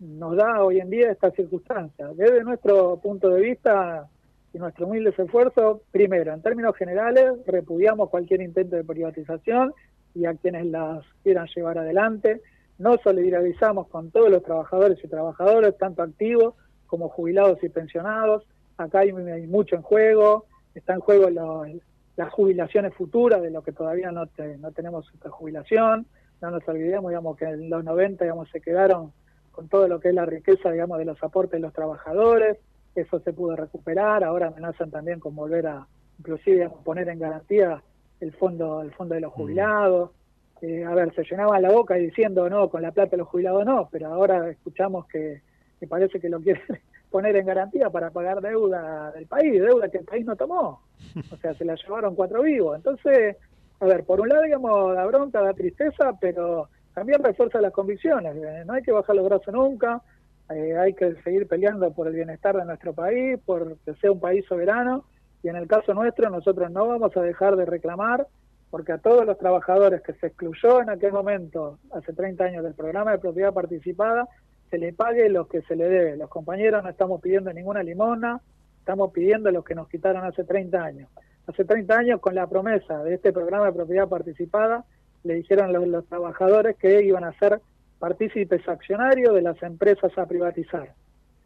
nos 0.01 0.37
da 0.37 0.63
hoy 0.63 0.81
en 0.81 0.91
día 0.91 1.11
esta 1.11 1.31
circunstancia. 1.33 2.09
Desde 2.15 2.45
nuestro 2.45 2.97
punto 2.99 3.29
de 3.31 3.41
vista 3.41 4.07
y 4.53 4.59
nuestro 4.59 4.87
humilde 4.87 5.13
esfuerzo, 5.17 5.83
primero, 5.91 6.33
en 6.33 6.41
términos 6.41 6.77
generales, 6.77 7.33
repudiamos 7.47 8.09
cualquier 8.09 8.41
intento 8.41 8.77
de 8.77 8.85
privatización 8.85 9.75
y 10.15 10.25
a 10.25 10.35
quienes 10.35 10.67
las 10.67 11.05
quieran 11.23 11.47
llevar 11.55 11.79
adelante. 11.79 12.41
Nos 12.79 13.01
solidarizamos 13.03 13.89
con 13.89 14.11
todos 14.11 14.31
los 14.31 14.43
trabajadores 14.43 14.99
y 15.03 15.09
trabajadoras, 15.09 15.77
tanto 15.77 16.03
activos 16.03 16.55
como 16.87 17.09
jubilados 17.09 17.63
y 17.63 17.69
pensionados. 17.69 18.45
Acá 18.79 19.01
hay, 19.01 19.13
mucho 19.13 19.75
en 19.77 19.83
juego, 19.83 20.47
está 20.75 20.95
en 20.95 21.01
juego 21.01 21.29
las 21.29 22.33
jubilaciones 22.33 22.95
futuras, 22.95 23.43
de 23.43 23.51
lo 23.51 23.63
que 23.63 23.73
todavía 23.73 24.13
no, 24.13 24.27
te- 24.29 24.57
no 24.59 24.71
tenemos 24.73 25.11
jubilación. 25.29 26.07
No 26.41 26.51
nos 26.51 26.67
olvidemos, 26.69 27.11
digamos, 27.11 27.37
que 27.37 27.47
en 27.47 27.71
los 27.71 27.85
90, 27.85 28.25
digamos, 28.25 28.49
se 28.51 28.61
quedaron 28.61 29.13
con 29.51 29.69
todo 29.69 29.89
lo 29.89 29.99
que 30.01 30.11
es 30.11 30.15
la 30.15 30.25
riqueza, 30.25 30.71
digamos, 30.71 30.99
de 30.99 31.05
los 31.05 31.23
aportes 31.23 31.53
de 31.53 31.61
los 31.61 31.73
trabajadores. 31.73 32.59
Eso 32.95 33.19
se 33.21 33.33
pudo 33.33 33.57
recuperar. 33.57 34.23
Ahora 34.25 34.49
amenazan 34.49 34.91
también 34.91 35.21
con 35.21 35.35
volver 35.35 35.67
a, 35.67 35.87
inclusive, 36.19 36.57
digamos, 36.57 36.83
poner 36.85 37.09
en 37.09 37.19
garantía 37.19 37.83
el 38.21 38.33
fondo, 38.33 38.83
el 38.83 38.93
fondo 38.93 39.15
de 39.15 39.21
los 39.21 39.33
jubilados. 39.33 40.11
Eh, 40.61 40.85
a 40.85 40.95
ver, 40.95 41.15
se 41.15 41.23
llenaban 41.23 41.63
la 41.63 41.71
boca 41.71 41.95
diciendo 41.95 42.49
no, 42.51 42.69
con 42.69 42.83
la 42.83 42.91
plata 42.91 43.13
de 43.13 43.19
los 43.19 43.29
jubilados 43.29 43.65
no, 43.65 43.89
pero 43.93 44.09
ahora 44.09 44.51
escuchamos 44.51 45.07
que, 45.07 45.43
que 45.79 45.87
parece 45.87 46.19
que 46.19 46.29
lo 46.29 46.41
quieren 46.41 46.63
poner 47.11 47.37
en 47.37 47.47
garantía 47.47 47.91
para 47.91 48.11
pagar 48.11 48.41
deuda 48.41 49.13
del 49.13 49.27
país, 49.27 49.61
deuda 49.61 49.89
que 49.89 49.99
el 49.99 50.05
país 50.05 50.27
no 50.27 50.37
tomó. 50.37 50.83
O 51.33 51.37
sea, 51.37 51.55
se 51.55 51.65
la 51.65 51.77
llevaron 51.77 52.15
cuatro 52.15 52.43
vivos. 52.43 52.77
Entonces, 52.77 53.37
a 53.81 53.87
ver, 53.87 54.05
por 54.05 54.21
un 54.21 54.29
lado, 54.29 54.43
digamos, 54.43 54.95
la 54.95 55.07
bronca, 55.07 55.41
da 55.41 55.55
tristeza, 55.55 56.13
pero 56.21 56.69
también 56.95 57.23
refuerza 57.23 57.61
las 57.61 57.73
convicciones. 57.73 58.37
Eh, 58.37 58.65
no 58.67 58.73
hay 58.73 58.83
que 58.83 58.93
bajar 58.93 59.15
los 59.15 59.25
brazos 59.25 59.55
nunca, 59.55 60.03
eh, 60.51 60.77
hay 60.77 60.95
que 60.95 61.15
seguir 61.23 61.47
peleando 61.47 61.93
por 61.93 62.09
el 62.09 62.15
bienestar 62.15 62.57
de 62.57 62.65
nuestro 62.65 62.93
país, 62.93 63.39
por 63.45 63.77
que 63.85 63.95
sea 63.95 64.11
un 64.11 64.21
país 64.21 64.45
soberano. 64.47 65.05
Y 65.43 65.49
en 65.49 65.57
el 65.57 65.69
caso 65.69 65.95
nuestro, 65.95 66.29
nosotros 66.31 66.71
no 66.71 66.89
vamos 66.89 67.17
a 67.17 67.23
dejar 67.23 67.55
de 67.55 67.67
reclamar, 67.67 68.27
porque 68.71 68.93
a 68.93 68.99
todos 68.99 69.25
los 69.25 69.39
trabajadores 69.39 70.03
que 70.03 70.15
se 70.15 70.27
excluyó 70.27 70.83
en 70.83 70.91
aquel 70.91 71.13
momento, 71.13 71.79
hace 71.93 72.13
30 72.13 72.45
años, 72.45 72.65
del 72.65 72.75
programa 72.75 73.13
de 73.13 73.19
propiedad 73.19 73.53
participada, 73.53 74.27
se 74.71 74.79
le 74.79 74.93
pague 74.93 75.29
lo 75.29 75.47
que 75.47 75.63
se 75.63 75.77
le 75.77 75.89
debe. 75.89 76.17
Los 76.17 76.29
compañeros 76.29 76.83
no 76.83 76.91
estamos 76.91 77.21
pidiendo 77.21 77.53
ninguna 77.53 77.83
limona, 77.83 78.41
estamos 78.81 79.13
pidiendo 79.13 79.51
lo 79.51 79.63
que 79.63 79.75
nos 79.75 79.89
quitaron 79.89 80.25
hace 80.25 80.45
30 80.45 80.83
años. 80.83 81.09
Hace 81.49 81.65
30 81.65 81.99
años, 81.99 82.21
con 82.21 82.35
la 82.35 82.47
promesa 82.47 83.03
de 83.03 83.15
este 83.15 83.33
programa 83.33 83.67
de 83.67 83.73
propiedad 83.73 84.07
participada, 84.07 84.85
le 85.25 85.35
dijeron 85.35 85.73
los, 85.73 85.89
los 85.89 86.07
trabajadores 86.07 86.77
que 86.77 87.03
iban 87.03 87.25
a 87.25 87.33
ser 87.39 87.63
partícipes 87.99 88.69
accionarios 88.69 89.35
de 89.35 89.41
las 89.41 89.61
empresas 89.63 90.17
a 90.19 90.27
privatizar. 90.27 90.93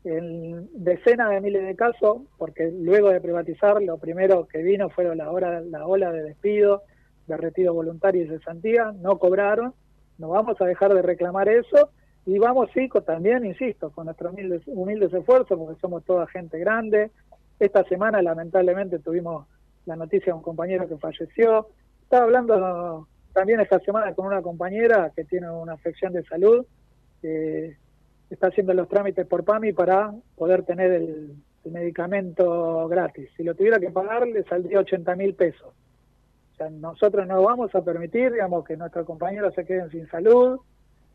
En 0.02 0.68
decenas 0.74 1.30
de 1.30 1.40
miles 1.40 1.64
de 1.64 1.76
casos, 1.76 2.22
porque 2.36 2.72
luego 2.72 3.10
de 3.10 3.20
privatizar, 3.20 3.80
lo 3.80 3.96
primero 3.98 4.48
que 4.48 4.58
vino 4.64 4.90
fue 4.90 5.14
la, 5.14 5.30
hora, 5.30 5.60
la 5.60 5.86
ola 5.86 6.10
de 6.10 6.24
despido, 6.24 6.82
de 7.28 7.36
retiro 7.36 7.72
voluntario 7.72 8.24
y 8.24 8.28
cesantía, 8.28 8.92
no 9.00 9.20
cobraron, 9.20 9.72
no 10.18 10.30
vamos 10.30 10.60
a 10.60 10.64
dejar 10.64 10.92
de 10.94 11.02
reclamar 11.02 11.48
eso 11.48 11.90
y 12.26 12.38
vamos 12.38 12.70
sí 12.74 12.88
también, 13.06 13.46
insisto, 13.46 13.90
con 13.90 14.06
nuestros 14.06 14.32
humildes, 14.32 14.62
humildes 14.66 15.14
esfuerzos, 15.14 15.56
porque 15.56 15.80
somos 15.80 16.04
toda 16.04 16.26
gente 16.26 16.58
grande. 16.58 17.12
Esta 17.60 17.84
semana 17.84 18.20
lamentablemente 18.20 18.98
tuvimos 18.98 19.46
la 19.86 19.96
noticia 19.96 20.32
de 20.32 20.38
un 20.38 20.42
compañero 20.42 20.88
que 20.88 20.96
falleció. 20.96 21.68
Estaba 22.02 22.24
hablando 22.24 23.08
también 23.32 23.60
esta 23.60 23.80
semana 23.80 24.14
con 24.14 24.26
una 24.26 24.42
compañera 24.42 25.10
que 25.14 25.24
tiene 25.24 25.50
una 25.50 25.74
afección 25.74 26.12
de 26.12 26.22
salud, 26.24 26.64
que 27.20 27.76
está 28.30 28.48
haciendo 28.48 28.74
los 28.74 28.88
trámites 28.88 29.26
por 29.26 29.44
PAMI 29.44 29.72
para 29.72 30.12
poder 30.36 30.64
tener 30.64 30.92
el, 30.92 31.34
medicamento 31.64 32.88
gratis. 32.88 33.30
Si 33.36 33.44
lo 33.44 33.54
tuviera 33.54 33.78
que 33.78 33.92
pagar, 33.92 34.26
le 34.26 34.42
saldría 34.42 34.80
80 34.80 35.14
mil 35.14 35.34
pesos. 35.34 35.68
O 36.52 36.56
sea, 36.56 36.68
nosotros 36.70 37.24
no 37.28 37.40
vamos 37.40 37.72
a 37.76 37.84
permitir, 37.84 38.32
digamos, 38.32 38.64
que 38.64 38.76
nuestros 38.76 39.06
compañeros 39.06 39.54
se 39.54 39.64
queden 39.64 39.88
sin 39.90 40.08
salud. 40.08 40.58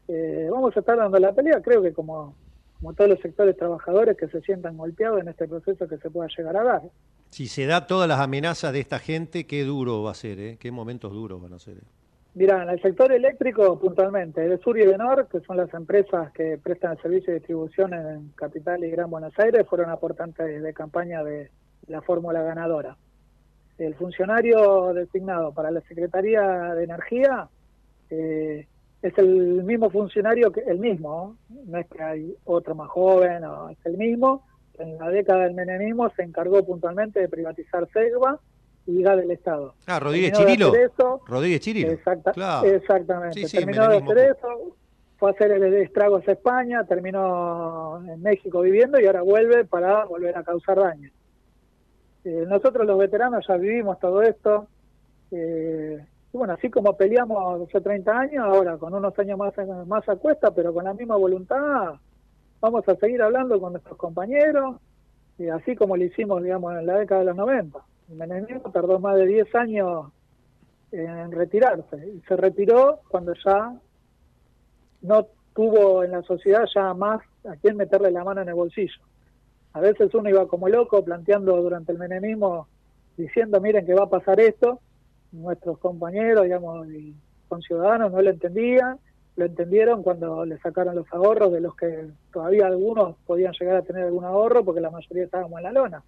Eh, 0.07 0.47
vamos 0.49 0.73
a 0.77 0.79
estar 0.79 0.95
dando 0.95 1.19
la 1.19 1.33
pelea, 1.33 1.61
creo 1.61 1.81
que 1.81 1.91
como, 1.91 2.33
como 2.79 2.93
todos 2.93 3.09
los 3.09 3.19
sectores 3.19 3.57
trabajadores 3.57 4.17
que 4.17 4.27
se 4.27 4.41
sientan 4.41 4.77
golpeados 4.77 5.21
en 5.21 5.29
este 5.29 5.47
proceso 5.47 5.87
que 5.87 5.97
se 5.97 6.09
pueda 6.09 6.29
llegar 6.35 6.57
a 6.57 6.63
dar. 6.63 6.81
Si 7.29 7.47
se 7.47 7.65
da 7.65 7.87
todas 7.87 8.07
las 8.07 8.19
amenazas 8.19 8.71
de 8.73 8.79
esta 8.79 8.99
gente, 8.99 9.45
qué 9.45 9.63
duro 9.63 10.03
va 10.03 10.11
a 10.11 10.15
ser, 10.15 10.39
¿eh? 10.39 10.57
Qué 10.59 10.71
momentos 10.71 11.11
duros 11.11 11.41
van 11.41 11.53
a 11.53 11.59
ser. 11.59 11.77
¿eh? 11.77 11.87
Mira, 12.35 12.61
en 12.61 12.69
el 12.69 12.81
sector 12.81 13.11
eléctrico, 13.11 13.79
puntualmente, 13.79 14.47
de 14.47 14.57
Sur 14.59 14.77
y 14.77 14.85
de 14.85 14.97
Nor, 14.97 15.27
que 15.27 15.39
son 15.41 15.57
las 15.57 15.73
empresas 15.73 16.31
que 16.33 16.59
prestan 16.61 16.91
el 16.91 17.01
servicio 17.01 17.33
de 17.33 17.39
distribución 17.39 17.93
en 17.93 18.29
Capital 18.35 18.83
y 18.83 18.91
Gran 18.91 19.09
Buenos 19.09 19.33
Aires, 19.39 19.65
fueron 19.67 19.89
aportantes 19.89 20.61
de 20.61 20.73
campaña 20.73 21.23
de 21.23 21.49
la 21.87 22.01
fórmula 22.01 22.43
ganadora. 22.43 22.95
El 23.79 23.95
funcionario 23.95 24.93
designado 24.93 25.51
para 25.51 25.71
la 25.71 25.81
Secretaría 25.81 26.75
de 26.75 26.83
Energía 26.83 27.49
eh, 28.09 28.67
es 29.01 29.17
el 29.17 29.63
mismo 29.63 29.89
funcionario, 29.89 30.51
que 30.51 30.61
el 30.61 30.79
mismo, 30.79 31.37
¿no? 31.49 31.59
no 31.67 31.77
es 31.77 31.87
que 31.87 32.01
hay 32.01 32.35
otro 32.45 32.75
más 32.75 32.89
joven, 32.89 33.41
no, 33.41 33.69
es 33.69 33.77
el 33.85 33.97
mismo. 33.97 34.45
En 34.79 34.97
la 34.97 35.09
década 35.09 35.43
del 35.45 35.53
menemismo 35.55 36.09
se 36.11 36.23
encargó 36.23 36.63
puntualmente 36.65 37.19
de 37.19 37.29
privatizar 37.29 37.87
Segva 37.91 38.39
y 38.85 39.01
gas 39.01 39.17
del 39.17 39.31
Estado. 39.31 39.73
Ah, 39.87 39.99
Rodríguez 39.99 40.31
Terminó 40.33 40.47
de 40.47 40.53
Chirilo. 40.53 40.69
hacer 40.69 40.91
eso, 40.93 41.21
Rodríguez 41.27 41.59
Chirilo. 41.61 41.91
Exacta- 41.91 42.31
Claro. 42.33 42.67
Exactamente. 42.67 43.33
Sí, 43.39 43.47
sí, 43.47 43.57
terminó 43.57 43.87
de 43.87 43.97
hacer 43.97 44.17
eso, 44.17 44.75
fue 45.17 45.29
a 45.29 45.33
hacer 45.33 45.51
el 45.51 45.73
estragos 45.75 46.27
a 46.27 46.31
España, 46.31 46.83
terminó 46.85 48.01
en 48.07 48.21
México 48.21 48.61
viviendo 48.61 48.99
y 48.99 49.05
ahora 49.07 49.21
vuelve 49.23 49.65
para 49.65 50.05
volver 50.05 50.37
a 50.37 50.43
causar 50.43 50.77
daño. 50.79 51.09
Eh, 52.23 52.45
nosotros 52.47 52.85
los 52.85 52.97
veteranos 52.97 53.45
ya 53.47 53.57
vivimos 53.57 53.99
todo 53.99 54.21
esto. 54.21 54.67
eh, 55.31 56.05
bueno, 56.37 56.53
así 56.53 56.69
como 56.69 56.95
peleamos 56.95 57.67
hace 57.67 57.81
30 57.81 58.19
años, 58.19 58.45
ahora 58.45 58.77
con 58.77 58.93
unos 58.93 59.17
años 59.19 59.37
más, 59.37 59.53
más 59.87 60.07
a 60.07 60.17
pero 60.55 60.73
con 60.73 60.85
la 60.85 60.93
misma 60.93 61.15
voluntad, 61.15 61.95
vamos 62.61 62.87
a 62.87 62.95
seguir 62.95 63.21
hablando 63.21 63.59
con 63.59 63.73
nuestros 63.73 63.97
compañeros, 63.97 64.77
y 65.37 65.49
así 65.49 65.75
como 65.75 65.95
lo 65.95 66.03
hicimos, 66.03 66.43
digamos, 66.43 66.73
en 66.75 66.85
la 66.85 66.97
década 66.97 67.21
de 67.21 67.27
los 67.27 67.35
90. 67.35 67.79
El 68.09 68.15
menemismo 68.15 68.71
tardó 68.71 68.99
más 68.99 69.15
de 69.17 69.25
10 69.27 69.55
años 69.55 70.07
en 70.91 71.31
retirarse. 71.31 71.97
Y 72.07 72.21
se 72.21 72.35
retiró 72.35 73.01
cuando 73.09 73.33
ya 73.45 73.75
no 75.01 75.27
tuvo 75.53 76.03
en 76.03 76.11
la 76.11 76.23
sociedad 76.23 76.65
ya 76.73 76.93
más 76.93 77.21
a 77.45 77.55
quién 77.57 77.77
meterle 77.77 78.11
la 78.11 78.23
mano 78.23 78.41
en 78.41 78.49
el 78.49 78.55
bolsillo. 78.55 79.01
A 79.73 79.79
veces 79.79 80.13
uno 80.13 80.29
iba 80.29 80.47
como 80.47 80.69
loco 80.69 81.03
planteando 81.03 81.55
durante 81.61 81.91
el 81.91 81.99
menemismo, 81.99 82.67
diciendo, 83.15 83.61
miren 83.61 83.85
que 83.85 83.93
va 83.93 84.03
a 84.03 84.09
pasar 84.09 84.39
esto. 84.39 84.79
Nuestros 85.31 85.77
compañeros, 85.79 86.43
digamos, 86.43 86.87
y 86.89 87.15
conciudadanos 87.47 88.11
no 88.11 88.21
lo 88.21 88.29
entendían. 88.29 88.99
Lo 89.35 89.45
entendieron 89.45 90.01
cuando 90.01 90.45
le 90.45 90.57
sacaron 90.57 90.95
los 90.95 91.05
ahorros 91.13 91.51
de 91.51 91.61
los 91.61 91.75
que 91.75 92.07
todavía 92.33 92.65
algunos 92.65 93.15
podían 93.27 93.53
llegar 93.59 93.77
a 93.77 93.81
tener 93.83 94.05
algún 94.05 94.25
ahorro 94.25 94.65
porque 94.65 94.81
la 94.81 94.89
mayoría 94.89 95.25
estábamos 95.25 95.57
en 95.59 95.63
la 95.63 95.71
lona. 95.71 96.03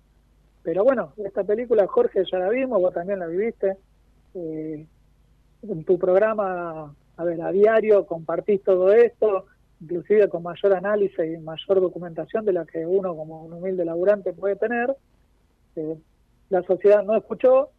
Pero 0.63 0.83
bueno, 0.83 1.13
esta 1.17 1.43
película, 1.43 1.85
Jorge, 1.87 2.23
ya 2.29 2.39
la 2.39 2.49
vimos, 2.49 2.81
vos 2.81 2.93
también 2.93 3.19
la 3.19 3.27
viviste. 3.27 3.77
Eh, 4.33 4.85
en 5.61 5.83
tu 5.83 5.97
programa, 5.99 6.93
a 7.17 7.23
ver, 7.23 7.41
a 7.41 7.51
diario 7.51 8.05
compartís 8.05 8.63
todo 8.63 8.91
esto, 8.91 9.45
inclusive 9.81 10.29
con 10.29 10.43
mayor 10.43 10.73
análisis 10.73 11.19
y 11.19 11.37
mayor 11.37 11.81
documentación 11.81 12.45
de 12.45 12.53
la 12.53 12.65
que 12.65 12.85
uno 12.85 13.15
como 13.15 13.43
un 13.43 13.53
humilde 13.53 13.85
laburante 13.85 14.33
puede 14.33 14.55
tener. 14.55 14.95
Eh, 15.75 15.97
la 16.49 16.63
sociedad 16.63 17.03
no 17.03 17.15
escuchó. 17.15 17.69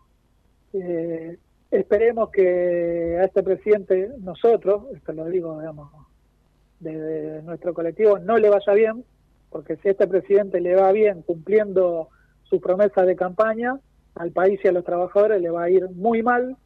Eh, 0.73 1.39
esperemos 1.71 2.31
que 2.31 3.19
a 3.21 3.25
este 3.25 3.43
presidente, 3.43 4.11
nosotros, 4.21 4.85
esto 4.95 5.13
lo 5.13 5.27
digo, 5.27 5.59
digamos, 5.59 5.91
de 6.81 7.43
nuestro 7.43 7.75
colectivo, 7.75 8.19
no 8.19 8.39
le 8.39 8.49
vaya 8.49 8.73
bien, 8.73 9.05
porque 9.51 9.77
si 9.77 9.89
este 9.89 10.07
presidente 10.07 10.61
le 10.61 10.75
va 10.77 10.93
bien 10.93 11.23
cumpliendo 11.23 12.09
sus 12.45 12.61
promesas 12.61 13.07
de 13.07 13.17
campaña, 13.17 13.79
al 14.15 14.33
país 14.33 14.61
y 14.65 14.69
a 14.69 14.73
los 14.73 14.85
trabajadores 14.85 15.41
le 15.41 15.51
va 15.51 15.65
a 15.65 15.71
ir 15.71 15.89
muy 15.91 16.23
mal. 16.23 16.57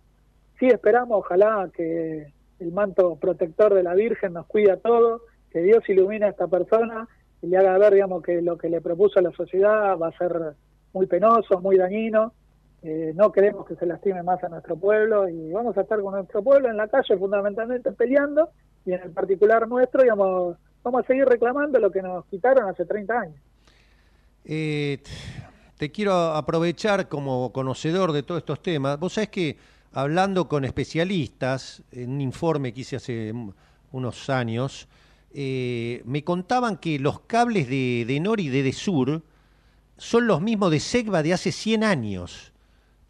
Sí 0.59 0.66
esperamos, 0.66 1.18
ojalá 1.18 1.70
que 1.74 2.32
el 2.59 2.72
manto 2.72 3.16
protector 3.16 3.74
de 3.74 3.82
la 3.82 3.94
Virgen 3.94 4.32
nos 4.32 4.46
cuide 4.46 4.72
a 4.72 4.76
todos, 4.76 5.22
que 5.50 5.61
Dios 5.61 5.88
ilumine 5.88 6.26
a 6.26 6.30
esta 6.30 6.48
persona 6.48 7.09
y 7.42 7.48
le 7.48 7.59
haga 7.59 7.78
ver, 7.78 7.94
digamos, 7.94 8.22
que 8.22 8.40
lo 8.40 8.57
que 8.57 8.68
le 8.68 8.80
propuso 8.80 9.18
a 9.18 9.22
la 9.22 9.32
sociedad 9.32 9.98
va 9.98 10.09
a 10.09 10.18
ser 10.18 10.55
muy 10.92 11.07
penoso, 11.07 11.61
muy 11.61 11.76
dañino. 11.76 12.32
Eh, 12.87 13.14
no 13.16 13.32
queremos 13.32 13.66
que 13.66 13.76
se 13.76 13.87
lastime 13.87 14.22
más 14.22 14.45
a 14.45 14.51
nuestro 14.51 14.76
pueblo 14.76 15.26
y 15.26 15.51
vamos 15.53 15.74
a 15.78 15.80
estar 15.80 16.03
con 16.03 16.12
nuestro 16.12 16.43
pueblo 16.43 16.68
en 16.68 16.76
la 16.76 16.87
calle 16.87 17.16
fundamentalmente 17.16 17.91
peleando 17.93 18.51
y 18.85 18.93
en 18.93 19.01
el 19.01 19.11
particular 19.11 19.66
nuestro, 19.66 20.03
digamos, 20.03 20.59
vamos 20.82 21.03
a 21.03 21.07
seguir 21.07 21.24
reclamando 21.24 21.78
lo 21.78 21.91
que 21.91 22.03
nos 22.03 22.26
quitaron 22.26 22.68
hace 22.68 22.85
30 22.85 23.18
años. 23.18 23.37
Eh, 24.45 24.99
te 25.78 25.91
quiero 25.91 26.12
aprovechar 26.12 27.09
como 27.09 27.51
conocedor 27.55 28.12
de 28.12 28.22
todos 28.22 28.41
estos 28.41 28.62
temas. 28.62 29.01
Vos 29.01 29.14
sabés 29.14 29.30
que 29.30 29.57
hablando 29.95 30.47
con 30.47 30.66
especialistas, 30.66 31.82
en 31.91 32.11
un 32.11 32.20
informe 32.20 32.74
que 32.74 32.82
hice 32.82 32.97
hace 32.97 33.32
unos 33.93 34.28
años, 34.28 34.89
eh, 35.32 36.03
me 36.05 36.22
contaban 36.22 36.76
que 36.76 36.99
los 36.99 37.20
cables 37.20 37.66
de, 37.66 38.05
de 38.07 38.20
Nor 38.20 38.41
y 38.41 38.51
de 38.51 38.62
Desur 38.62 39.22
son 39.97 40.26
los 40.26 40.43
mismos 40.43 40.70
de 40.70 40.80
Segva 40.80 41.22
de 41.22 41.32
hace 41.32 41.51
100 41.51 41.82
años 41.82 42.51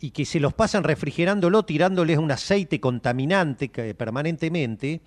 y 0.05 0.11
que 0.11 0.27
se 0.27 0.39
los 0.39 0.53
pasan 0.53 0.85
refrigerándolo, 0.85 1.63
tirándoles 1.63 2.19
un 2.19 2.31
aceite 2.31 2.79
contaminante 2.79 3.71
permanentemente 3.95 5.01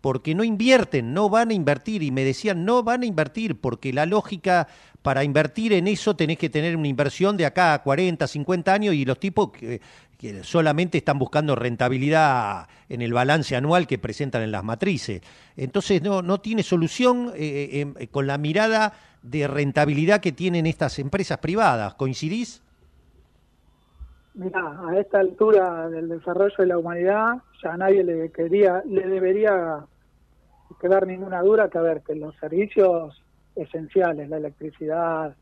porque 0.00 0.34
no 0.34 0.44
invierten, 0.44 1.12
no 1.12 1.28
van 1.28 1.50
a 1.50 1.52
invertir. 1.52 2.02
Y 2.02 2.10
me 2.10 2.24
decían, 2.24 2.64
no 2.64 2.82
van 2.82 3.02
a 3.02 3.06
invertir, 3.06 3.60
porque 3.60 3.92
la 3.92 4.06
lógica 4.06 4.66
para 5.02 5.24
invertir 5.24 5.74
en 5.74 5.88
eso 5.88 6.16
tenés 6.16 6.38
que 6.38 6.48
tener 6.48 6.74
una 6.74 6.88
inversión 6.88 7.36
de 7.36 7.44
acá 7.44 7.74
a 7.74 7.82
40, 7.82 8.26
50 8.26 8.72
años 8.72 8.94
y 8.94 9.04
los 9.04 9.20
tipos 9.20 9.50
que, 9.52 9.82
solamente 10.42 10.96
están 10.96 11.18
buscando 11.18 11.54
rentabilidad 11.54 12.66
en 12.88 13.02
el 13.02 13.12
balance 13.12 13.56
anual 13.56 13.86
que 13.86 13.98
presentan 13.98 14.40
en 14.40 14.52
las 14.52 14.64
matrices. 14.64 15.20
Entonces 15.54 16.00
no, 16.00 16.22
no 16.22 16.40
tiene 16.40 16.62
solución 16.62 17.30
eh, 17.36 17.92
eh, 17.98 18.06
con 18.06 18.26
la 18.26 18.38
mirada 18.38 18.94
de 19.22 19.46
rentabilidad 19.46 20.22
que 20.22 20.32
tienen 20.32 20.64
estas 20.64 20.98
empresas 20.98 21.36
privadas. 21.38 21.92
¿Coincidís? 21.94 22.63
Mira, 24.34 24.80
a 24.88 24.98
esta 24.98 25.20
altura 25.20 25.88
del 25.88 26.08
desarrollo 26.08 26.56
de 26.58 26.66
la 26.66 26.78
humanidad 26.78 27.36
ya 27.62 27.74
a 27.74 27.76
nadie 27.76 28.02
le 28.02 28.32
quería, 28.32 28.82
le 28.84 29.06
debería 29.06 29.86
quedar 30.80 31.06
ninguna 31.06 31.40
duda 31.40 31.68
que 31.68 31.78
a 31.78 31.82
ver 31.82 32.02
que 32.02 32.16
los 32.16 32.34
servicios 32.36 33.22
esenciales, 33.54 34.28
la 34.28 34.38
electricidad, 34.38 35.36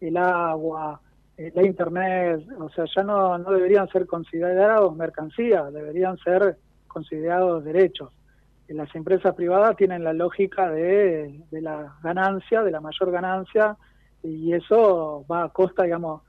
el 0.00 0.16
agua, 0.16 0.98
eh, 1.36 1.52
la 1.54 1.62
internet, 1.62 2.46
o 2.58 2.70
sea, 2.70 2.86
ya 2.96 3.02
no, 3.02 3.36
no 3.36 3.50
deberían 3.50 3.86
ser 3.88 4.06
considerados 4.06 4.96
mercancías, 4.96 5.70
deberían 5.70 6.16
ser 6.16 6.56
considerados 6.86 7.62
derechos. 7.64 8.10
Y 8.66 8.72
las 8.72 8.94
empresas 8.94 9.34
privadas 9.34 9.76
tienen 9.76 10.04
la 10.04 10.14
lógica 10.14 10.70
de, 10.70 11.38
de 11.50 11.60
la 11.60 11.96
ganancia, 12.02 12.62
de 12.62 12.70
la 12.70 12.80
mayor 12.80 13.10
ganancia, 13.10 13.76
y 14.22 14.54
eso 14.54 15.26
va 15.30 15.44
a 15.44 15.48
costa, 15.50 15.82
digamos, 15.82 16.22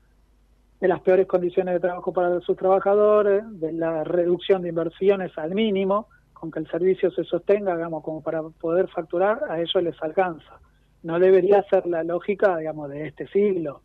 de 0.80 0.88
las 0.88 1.02
peores 1.02 1.28
condiciones 1.28 1.74
de 1.74 1.80
trabajo 1.80 2.14
para 2.14 2.40
sus 2.42 2.56
trabajadores, 2.56 3.44
de 3.60 3.74
la 3.74 4.04
reducción 4.04 4.62
de 4.62 4.70
inversiones 4.70 5.38
al 5.38 5.54
mínimo, 5.54 6.08
con 6.34 6.52
que 6.52 6.60
el 6.60 6.70
servicio 6.70 7.12
se 7.12 7.26
sostenga, 7.26 7.76
digamos, 7.76 8.04
como 8.04 8.22
para 8.22 8.42
poder 8.42 8.88
facturar, 8.88 9.42
a 9.50 9.60
ellos 9.60 9.84
les 9.84 10.02
alcanza. 10.02 10.60
No 11.04 11.20
debería 11.20 11.64
ser 11.64 11.86
la 11.86 12.04
lógica, 12.04 12.58
digamos, 12.58 12.90
de 12.90 13.08
este 13.08 13.28
siglo. 13.28 13.82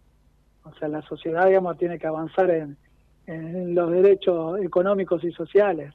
O 0.63 0.73
sea, 0.75 0.89
la 0.89 1.03
sociedad, 1.03 1.47
digamos, 1.47 1.77
tiene 1.79 1.99
que 1.99 2.07
avanzar 2.07 2.51
en, 2.51 2.77
en 3.27 3.75
los 3.75 3.91
derechos 3.91 4.61
económicos 4.61 5.25
y 5.25 5.33
sociales. 5.33 5.93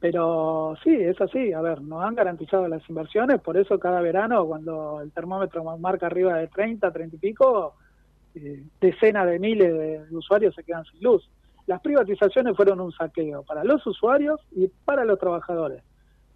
Pero 0.00 0.74
sí, 0.82 0.94
es 0.94 1.18
así. 1.20 1.52
A 1.52 1.60
ver, 1.60 1.80
nos 1.80 2.04
han 2.04 2.14
garantizado 2.14 2.68
las 2.68 2.86
inversiones, 2.88 3.40
por 3.40 3.56
eso 3.56 3.78
cada 3.78 4.00
verano, 4.00 4.44
cuando 4.46 5.00
el 5.00 5.12
termómetro 5.12 5.64
marca 5.78 6.06
arriba 6.06 6.36
de 6.36 6.48
30, 6.48 6.92
30 6.92 7.16
y 7.16 7.18
pico, 7.18 7.76
eh, 8.34 8.62
decenas 8.80 9.26
de 9.26 9.38
miles 9.38 9.72
de, 9.72 10.04
de 10.04 10.16
usuarios 10.16 10.54
se 10.54 10.64
quedan 10.64 10.84
sin 10.84 11.02
luz. 11.02 11.28
Las 11.66 11.80
privatizaciones 11.80 12.56
fueron 12.56 12.80
un 12.80 12.92
saqueo 12.92 13.42
para 13.42 13.64
los 13.64 13.86
usuarios 13.86 14.40
y 14.52 14.68
para 14.84 15.04
los 15.04 15.18
trabajadores. 15.18 15.82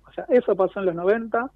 O 0.08 0.12
sea, 0.12 0.24
eso 0.30 0.56
pasó 0.56 0.80
en 0.80 0.86
los 0.86 0.94
90. 0.94 1.50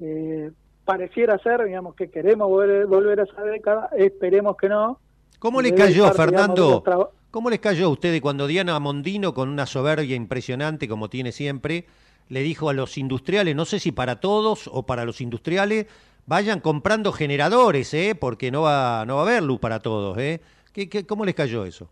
Eh, 0.00 0.50
pareciera 0.84 1.38
ser, 1.38 1.64
digamos, 1.64 1.94
que 1.94 2.10
queremos 2.10 2.48
volver, 2.48 2.86
volver 2.86 3.20
a 3.20 3.22
esa 3.24 3.42
década, 3.42 3.90
esperemos 3.96 4.56
que 4.56 4.68
no. 4.68 4.98
¿Cómo 5.38 5.60
le 5.60 5.70
Debe 5.70 5.82
cayó, 5.82 6.06
estar, 6.06 6.26
Fernando? 6.26 6.82
¿Cómo 7.30 7.48
les 7.50 7.60
cayó 7.60 7.86
a 7.86 7.90
ustedes 7.90 8.20
cuando 8.20 8.46
Diana 8.46 8.78
Mondino, 8.80 9.34
con 9.34 9.48
una 9.48 9.66
soberbia 9.66 10.16
impresionante 10.16 10.88
como 10.88 11.08
tiene 11.08 11.32
siempre, 11.32 11.86
le 12.28 12.42
dijo 12.42 12.68
a 12.68 12.72
los 12.72 12.98
industriales, 12.98 13.54
no 13.56 13.64
sé 13.64 13.78
si 13.78 13.92
para 13.92 14.20
todos 14.20 14.68
o 14.72 14.84
para 14.84 15.04
los 15.04 15.20
industriales, 15.20 15.86
vayan 16.30 16.60
comprando 16.60 17.10
generadores, 17.10 17.92
¿eh? 17.92 18.14
porque 18.14 18.52
no 18.52 18.62
va, 18.62 19.04
no 19.04 19.16
va 19.16 19.22
a 19.22 19.24
haber 19.24 19.42
luz 19.42 19.58
para 19.58 19.80
todos? 19.80 20.16
¿eh? 20.18 20.40
¿Qué, 20.72 20.88
qué, 20.88 21.04
cómo 21.04 21.24
les 21.24 21.34
cayó 21.34 21.64
eso? 21.64 21.90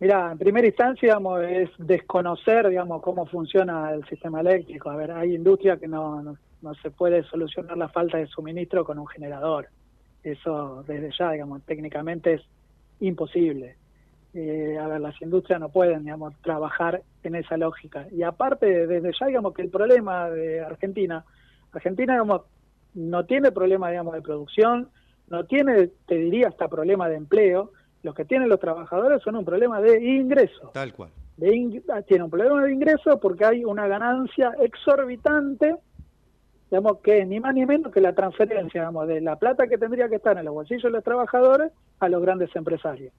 Mira, 0.00 0.32
en 0.32 0.36
primera 0.36 0.66
instancia, 0.66 1.08
digamos, 1.08 1.42
es 1.42 1.70
desconocer, 1.78 2.68
digamos, 2.68 3.00
cómo 3.00 3.24
funciona 3.24 3.90
el 3.92 4.04
sistema 4.06 4.40
eléctrico. 4.40 4.90
A 4.90 4.96
ver, 4.96 5.12
hay 5.12 5.34
industria 5.34 5.78
que 5.78 5.88
no, 5.88 6.36
no, 6.60 6.74
se 6.82 6.90
puede 6.90 7.22
solucionar 7.24 7.78
la 7.78 7.88
falta 7.88 8.18
de 8.18 8.26
suministro 8.26 8.84
con 8.84 8.98
un 8.98 9.06
generador. 9.06 9.68
Eso, 10.22 10.84
desde 10.86 11.10
ya, 11.18 11.30
digamos, 11.32 11.62
técnicamente 11.62 12.34
es 12.34 12.42
imposible. 13.00 13.76
Eh, 14.34 14.76
a 14.78 14.86
ver, 14.88 15.00
las 15.00 15.20
industrias 15.22 15.58
no 15.58 15.70
pueden, 15.70 16.04
digamos, 16.04 16.34
trabajar 16.42 17.02
en 17.22 17.34
esa 17.34 17.56
lógica. 17.56 18.06
Y 18.12 18.22
aparte, 18.24 18.86
desde 18.86 19.12
ya, 19.18 19.26
digamos, 19.26 19.54
que 19.54 19.62
el 19.62 19.70
problema 19.70 20.28
de 20.28 20.60
Argentina, 20.60 21.24
Argentina, 21.72 22.12
digamos, 22.12 22.42
no 22.94 23.24
tiene 23.26 23.52
problema, 23.52 23.90
digamos, 23.90 24.14
de 24.14 24.22
producción, 24.22 24.90
no 25.28 25.44
tiene, 25.44 25.90
te 26.06 26.16
diría, 26.16 26.48
hasta 26.48 26.68
problema 26.68 27.08
de 27.08 27.16
empleo. 27.16 27.72
Los 28.02 28.14
que 28.14 28.24
tienen 28.24 28.48
los 28.48 28.58
trabajadores 28.58 29.22
son 29.22 29.36
un 29.36 29.44
problema 29.44 29.80
de 29.80 30.02
ingreso. 30.02 30.70
Tal 30.72 30.92
cual. 30.92 31.10
De 31.36 31.50
ing- 31.52 31.84
ah, 31.90 32.02
tiene 32.02 32.24
un 32.24 32.30
problema 32.30 32.64
de 32.64 32.72
ingreso 32.72 33.18
porque 33.20 33.44
hay 33.44 33.64
una 33.64 33.86
ganancia 33.86 34.52
exorbitante, 34.60 35.76
digamos, 36.70 37.00
que 37.00 37.18
es 37.18 37.28
ni 37.28 37.40
más 37.40 37.54
ni 37.54 37.64
menos 37.66 37.92
que 37.92 38.00
la 38.00 38.14
transferencia, 38.14 38.80
digamos, 38.82 39.06
de 39.08 39.20
la 39.20 39.36
plata 39.36 39.66
que 39.66 39.78
tendría 39.78 40.08
que 40.08 40.16
estar 40.16 40.36
en 40.38 40.44
los 40.44 40.54
bolsillos 40.54 40.84
de 40.84 40.90
los 40.90 41.04
trabajadores 41.04 41.72
a 42.00 42.08
los 42.08 42.22
grandes 42.22 42.54
empresarios. 42.56 43.12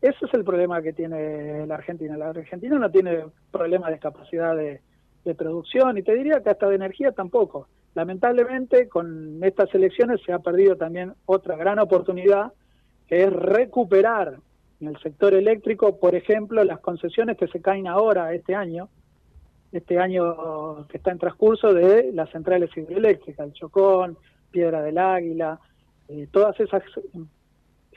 Ese 0.00 0.26
es 0.26 0.34
el 0.34 0.44
problema 0.44 0.82
que 0.82 0.92
tiene 0.92 1.66
la 1.66 1.74
Argentina. 1.74 2.16
La 2.16 2.28
Argentina 2.28 2.78
no 2.78 2.90
tiene 2.90 3.24
problema 3.50 3.90
de 3.90 3.98
capacidad 3.98 4.54
de, 4.54 4.82
de 5.24 5.34
producción 5.34 5.96
y 5.98 6.02
te 6.02 6.14
diría 6.14 6.40
que 6.42 6.50
hasta 6.50 6.68
de 6.68 6.76
energía 6.76 7.12
tampoco. 7.12 7.68
Lamentablemente 7.96 8.90
con 8.90 9.42
estas 9.42 9.74
elecciones 9.74 10.20
se 10.26 10.30
ha 10.30 10.38
perdido 10.38 10.76
también 10.76 11.14
otra 11.24 11.56
gran 11.56 11.78
oportunidad 11.78 12.52
que 13.08 13.22
es 13.22 13.32
recuperar 13.32 14.36
en 14.82 14.88
el 14.88 14.98
sector 14.98 15.32
eléctrico, 15.32 15.98
por 15.98 16.14
ejemplo, 16.14 16.62
las 16.62 16.80
concesiones 16.80 17.38
que 17.38 17.48
se 17.48 17.62
caen 17.62 17.86
ahora 17.86 18.34
este 18.34 18.54
año, 18.54 18.90
este 19.72 19.98
año 19.98 20.86
que 20.88 20.98
está 20.98 21.10
en 21.10 21.18
transcurso 21.18 21.72
de 21.72 22.12
las 22.12 22.28
centrales 22.28 22.68
hidroeléctricas, 22.76 23.46
el 23.46 23.54
Chocón, 23.54 24.18
Piedra 24.50 24.82
del 24.82 24.98
Águila, 24.98 25.58
eh, 26.08 26.28
todas 26.30 26.60
esas 26.60 26.82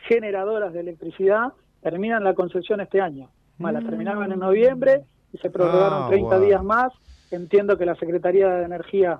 generadoras 0.07 0.71
de 0.71 0.79
electricidad 0.79 1.51
terminan 1.81 2.23
la 2.23 2.35
concesión 2.35 2.79
este 2.79 3.01
año. 3.01 3.29
Más, 3.57 3.73
la 3.73 3.81
terminaban 3.81 4.31
en 4.31 4.39
noviembre 4.39 5.03
y 5.33 5.37
se 5.39 5.49
prorrogaron 5.49 6.03
Ah, 6.03 6.07
30 6.07 6.37
wow. 6.37 6.45
días 6.45 6.63
más. 6.63 6.93
Entiendo 7.31 7.77
que 7.77 7.85
la 7.85 7.95
Secretaría 7.95 8.47
de 8.47 8.63
Energía 8.63 9.19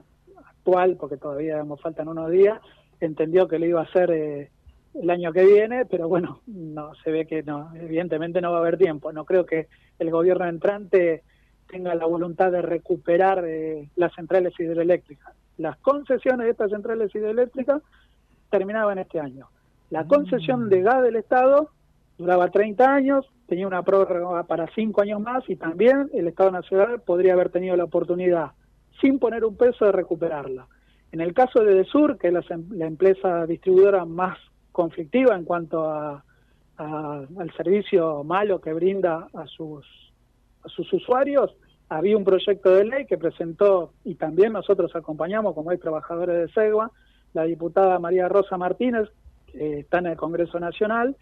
actual, 0.70 0.98
porque 1.00 1.18
todavía 1.18 1.54
digamos, 1.54 1.82
faltan 1.82 2.08
unos 2.08 2.30
días, 2.30 2.60
entendió 3.00 3.48
que 3.48 3.60
lo 3.60 3.66
iba 3.66 3.82
a 3.82 3.84
hacer 3.84 4.12
eh, 4.12 4.52
el 4.94 5.10
año 5.10 5.32
que 5.32 5.46
viene, 5.46 5.86
pero 5.86 6.08
bueno, 6.08 6.42
no 6.48 6.94
se 7.04 7.12
ve 7.12 7.26
que 7.26 7.44
no, 7.44 7.72
evidentemente 7.76 8.42
no 8.42 8.52
va 8.52 8.58
a 8.58 8.62
haber 8.62 8.78
tiempo. 8.78 9.12
No 9.12 9.26
creo 9.26 9.46
que 9.46 9.68
el 10.00 10.12
gobierno 10.12 10.48
entrante 10.48 11.24
tenga 11.68 11.94
la 11.96 12.06
voluntad 12.06 12.52
de 12.52 12.62
recuperar 12.62 13.44
eh, 13.46 13.90
las 13.96 14.14
centrales 14.14 14.54
hidroeléctricas. 14.60 15.36
Las 15.58 15.78
concesiones 15.78 16.46
de 16.46 16.52
estas 16.52 16.72
centrales 16.72 17.14
hidroeléctricas 17.14 17.82
terminaban 18.50 18.98
este 18.98 19.20
año. 19.20 19.50
La 19.90 20.06
concesión 20.06 20.70
de 20.70 20.82
gas 20.82 21.04
del 21.04 21.16
Estado 21.16 21.70
duraba 22.18 22.50
30 22.50 22.94
años, 22.94 23.26
tenía 23.48 23.68
una 23.68 23.84
prórroga 23.84 24.44
para 24.44 24.68
5 24.74 25.02
años 25.02 25.22
más 25.22 25.44
y 25.50 25.56
también 25.56 26.10
el 26.14 26.28
Estado 26.28 26.52
Nacional 26.52 27.02
podría 27.02 27.34
haber 27.34 27.50
tenido 27.50 27.76
la 27.76 27.86
oportunidad, 27.86 28.52
sin 29.02 29.20
poner 29.20 29.46
un 29.46 29.56
peso, 29.56 29.86
de 29.86 29.92
recuperarla. 29.92 30.68
En 31.12 31.22
el 31.22 31.34
caso 31.34 31.64
de 31.64 31.74
Desur, 31.74 32.18
que 32.18 32.28
es 32.28 32.34
la, 32.34 32.44
la 32.72 32.86
empresa 32.86 33.46
distribuidora 33.46 34.06
más 34.06 34.38
conflictiva 34.72 35.36
en 35.36 35.44
cuanto 35.44 35.90
a, 35.90 36.24
al 36.80 37.52
servicio 37.58 38.24
malo 38.24 38.62
que 38.62 38.74
brinda 38.74 39.28
a 39.34 39.46
sus, 39.48 39.86
usuarios, 40.94 41.56
había 41.90 42.16
un 42.16 42.24
proyecto 42.24 42.74
de 42.74 42.86
ley 42.86 43.06
que 43.06 43.18
presentó, 43.18 43.94
y 44.04 44.16
también 44.16 44.54
nosotros 44.54 44.96
acompañamos, 44.96 45.56
como 45.56 45.72
hay 45.72 45.78
trabajadores 45.78 46.36
de 46.36 46.54
SEGUA, 46.54 46.92
la 47.34 47.44
diputada 47.44 48.00
María 48.00 48.30
Rosa 48.30 48.58
Martínez, 48.58 49.10
que 49.48 49.80
está 49.80 49.98
en 50.00 50.08
el 50.08 50.18
Congreso 50.18 50.60
Nacional, 50.60 51.18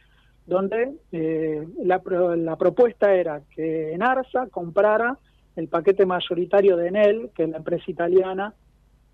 donde 0.45 0.93
eh, 1.11 1.67
la, 1.83 2.01
la 2.37 2.55
propuesta 2.55 3.13
era 3.13 3.41
que 3.55 3.93
Enarsa 3.93 4.47
comprara 4.51 5.17
el 5.57 5.67
paquete 5.67 6.05
mayoritario 6.05 6.77
de 6.77 6.87
Enel, 6.87 7.31
que 7.35 7.43
es 7.43 7.49
la 7.49 7.57
empresa 7.57 7.83
italiana 7.87 8.53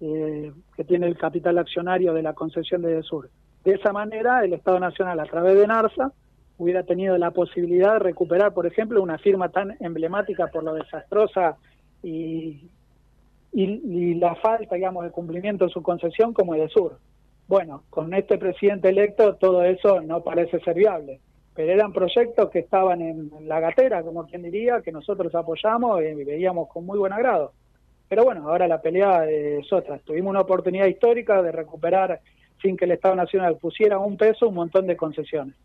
eh, 0.01 0.51
que 0.75 0.83
tiene 0.83 1.07
el 1.07 1.17
capital 1.17 1.57
accionario 1.57 2.13
de 2.13 2.21
la 2.21 2.33
concesión 2.33 2.81
de 2.81 3.01
Sur. 3.01 3.29
De 3.63 3.75
esa 3.75 3.93
manera, 3.93 4.43
el 4.43 4.51
Estado 4.51 4.77
Nacional, 4.77 5.19
a 5.21 5.25
través 5.25 5.55
de 5.55 5.63
Enarsa, 5.63 6.11
hubiera 6.57 6.83
tenido 6.83 7.17
la 7.17 7.31
posibilidad 7.31 7.93
de 7.93 7.99
recuperar, 7.99 8.53
por 8.53 8.65
ejemplo, 8.65 9.01
una 9.01 9.17
firma 9.17 9.49
tan 9.49 9.77
emblemática 9.79 10.47
por 10.47 10.65
lo 10.65 10.73
desastrosa 10.73 11.55
y, 12.03 12.69
y, 13.53 14.15
la 14.15 14.35
falta, 14.35 14.75
digamos, 14.75 15.05
de 15.05 15.11
cumplimiento 15.11 15.65
de 15.65 15.71
su 15.71 15.81
concesión 15.81 16.33
como 16.33 16.55
de 16.55 16.67
Sur. 16.67 16.99
Bueno, 17.47 17.83
con 17.89 18.13
este 18.13 18.37
presidente 18.37 18.89
electo 18.89 19.35
todo 19.35 19.63
eso 19.63 20.01
no 20.01 20.21
parece 20.21 20.59
ser 20.59 20.75
viable, 20.75 21.21
pero 21.55 21.71
eran 21.71 21.93
proyectos 21.93 22.49
que 22.49 22.59
estaban 22.59 23.01
en 23.01 23.31
la 23.41 23.59
gatera, 23.59 24.01
como 24.03 24.25
quien 24.25 24.43
diría, 24.43 24.81
que 24.81 24.91
nosotros 24.91 25.33
apoyamos 25.35 26.01
y 26.01 26.23
veíamos 26.23 26.67
con 26.69 26.85
muy 26.85 26.97
buen 26.97 27.13
agrado. 27.13 27.53
Pero 28.09 28.25
bueno, 28.25 28.49
ahora 28.49 28.67
la 28.67 28.81
pelea 28.81 29.27
es 29.29 29.71
otra. 29.71 29.99
Tuvimos 29.99 30.31
una 30.31 30.41
oportunidad 30.41 30.87
histórica 30.87 31.41
de 31.41 31.51
recuperar, 31.51 32.21
sin 32.61 32.77
que 32.77 32.85
el 32.85 32.91
Estado 32.91 33.15
Nacional 33.15 33.57
pusiera 33.57 33.99
un 33.99 34.17
peso, 34.17 34.47
un 34.47 34.55
montón 34.55 34.87
de 34.87 34.95
concesiones. 34.95 35.55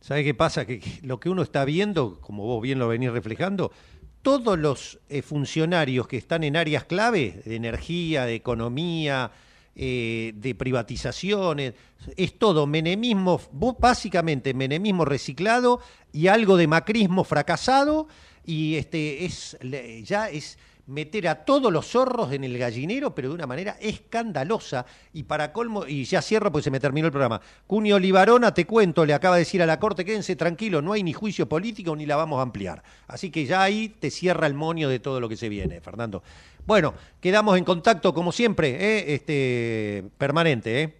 ¿Sabe 0.00 0.24
qué 0.24 0.34
pasa? 0.34 0.66
Que, 0.66 0.80
lo 1.04 1.20
que 1.20 1.28
uno 1.28 1.42
está 1.42 1.64
viendo, 1.64 2.20
como 2.20 2.44
vos 2.44 2.60
bien 2.60 2.78
lo 2.78 2.88
venís 2.88 3.12
reflejando, 3.12 3.70
todos 4.22 4.58
los 4.58 5.00
eh, 5.08 5.22
funcionarios 5.22 6.08
que 6.08 6.16
están 6.16 6.44
en 6.44 6.56
áreas 6.56 6.84
clave, 6.84 7.42
de 7.44 7.56
energía, 7.56 8.24
de 8.26 8.34
economía, 8.34 9.30
eh, 9.74 10.32
de 10.36 10.54
privatizaciones, 10.54 11.74
es 12.16 12.38
todo 12.38 12.66
menemismo, 12.66 13.40
básicamente 13.78 14.54
menemismo 14.54 15.04
reciclado 15.04 15.80
y 16.12 16.26
algo 16.26 16.56
de 16.56 16.66
macrismo 16.66 17.24
fracasado, 17.24 18.08
y 18.44 18.74
este 18.76 19.24
es 19.24 19.56
ya 20.04 20.28
es 20.28 20.58
meter 20.86 21.28
a 21.28 21.44
todos 21.44 21.72
los 21.72 21.86
zorros 21.86 22.32
en 22.32 22.44
el 22.44 22.58
gallinero, 22.58 23.14
pero 23.14 23.28
de 23.28 23.34
una 23.34 23.46
manera 23.46 23.76
escandalosa. 23.80 24.84
Y 25.12 25.24
para 25.24 25.52
colmo, 25.52 25.86
y 25.86 26.04
ya 26.04 26.22
cierro 26.22 26.50
porque 26.50 26.64
se 26.64 26.70
me 26.70 26.80
terminó 26.80 27.06
el 27.06 27.12
programa. 27.12 27.40
Cunio 27.66 27.98
Libarona, 27.98 28.52
te 28.52 28.66
cuento, 28.66 29.04
le 29.04 29.14
acaba 29.14 29.36
de 29.36 29.40
decir 29.40 29.62
a 29.62 29.66
la 29.66 29.78
Corte, 29.78 30.04
quédense 30.04 30.36
tranquilos, 30.36 30.82
no 30.82 30.92
hay 30.92 31.02
ni 31.02 31.12
juicio 31.12 31.48
político 31.48 31.94
ni 31.96 32.06
la 32.06 32.16
vamos 32.16 32.38
a 32.38 32.42
ampliar. 32.42 32.82
Así 33.06 33.30
que 33.30 33.46
ya 33.46 33.62
ahí 33.62 33.88
te 33.88 34.10
cierra 34.10 34.46
el 34.46 34.54
monio 34.54 34.88
de 34.88 34.98
todo 34.98 35.20
lo 35.20 35.28
que 35.28 35.36
se 35.36 35.48
viene, 35.48 35.80
Fernando. 35.80 36.22
Bueno, 36.66 36.94
quedamos 37.20 37.58
en 37.58 37.64
contacto 37.64 38.14
como 38.14 38.30
siempre, 38.30 38.68
¿eh? 38.70 39.14
este, 39.14 40.04
permanente. 40.16 40.82
¿eh? 40.82 40.94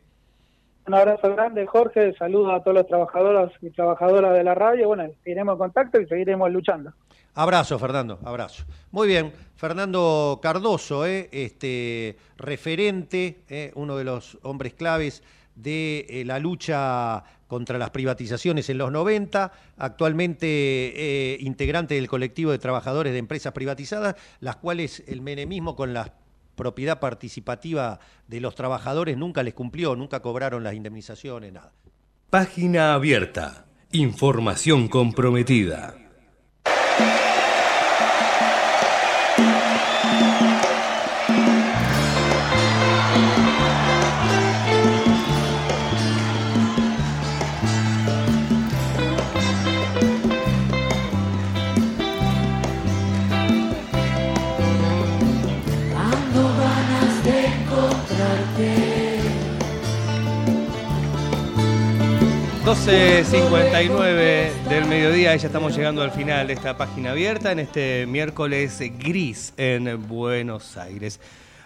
Un 0.87 0.95
abrazo 0.95 1.33
grande, 1.35 1.65
Jorge. 1.67 2.13
Saludos 2.15 2.53
a 2.53 2.61
todos 2.61 2.79
los 2.79 2.87
trabajadores 2.89 3.53
y 3.61 3.71
trabajadoras 3.71 4.35
de 4.35 4.43
la 4.43 4.55
radio. 4.55 4.89
Bueno, 4.89 5.05
seguiremos 5.23 5.53
en 5.53 5.59
contacto 5.59 6.01
y 6.01 6.07
seguiremos 6.07 6.51
luchando. 6.51 6.93
Abrazo, 7.35 7.79
Fernando, 7.79 8.19
abrazo. 8.25 8.65
Muy 8.91 9.09
bien, 9.09 9.33
Fernando 9.57 10.39
Cardoso, 10.43 11.07
¿eh? 11.07 11.31
este, 11.33 12.19
referente, 12.37 13.41
¿eh? 13.49 13.73
uno 13.75 13.97
de 13.97 14.05
los 14.05 14.39
hombres 14.43 14.75
claves 14.75 15.23
de 15.55 16.07
eh, 16.11 16.25
la 16.27 16.39
lucha 16.39 17.25
contra 17.47 17.79
las 17.79 17.91
privatizaciones 17.91 18.69
en 18.69 18.79
los 18.79 18.93
90, 18.93 19.51
actualmente 19.79 21.37
integrante 21.41 21.95
del 21.95 22.09
colectivo 22.09 22.51
de 22.51 22.59
trabajadores 22.59 23.13
de 23.13 23.19
empresas 23.19 23.53
privatizadas, 23.53 24.17
las 24.41 24.57
cuales 24.57 25.03
el 25.07 25.21
menemismo 25.21 25.77
con 25.77 25.93
la 25.93 26.15
propiedad 26.55 26.99
participativa 26.99 27.99
de 28.27 28.41
los 28.41 28.55
trabajadores 28.55 29.17
nunca 29.17 29.43
les 29.43 29.55
cumplió, 29.55 29.97
nunca 29.97 30.21
cobraron 30.21 30.65
las 30.65 30.75
indemnizaciones, 30.75 31.53
nada. 31.53 31.73
Página 32.31 32.95
abierta. 32.95 33.67
Información 33.91 34.89
comprometida. 34.89 36.02
12.59 62.73 64.65
del 64.67 64.87
mediodía, 64.87 65.37
ya 65.37 65.47
estamos 65.47 65.77
llegando 65.77 66.01
al 66.01 66.11
final 66.11 66.47
de 66.47 66.55
esta 66.55 66.75
página 66.75 67.11
abierta 67.11 67.53
en 67.53 67.59
este 67.59 68.07
miércoles 68.07 68.83
gris 68.99 69.53
en 69.59 70.09
Buenos 70.09 70.79
Aires. 70.79 71.21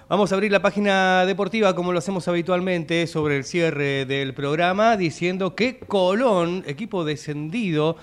Vamos 0.08 0.32
a 0.32 0.34
abrir 0.34 0.50
la 0.50 0.60
página 0.60 1.24
deportiva 1.24 1.76
como 1.76 1.92
lo 1.92 2.00
hacemos 2.00 2.26
habitualmente 2.26 3.06
sobre 3.06 3.36
el 3.36 3.44
cierre 3.44 4.04
del 4.04 4.34
programa 4.34 4.96
diciendo 4.96 5.54
que 5.54 5.78
Colón, 5.78 6.64
equipo 6.66 7.04
descendido, 7.04 7.96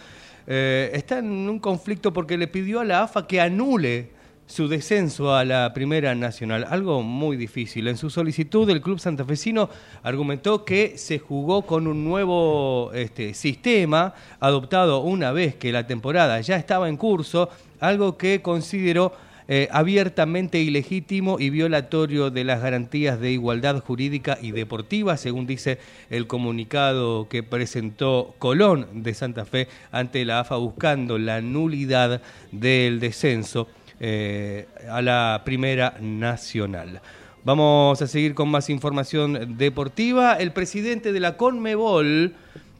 eh, 0.47 0.89
está 0.93 1.17
en 1.17 1.49
un 1.49 1.59
conflicto 1.59 2.13
porque 2.13 2.37
le 2.37 2.47
pidió 2.47 2.79
a 2.79 2.85
la 2.85 3.03
AFA 3.03 3.27
que 3.27 3.41
anule 3.41 4.11
su 4.53 4.67
descenso 4.67 5.35
a 5.35 5.43
la 5.43 5.73
Primera 5.73 6.13
Nacional, 6.13 6.67
algo 6.69 7.01
muy 7.01 7.37
difícil. 7.37 7.87
En 7.87 7.97
su 7.97 8.11
solicitud, 8.11 8.69
el 8.69 8.81
club 8.81 8.99
santafesino 8.99 9.67
argumentó 10.03 10.63
que 10.63 10.95
se 10.95 11.17
jugó 11.17 11.63
con 11.63 11.87
un 11.87 12.03
nuevo 12.03 12.91
este, 12.93 13.33
sistema 13.33 14.13
adoptado 14.39 14.99
una 14.99 15.31
vez 15.31 15.55
que 15.55 15.71
la 15.71 15.87
temporada 15.87 16.39
ya 16.41 16.55
estaba 16.55 16.87
en 16.87 16.97
curso, 16.97 17.49
algo 17.79 18.15
que 18.15 18.43
consideró 18.43 19.13
eh, 19.47 19.69
abiertamente 19.71 20.59
ilegítimo 20.59 21.39
y 21.39 21.49
violatorio 21.49 22.29
de 22.29 22.43
las 22.43 22.61
garantías 22.61 23.19
de 23.19 23.31
igualdad 23.31 23.83
jurídica 23.83 24.37
y 24.39 24.51
deportiva, 24.51 25.17
según 25.17 25.47
dice 25.47 25.79
el 26.11 26.27
comunicado 26.27 27.27
que 27.27 27.41
presentó 27.41 28.35
Colón 28.37 29.01
de 29.01 29.15
Santa 29.15 29.45
Fe 29.45 29.67
ante 29.91 30.23
la 30.25 30.41
AFA 30.41 30.57
buscando 30.57 31.17
la 31.17 31.41
nulidad 31.41 32.21
del 32.51 32.99
descenso 32.99 33.67
eh, 34.05 34.67
a 34.91 35.01
la 35.01 35.43
Primera 35.45 35.95
Nacional. 36.01 36.99
Vamos 37.45 38.01
a 38.01 38.07
seguir 38.07 38.35
con 38.35 38.49
más 38.49 38.69
información 38.69 39.55
deportiva. 39.57 40.33
El 40.33 40.51
presidente 40.51 41.13
de 41.13 41.21
la 41.21 41.37
Conmebol 41.37 42.35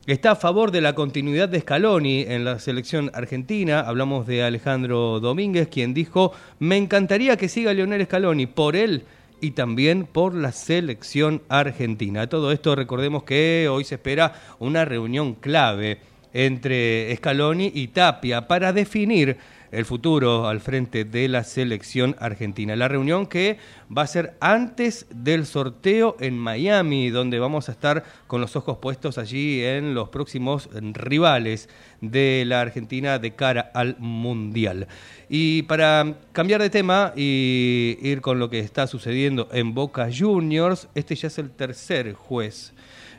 está 0.05 0.31
a 0.31 0.35
favor 0.35 0.71
de 0.71 0.81
la 0.81 0.95
continuidad 0.95 1.47
de 1.47 1.61
Scaloni 1.61 2.23
en 2.27 2.43
la 2.43 2.59
selección 2.59 3.09
argentina. 3.13 3.79
Hablamos 3.79 4.27
de 4.27 4.43
Alejandro 4.43 5.21
Domínguez, 5.21 5.69
quien 5.69 5.93
dijo, 5.93 6.33
me 6.59 6.75
encantaría 6.75 7.37
que 7.37 7.47
siga 7.47 7.73
Leonel 7.73 8.03
Scaloni 8.03 8.45
por 8.45 8.75
él 8.75 9.05
y 9.39 9.51
también 9.51 10.03
por 10.03 10.35
la 10.35 10.51
selección 10.51 11.41
argentina. 11.47 12.27
Todo 12.27 12.51
esto 12.51 12.75
recordemos 12.75 13.23
que 13.23 13.69
hoy 13.71 13.85
se 13.85 13.95
espera 13.95 14.33
una 14.59 14.83
reunión 14.83 15.35
clave 15.35 15.99
entre 16.33 17.15
Scaloni 17.15 17.71
y 17.73 17.87
Tapia 17.87 18.45
para 18.45 18.73
definir 18.73 19.37
el 19.73 19.85
futuro 19.85 20.47
al 20.47 20.59
frente 20.59 21.03
de 21.03 21.27
la 21.27 21.43
selección 21.43 22.15
argentina. 22.19 22.75
La 22.75 22.87
reunión 22.87 23.25
que 23.25 23.57
va 23.95 24.03
a 24.03 24.07
ser 24.07 24.35
antes 24.39 25.07
del 25.09 25.45
sorteo 25.45 26.15
en 26.19 26.37
Miami, 26.37 27.09
donde 27.09 27.39
vamos 27.39 27.69
a 27.69 27.71
estar 27.71 28.03
con 28.27 28.39
los 28.39 28.55
ojos 28.55 28.77
puestos 28.77 29.17
allí 29.17 29.63
en 29.63 29.93
los 29.95 30.09
próximos 30.09 30.69
rivales 30.73 31.69
de 32.01 32.43
la 32.45 32.61
Argentina 32.61 33.17
de 33.17 33.31
cara 33.35 33.71
al 33.73 33.95
Mundial. 33.97 34.87
Y 35.27 35.63
para 35.63 36.15
cambiar 36.31 36.61
de 36.61 36.69
tema 36.69 37.13
y 37.15 37.97
ir 38.01 38.21
con 38.21 38.39
lo 38.39 38.49
que 38.49 38.59
está 38.59 38.85
sucediendo 38.87 39.49
en 39.51 39.73
Boca 39.73 40.07
Juniors, 40.15 40.87
este 40.93 41.15
ya 41.15 41.27
es 41.27 41.37
el 41.39 41.49
tercer 41.49 42.13
juez. 42.13 42.73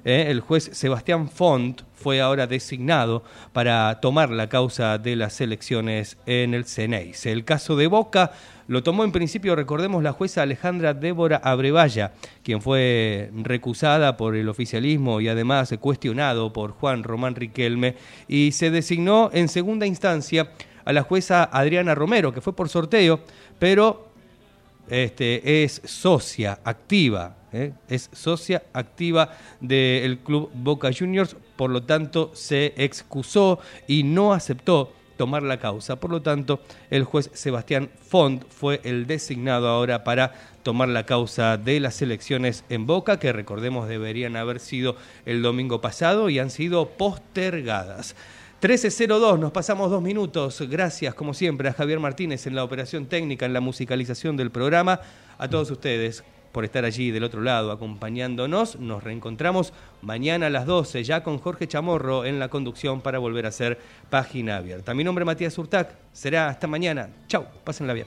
¿Eh? 0.04 0.26
el 0.28 0.40
juez 0.40 0.70
Sebastián 0.72 1.28
Font 1.28 1.82
fue 1.94 2.20
ahora 2.20 2.46
designado 2.46 3.24
para 3.52 4.00
tomar 4.00 4.30
la 4.30 4.48
causa 4.48 4.98
de 4.98 5.16
las 5.16 5.40
elecciones 5.40 6.18
en 6.26 6.54
el 6.54 6.66
CENEIS. 6.66 7.26
El 7.26 7.44
caso 7.44 7.76
de 7.76 7.86
Boca 7.86 8.32
lo 8.66 8.82
tomó 8.82 9.04
en 9.04 9.12
principio, 9.12 9.56
recordemos, 9.56 10.02
la 10.02 10.12
jueza 10.12 10.42
Alejandra 10.42 10.94
Débora 10.94 11.36
Abrevaya, 11.36 12.12
quien 12.42 12.62
fue 12.62 13.30
recusada 13.34 14.16
por 14.16 14.36
el 14.36 14.48
oficialismo 14.48 15.20
y 15.20 15.28
además 15.28 15.74
cuestionado 15.80 16.52
por 16.52 16.72
Juan 16.72 17.02
Román 17.02 17.34
Riquelme, 17.34 17.96
y 18.26 18.52
se 18.52 18.70
designó 18.70 19.30
en 19.32 19.48
segunda 19.48 19.86
instancia 19.86 20.50
a 20.84 20.92
la 20.92 21.02
jueza 21.02 21.44
Adriana 21.44 21.94
Romero, 21.94 22.32
que 22.32 22.40
fue 22.40 22.54
por 22.54 22.68
sorteo, 22.68 23.20
pero 23.58 24.08
este, 24.88 25.64
es 25.64 25.80
socia 25.84 26.60
activa, 26.64 27.36
¿eh? 27.54 27.72
es 27.88 28.10
socia 28.12 28.64
activa 28.72 29.30
del 29.60 30.18
club 30.18 30.50
Boca 30.54 30.90
Juniors, 30.96 31.36
por 31.56 31.70
lo 31.70 31.82
tanto 31.82 32.30
se 32.34 32.74
excusó 32.76 33.60
y 33.86 34.02
no 34.02 34.32
aceptó 34.32 34.92
tomar 35.16 35.42
la 35.42 35.58
causa. 35.58 35.96
Por 35.96 36.10
lo 36.10 36.22
tanto, 36.22 36.60
el 36.90 37.04
juez 37.04 37.30
Sebastián 37.32 37.90
Font 38.08 38.44
fue 38.48 38.80
el 38.84 39.06
designado 39.06 39.68
ahora 39.68 40.04
para 40.04 40.32
tomar 40.62 40.88
la 40.88 41.06
causa 41.06 41.56
de 41.56 41.80
las 41.80 42.00
elecciones 42.02 42.64
en 42.68 42.86
Boca, 42.86 43.18
que 43.18 43.32
recordemos 43.32 43.88
deberían 43.88 44.36
haber 44.36 44.60
sido 44.60 44.96
el 45.26 45.42
domingo 45.42 45.80
pasado 45.80 46.30
y 46.30 46.38
han 46.38 46.50
sido 46.50 46.88
postergadas. 46.90 48.16
13.02, 48.62 49.38
nos 49.38 49.52
pasamos 49.52 49.90
dos 49.90 50.00
minutos. 50.00 50.62
Gracias, 50.70 51.14
como 51.14 51.34
siempre, 51.34 51.68
a 51.68 51.74
Javier 51.74 52.00
Martínez 52.00 52.46
en 52.46 52.54
la 52.54 52.64
operación 52.64 53.06
técnica, 53.06 53.44
en 53.44 53.52
la 53.52 53.60
musicalización 53.60 54.38
del 54.38 54.50
programa. 54.50 55.00
A 55.36 55.48
todos 55.48 55.70
ustedes 55.70 56.24
por 56.54 56.64
estar 56.64 56.84
allí 56.84 57.10
del 57.10 57.24
otro 57.24 57.42
lado 57.42 57.72
acompañándonos. 57.72 58.78
Nos 58.78 59.02
reencontramos 59.02 59.74
mañana 60.02 60.46
a 60.46 60.50
las 60.50 60.66
12 60.66 61.02
ya 61.02 61.24
con 61.24 61.38
Jorge 61.38 61.66
Chamorro 61.66 62.24
en 62.24 62.38
la 62.38 62.48
conducción 62.48 63.00
para 63.00 63.18
volver 63.18 63.44
a 63.44 63.48
hacer 63.48 63.76
página 64.08 64.56
abierta. 64.56 64.94
Mi 64.94 65.02
nombre 65.02 65.24
es 65.24 65.26
Matías 65.26 65.58
Urtac. 65.58 65.96
Será 66.12 66.48
hasta 66.48 66.68
mañana. 66.68 67.10
Chau, 67.26 67.44
pásenla 67.64 67.92
bien. 67.92 68.06